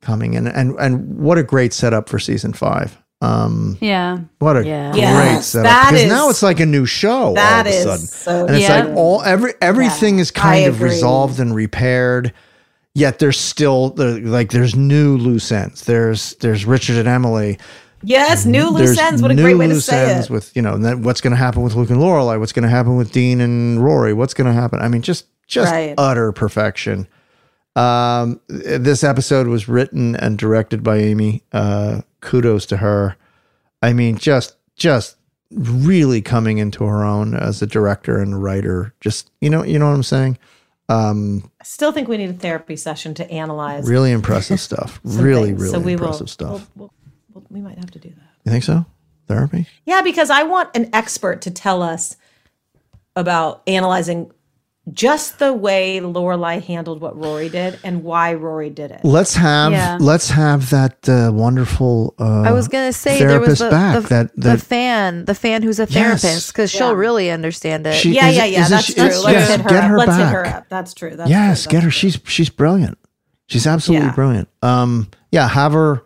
coming 0.00 0.34
in, 0.34 0.46
and 0.46 0.76
and 0.78 1.16
what 1.18 1.38
a 1.38 1.42
great 1.42 1.72
setup 1.72 2.08
for 2.08 2.18
season 2.18 2.52
five. 2.52 3.02
Um, 3.24 3.78
Yeah. 3.80 4.18
what 4.38 4.56
a 4.56 4.66
Yeah. 4.66 4.92
great 4.92 5.00
Yes, 5.02 5.46
setup 5.48 5.64
that 5.70 5.90
because 5.90 6.04
is- 6.04 6.10
now 6.10 6.28
it's 6.30 6.42
like 6.42 6.60
a 6.60 6.66
new 6.66 6.86
show. 6.86 7.22
all 7.28 7.34
That 7.34 7.66
of 7.66 7.72
a 7.72 7.76
is 7.76 7.84
sudden. 7.84 8.06
so 8.06 8.46
and 8.46 8.56
it's 8.56 8.68
Yeah. 8.68 8.84
like 8.84 8.96
all 8.96 9.22
every 9.22 9.54
everything 9.62 10.18
is 10.18 10.30
kind 10.30 10.54
I 10.64 10.68
of 10.68 10.76
agree. 10.76 10.90
resolved 10.90 11.40
and 11.40 11.54
repaired. 11.54 12.32
Yet 12.94 13.18
there's 13.18 13.38
still 13.40 13.90
there- 13.90 14.20
like 14.20 14.50
there's 14.52 14.76
new 14.76 15.16
loose 15.16 15.50
ends. 15.50 15.82
There's 15.82 16.36
there's 16.40 16.64
Richard 16.64 16.96
and 16.96 17.08
Emily. 17.08 17.58
Yes, 18.06 18.44
new 18.44 18.68
loose 18.68 18.88
There's 18.96 18.98
ends. 18.98 19.22
What 19.22 19.30
a 19.30 19.34
new 19.34 19.42
great 19.42 19.54
way 19.56 19.66
to 19.66 19.80
say 19.80 20.12
ends 20.12 20.26
it. 20.26 20.30
With 20.30 20.54
you 20.54 20.60
know, 20.62 20.74
and 20.74 20.84
then 20.84 21.02
what's 21.02 21.20
going 21.22 21.30
to 21.32 21.38
happen 21.38 21.62
with 21.62 21.74
Luke 21.74 21.88
and 21.90 21.98
Lorelai? 22.00 22.38
What's 22.38 22.52
going 22.52 22.64
to 22.64 22.68
happen 22.68 22.96
with 22.96 23.10
Dean 23.12 23.40
and 23.40 23.82
Rory? 23.82 24.12
What's 24.12 24.34
going 24.34 24.46
to 24.46 24.52
happen? 24.52 24.78
I 24.80 24.88
mean, 24.88 25.00
just 25.02 25.24
just 25.48 25.72
Right. 25.72 25.94
utter 25.96 26.30
perfection. 26.30 27.06
Um, 27.76 28.40
this 28.48 29.02
episode 29.02 29.46
was 29.48 29.68
written 29.68 30.14
and 30.16 30.38
directed 30.38 30.82
by 30.84 30.98
Amy. 30.98 31.42
Uh, 31.52 32.02
kudos 32.24 32.66
to 32.66 32.78
her. 32.78 33.16
I 33.82 33.92
mean, 33.92 34.16
just 34.16 34.56
just 34.76 35.16
really 35.50 36.20
coming 36.20 36.58
into 36.58 36.84
her 36.84 37.04
own 37.04 37.34
as 37.34 37.62
a 37.62 37.66
director 37.66 38.18
and 38.20 38.42
writer. 38.42 38.94
Just 39.00 39.30
you 39.40 39.50
know, 39.50 39.62
you 39.62 39.78
know 39.78 39.86
what 39.86 39.94
I'm 39.94 40.02
saying. 40.02 40.38
Um, 40.88 41.50
I 41.60 41.64
still 41.64 41.92
think 41.92 42.08
we 42.08 42.16
need 42.16 42.30
a 42.30 42.34
therapy 42.34 42.76
session 42.76 43.14
to 43.14 43.30
analyze. 43.30 43.88
really 43.88 44.10
impressive 44.12 44.60
stuff. 44.60 45.00
Really, 45.04 45.50
things. 45.50 45.62
really 45.62 45.72
so 45.72 45.80
we 45.80 45.92
impressive 45.92 46.20
will, 46.22 46.28
stuff. 46.28 46.50
We'll, 46.50 46.60
we'll, 46.74 46.92
we'll- 47.32 47.46
we 47.50 47.60
might 47.60 47.78
have 47.78 47.90
to 47.92 47.98
do 47.98 48.08
that. 48.10 48.28
You 48.44 48.52
think 48.52 48.64
so? 48.64 48.84
Therapy? 49.26 49.66
Yeah, 49.86 50.02
because 50.02 50.28
I 50.28 50.42
want 50.42 50.76
an 50.76 50.90
expert 50.92 51.40
to 51.42 51.50
tell 51.50 51.82
us 51.82 52.16
about 53.16 53.62
analyzing 53.66 54.30
just 54.92 55.38
the 55.38 55.52
way 55.52 55.98
Lorelai 56.00 56.62
handled 56.62 57.00
what 57.00 57.16
Rory 57.16 57.48
did 57.48 57.78
and 57.84 58.04
why 58.04 58.34
Rory 58.34 58.68
did 58.68 58.90
it. 58.90 59.00
Let's 59.02 59.34
have 59.34 59.72
Yeah. 59.72 59.96
let's 59.98 60.28
have 60.30 60.68
that 60.70 61.08
uh, 61.08 61.30
wonderful. 61.32 62.14
Uh, 62.18 62.42
I 62.42 62.52
was 62.52 62.68
gonna 62.68 62.92
say 62.92 63.18
there 63.18 63.40
was 63.40 63.60
the, 63.60 63.70
back 63.70 64.02
the, 64.02 64.08
that 64.08 64.34
the 64.36 64.40
that 64.42 64.60
fan, 64.60 65.24
the 65.24 65.34
fan 65.34 65.62
who's 65.62 65.78
a 65.80 65.86
therapist, 65.86 66.52
because 66.52 66.70
she'll 66.70 66.94
really 66.94 67.30
understand 67.30 67.86
it. 67.86 67.94
She- 67.94 68.14
yeah, 68.14 68.28
is 68.28 68.36
yeah, 68.36 68.44
it- 68.44 68.52
yeah. 68.52 68.60
is 68.60 68.66
it- 68.66 68.70
That's 68.70 68.94
true. 68.94 69.04
yes, 69.04 69.24
Let's 69.24 69.50
hit 69.50 69.60
her 69.62 69.68
get 69.70 69.84
up. 69.84 69.98
Let's 69.98 70.16
hit 70.16 70.26
her 70.26 70.46
up. 70.46 70.66
That's 70.68 70.94
true. 70.94 71.16
That's 71.16 71.30
yes, 71.30 71.62
true. 71.62 71.70
get 71.72 71.82
her. 71.84 71.88
That's 71.88 71.96
She's 71.96 72.18
she's 72.26 72.50
brilliant. 72.50 72.98
She's 73.46 73.66
absolutely 73.66 74.08
Yeah. 74.08 74.14
brilliant. 74.14 74.48
Um, 74.62 75.08
yeah, 75.32 75.48
have 75.48 75.72
her. 75.72 76.02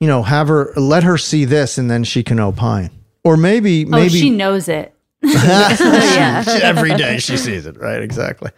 You 0.00 0.08
know, 0.08 0.22
have 0.22 0.48
her 0.48 0.72
let 0.76 1.04
her 1.04 1.16
see 1.18 1.44
this, 1.44 1.78
and 1.78 1.90
then 1.90 2.04
she 2.04 2.22
can 2.22 2.40
opine. 2.40 2.90
Or 3.22 3.36
maybe 3.36 3.84
Oh, 3.86 3.90
maybe 3.90 4.18
she 4.18 4.30
knows 4.30 4.68
it. 4.68 4.91
Yeah. 5.22 6.44
every 6.62 6.94
day 6.94 7.18
she 7.18 7.36
sees 7.36 7.66
it. 7.66 7.78
Right, 7.78 8.02
exactly. 8.02 8.50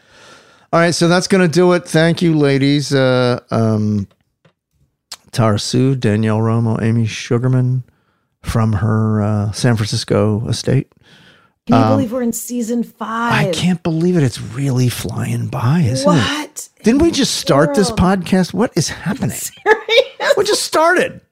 All 0.72 0.80
right, 0.80 0.94
so 0.94 1.06
that's 1.06 1.28
going 1.28 1.46
to 1.48 1.52
do 1.52 1.72
it. 1.72 1.86
Thank 1.86 2.20
you, 2.20 2.36
ladies. 2.36 2.92
Uh, 2.92 3.40
um, 3.50 4.08
Tara 5.30 5.58
Sue, 5.58 5.94
Danielle 5.94 6.38
Romo, 6.38 6.82
Amy 6.82 7.06
Sugarman 7.06 7.84
from 8.42 8.74
her 8.74 9.22
uh, 9.22 9.52
San 9.52 9.76
Francisco 9.76 10.46
estate. 10.48 10.92
Can 11.66 11.80
you 11.80 11.88
believe 11.88 12.12
we're 12.12 12.22
in 12.22 12.34
season 12.34 12.82
five? 12.82 13.32
I 13.32 13.50
can't 13.52 13.82
believe 13.82 14.18
it. 14.18 14.22
It's 14.22 14.40
really 14.40 14.90
flying 14.90 15.46
by, 15.46 15.80
isn't 15.80 16.12
it? 16.12 16.16
What? 16.16 16.68
Didn't 16.82 17.00
we 17.00 17.10
just 17.10 17.36
start 17.36 17.74
this 17.74 17.90
podcast? 17.90 18.52
What 18.52 18.70
is 18.76 18.90
happening? 18.90 19.38
we 20.36 20.44
just 20.44 20.64
started. 20.64 21.22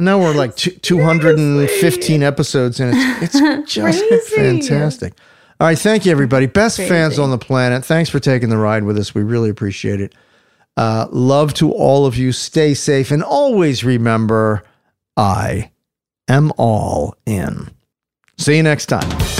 And 0.00 0.06
now 0.06 0.18
we're 0.18 0.32
like 0.32 0.56
two, 0.56 0.70
215 0.70 2.22
episodes 2.22 2.80
and 2.80 2.94
it's, 2.96 3.34
it's 3.36 3.70
just 3.74 4.02
Crazy. 4.02 4.34
fantastic. 4.34 5.12
All 5.60 5.66
right. 5.66 5.78
Thank 5.78 6.06
you, 6.06 6.12
everybody. 6.12 6.46
Best 6.46 6.78
fans 6.78 7.18
on 7.18 7.30
the 7.30 7.36
planet. 7.36 7.84
Thanks 7.84 8.08
for 8.08 8.18
taking 8.18 8.48
the 8.48 8.56
ride 8.56 8.84
with 8.84 8.96
us. 8.96 9.14
We 9.14 9.22
really 9.22 9.50
appreciate 9.50 10.00
it. 10.00 10.14
Uh, 10.74 11.06
love 11.10 11.52
to 11.52 11.70
all 11.70 12.06
of 12.06 12.16
you. 12.16 12.32
Stay 12.32 12.72
safe 12.72 13.10
and 13.10 13.22
always 13.22 13.84
remember 13.84 14.62
I 15.18 15.70
am 16.28 16.50
all 16.56 17.14
in. 17.26 17.68
See 18.38 18.56
you 18.56 18.62
next 18.62 18.86
time. 18.86 19.39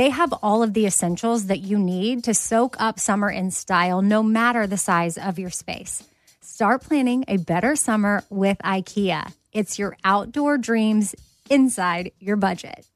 they 0.00 0.08
have 0.08 0.32
all 0.42 0.62
of 0.62 0.72
the 0.72 0.86
essentials 0.86 1.48
that 1.48 1.58
you 1.58 1.78
need 1.78 2.24
to 2.24 2.32
soak 2.32 2.74
up 2.80 2.98
summer 2.98 3.28
in 3.28 3.50
style, 3.50 4.00
no 4.00 4.22
matter 4.22 4.66
the 4.66 4.78
size 4.78 5.18
of 5.18 5.38
your 5.38 5.50
space. 5.50 6.02
Start 6.40 6.80
planning 6.82 7.22
a 7.28 7.36
better 7.36 7.76
summer 7.76 8.24
with 8.30 8.56
IKEA. 8.64 9.30
It's 9.52 9.78
your 9.78 9.98
outdoor 10.02 10.56
dreams 10.56 11.14
inside 11.50 12.12
your 12.18 12.36
budget. 12.36 12.86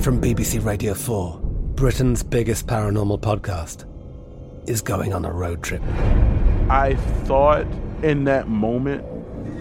From 0.00 0.20
BBC 0.20 0.64
Radio 0.64 0.94
4, 0.94 1.38
Britain's 1.76 2.24
biggest 2.24 2.66
paranormal 2.66 3.20
podcast 3.20 3.84
is 4.68 4.80
going 4.80 5.12
on 5.14 5.24
a 5.24 5.30
road 5.30 5.62
trip. 5.62 5.82
I 6.68 6.96
thought 7.22 7.68
in 8.02 8.24
that 8.24 8.48
moment, 8.48 9.04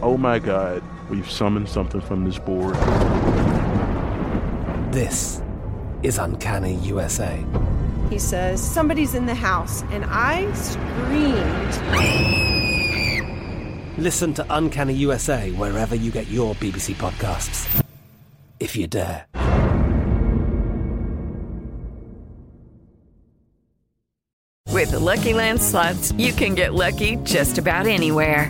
oh 0.01 0.17
my 0.17 0.39
God, 0.39 0.81
we've 1.11 1.29
summoned 1.29 1.69
something 1.69 2.01
from 2.01 2.23
this 2.23 2.39
board. 2.39 2.75
This 4.91 5.41
is 6.03 6.17
Uncanny 6.17 6.73
USA. 6.83 7.41
He 8.09 8.19
says, 8.19 8.61
Somebody's 8.61 9.15
in 9.15 9.25
the 9.25 9.33
house, 9.33 9.83
and 9.83 10.03
I 10.05 10.51
screamed. 10.51 11.73
Listen 13.97 14.33
to 14.33 14.45
Uncanny 14.49 14.93
USA 14.95 15.49
wherever 15.51 15.95
you 15.95 16.11
get 16.11 16.27
your 16.27 16.55
BBC 16.55 16.95
podcasts, 16.95 17.85
if 18.59 18.75
you 18.75 18.85
dare. 18.87 19.25
With 24.67 24.91
the 24.91 24.99
Lucky 24.99 25.31
Land 25.31 25.61
slots, 25.61 26.11
you 26.17 26.33
can 26.33 26.53
get 26.53 26.73
lucky 26.73 27.15
just 27.23 27.57
about 27.57 27.87
anywhere. 27.87 28.49